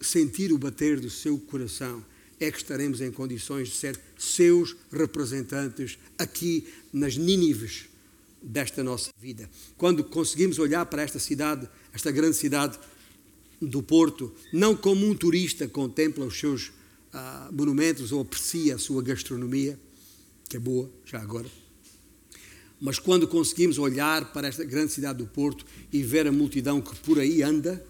sentir 0.00 0.52
o 0.52 0.58
bater 0.58 1.00
do 1.00 1.10
seu 1.10 1.38
coração, 1.38 2.04
é 2.40 2.50
que 2.50 2.58
estaremos 2.58 3.00
em 3.00 3.10
condições 3.10 3.68
de 3.68 3.74
ser 3.74 4.00
seus 4.16 4.76
representantes 4.92 5.98
aqui 6.16 6.66
nas 6.92 7.16
Nínives 7.16 7.86
desta 8.42 8.84
nossa 8.84 9.10
vida. 9.20 9.48
Quando 9.76 10.04
conseguimos 10.04 10.58
olhar 10.58 10.86
para 10.86 11.02
esta 11.02 11.18
cidade, 11.18 11.68
esta 11.92 12.10
grande 12.10 12.36
cidade 12.36 12.78
do 13.60 13.82
Porto, 13.82 14.32
não 14.52 14.76
como 14.76 15.06
um 15.06 15.14
turista 15.14 15.66
contempla 15.66 16.24
os 16.24 16.38
seus 16.38 16.70
ah, 17.12 17.50
monumentos 17.52 18.12
ou 18.12 18.20
aprecia 18.20 18.76
a 18.76 18.78
sua 18.78 19.02
gastronomia, 19.02 19.78
que 20.48 20.56
é 20.56 20.60
boa 20.60 20.90
já 21.04 21.20
agora, 21.20 21.50
mas 22.80 22.98
quando 22.98 23.26
conseguimos 23.26 23.78
olhar 23.78 24.32
para 24.32 24.46
esta 24.46 24.64
grande 24.64 24.92
cidade 24.92 25.18
do 25.18 25.26
Porto 25.26 25.66
e 25.92 26.02
ver 26.02 26.26
a 26.28 26.32
multidão 26.32 26.80
que 26.80 26.94
por 27.00 27.18
aí 27.18 27.42
anda, 27.42 27.84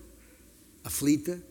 aflita, 0.82 1.42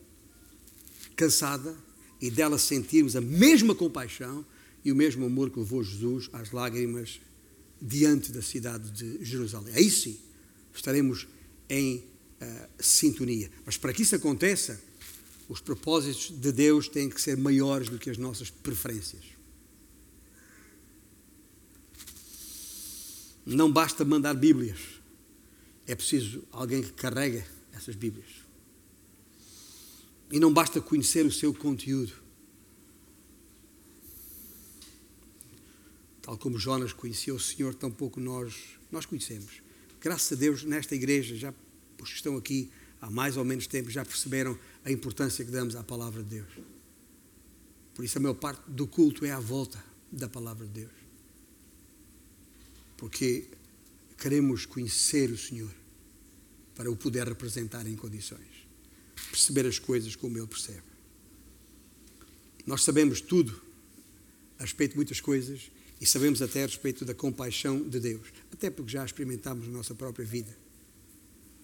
cansada, 1.14 1.76
e 2.20 2.30
dela 2.30 2.58
sentirmos 2.58 3.16
a 3.16 3.20
mesma 3.20 3.74
compaixão 3.74 4.44
e 4.84 4.92
o 4.92 4.96
mesmo 4.96 5.26
amor 5.26 5.50
que 5.50 5.58
levou 5.58 5.82
Jesus 5.82 6.28
às 6.32 6.50
lágrimas 6.50 7.20
diante 7.80 8.32
da 8.32 8.42
cidade 8.42 8.90
de 8.90 9.24
Jerusalém. 9.24 9.74
Aí 9.74 9.90
sim 9.90 10.18
estaremos 10.74 11.26
em 11.68 11.96
uh, 11.96 12.68
sintonia. 12.78 13.50
Mas 13.64 13.76
para 13.76 13.92
que 13.92 14.02
isso 14.02 14.14
aconteça, 14.14 14.80
os 15.48 15.60
propósitos 15.60 16.30
de 16.38 16.52
Deus 16.52 16.88
têm 16.88 17.08
que 17.08 17.20
ser 17.20 17.36
maiores 17.36 17.88
do 17.88 17.98
que 17.98 18.10
as 18.10 18.18
nossas 18.18 18.50
preferências. 18.50 19.22
Não 23.46 23.72
basta 23.72 24.04
mandar 24.04 24.34
Bíblias, 24.34 24.78
é 25.86 25.94
preciso 25.94 26.44
alguém 26.52 26.82
que 26.82 26.92
carregue 26.92 27.42
essas 27.72 27.94
Bíblias. 27.94 28.37
E 30.30 30.38
não 30.38 30.52
basta 30.52 30.80
conhecer 30.80 31.24
o 31.24 31.32
seu 31.32 31.54
conteúdo. 31.54 32.12
Tal 36.22 36.36
como 36.36 36.58
Jonas 36.58 36.92
conhecia 36.92 37.34
o 37.34 37.40
Senhor, 37.40 37.74
tampouco 37.74 38.20
nós, 38.20 38.54
nós 38.92 39.06
conhecemos. 39.06 39.62
Graças 40.00 40.32
a 40.32 40.40
Deus, 40.40 40.62
nesta 40.64 40.94
igreja, 40.94 41.34
já 41.34 41.54
os 42.00 42.10
que 42.10 42.16
estão 42.16 42.36
aqui 42.36 42.70
há 43.00 43.10
mais 43.10 43.36
ou 43.36 43.44
menos 43.44 43.66
tempo 43.66 43.90
já 43.90 44.04
perceberam 44.04 44.58
a 44.84 44.92
importância 44.92 45.44
que 45.44 45.50
damos 45.50 45.74
à 45.74 45.82
palavra 45.82 46.22
de 46.22 46.28
Deus. 46.28 46.52
Por 47.94 48.04
isso 48.04 48.18
a 48.18 48.20
maior 48.20 48.34
parte 48.34 48.62
do 48.70 48.86
culto 48.86 49.24
é 49.24 49.30
à 49.30 49.40
volta 49.40 49.82
da 50.12 50.28
palavra 50.28 50.66
de 50.66 50.72
Deus 50.72 51.08
porque 52.98 53.46
queremos 54.18 54.66
conhecer 54.66 55.30
o 55.30 55.38
Senhor 55.38 55.72
para 56.74 56.90
o 56.90 56.96
poder 56.96 57.26
representar 57.26 57.86
em 57.86 57.94
condições, 57.94 58.67
perceber 59.30 59.66
as 59.66 59.78
coisas 59.78 60.16
como 60.16 60.38
Ele 60.38 60.46
percebe. 60.46 60.82
Nós 62.66 62.84
sabemos 62.84 63.20
tudo 63.20 63.60
a 64.58 64.62
respeito 64.62 64.92
de 64.92 64.96
muitas 64.96 65.20
coisas 65.20 65.70
e 66.00 66.06
sabemos 66.06 66.42
até 66.42 66.62
a 66.62 66.66
respeito 66.66 67.04
da 67.04 67.14
compaixão 67.14 67.80
de 67.88 67.98
Deus, 67.98 68.28
até 68.52 68.70
porque 68.70 68.92
já 68.92 69.04
experimentámos 69.04 69.66
na 69.66 69.72
nossa 69.72 69.94
própria 69.94 70.24
vida 70.24 70.56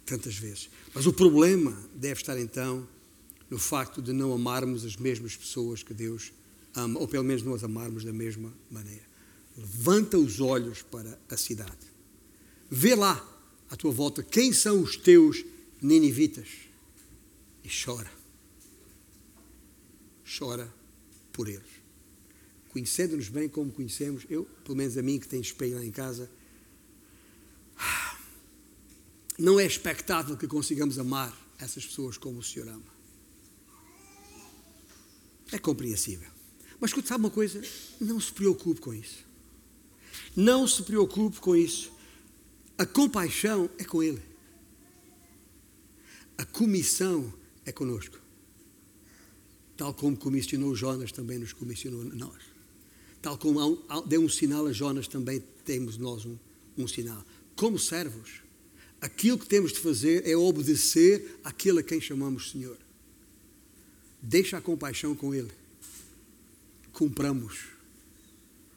tantas 0.05 0.37
vezes. 0.37 0.71
Mas 0.95 1.07
o 1.07 1.13
problema 1.13 1.77
deve 1.95 2.21
estar 2.21 2.39
então 2.39 2.87
no 3.51 3.59
facto 3.59 4.03
de 4.03 4.13
não 4.13 4.33
amarmos 4.33 4.85
as 4.85 4.97
mesmas 4.97 5.37
pessoas 5.37 5.83
que 5.83 5.95
Deus 5.95 6.33
ama, 6.75 6.99
ou 6.99 7.07
pelo 7.07 7.25
menos 7.25 7.43
não 7.43 7.55
as 7.55 7.65
amarmos 7.65 8.05
da 8.05 8.13
mesma 8.13 8.53
maneira. 8.71 9.05
Levanta 9.57 10.19
os 10.19 10.41
olhos 10.41 10.83
para 10.83 11.19
a 11.29 11.37
cidade. 11.37 11.87
Vê 12.71 12.95
lá 12.95 13.23
à 13.71 13.77
tua 13.77 13.93
volta 13.93 14.23
quem 14.23 14.53
são 14.53 14.81
os 14.83 14.97
teus 14.97 15.45
ninivitas 15.81 16.49
e 17.65 17.69
chora. 17.69 18.11
Chora 20.39 20.73
por 21.33 21.49
eles. 21.49 21.83
Conhecendo-nos 22.69 23.29
bem 23.29 23.49
como 23.49 23.73
conhecemos, 23.73 24.27
eu, 24.29 24.45
pelo 24.65 24.77
menos 24.77 24.99
a 24.99 25.03
mim 25.03 25.19
que 25.19 25.27
tenho 25.27 25.43
espelho 25.43 25.77
lá 25.77 25.85
em 25.85 25.93
casa, 25.93 26.31
não 29.39 29.59
é 29.59 29.65
expectável 29.65 30.37
que 30.37 30.47
consigamos 30.47 30.99
amar 30.99 31.37
essas 31.59 31.87
pessoas 31.87 32.19
como 32.19 32.41
o 32.41 32.43
Senhor 32.43 32.69
ama. 32.69 32.95
É 35.53 35.59
compreensível. 35.59 36.29
Mas 36.81 36.91
escute, 36.91 37.09
sabe 37.09 37.25
uma 37.25 37.31
coisa? 37.31 37.63
Não 38.01 38.21
se 38.21 38.33
preocupe 38.33 38.81
com 38.81 38.93
isso. 38.93 39.25
Não 40.37 40.67
se 40.67 40.83
preocupe 40.83 41.39
com 41.39 41.55
isso. 41.55 41.93
A 42.77 42.85
compaixão 42.85 43.71
é 43.79 43.85
com 43.85 44.03
Ele. 44.03 44.23
A 46.37 46.45
comissão 46.45 47.33
é 47.65 47.73
conosco. 47.73 48.19
Tal 49.77 49.93
como 49.93 50.17
comissionou 50.17 50.75
Jonas, 50.75 51.11
também 51.11 51.39
nos 51.39 51.53
comissionou 51.53 52.05
nós. 52.05 52.43
Tal 53.21 53.39
como 53.39 53.83
deu 54.07 54.23
um 54.23 54.29
sinal 54.29 54.67
a 54.67 54.73
Jonas, 54.73 55.09
também 55.09 55.43
temos 55.65 55.97
nós 55.97 56.25
um, 56.25 56.37
um 56.77 56.87
sinal. 56.87 57.25
Como 57.57 57.79
servos, 57.79 58.43
aquilo 59.01 59.39
que 59.39 59.47
temos 59.47 59.73
de 59.73 59.81
fazer 59.81 60.29
é 60.29 60.37
obedecer 60.37 61.39
àquele 61.43 61.81
a 61.81 61.83
quem 61.83 62.01
chamamos 62.01 62.51
Senhor. 62.51 62.77
Deixa 64.21 64.59
a 64.59 64.61
compaixão 64.61 65.15
com 65.15 65.35
Ele. 65.35 65.51
Cumpramos 66.93 67.67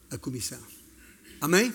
a 0.09 0.17
comissão. 0.17 0.61
Amém? 1.39 1.73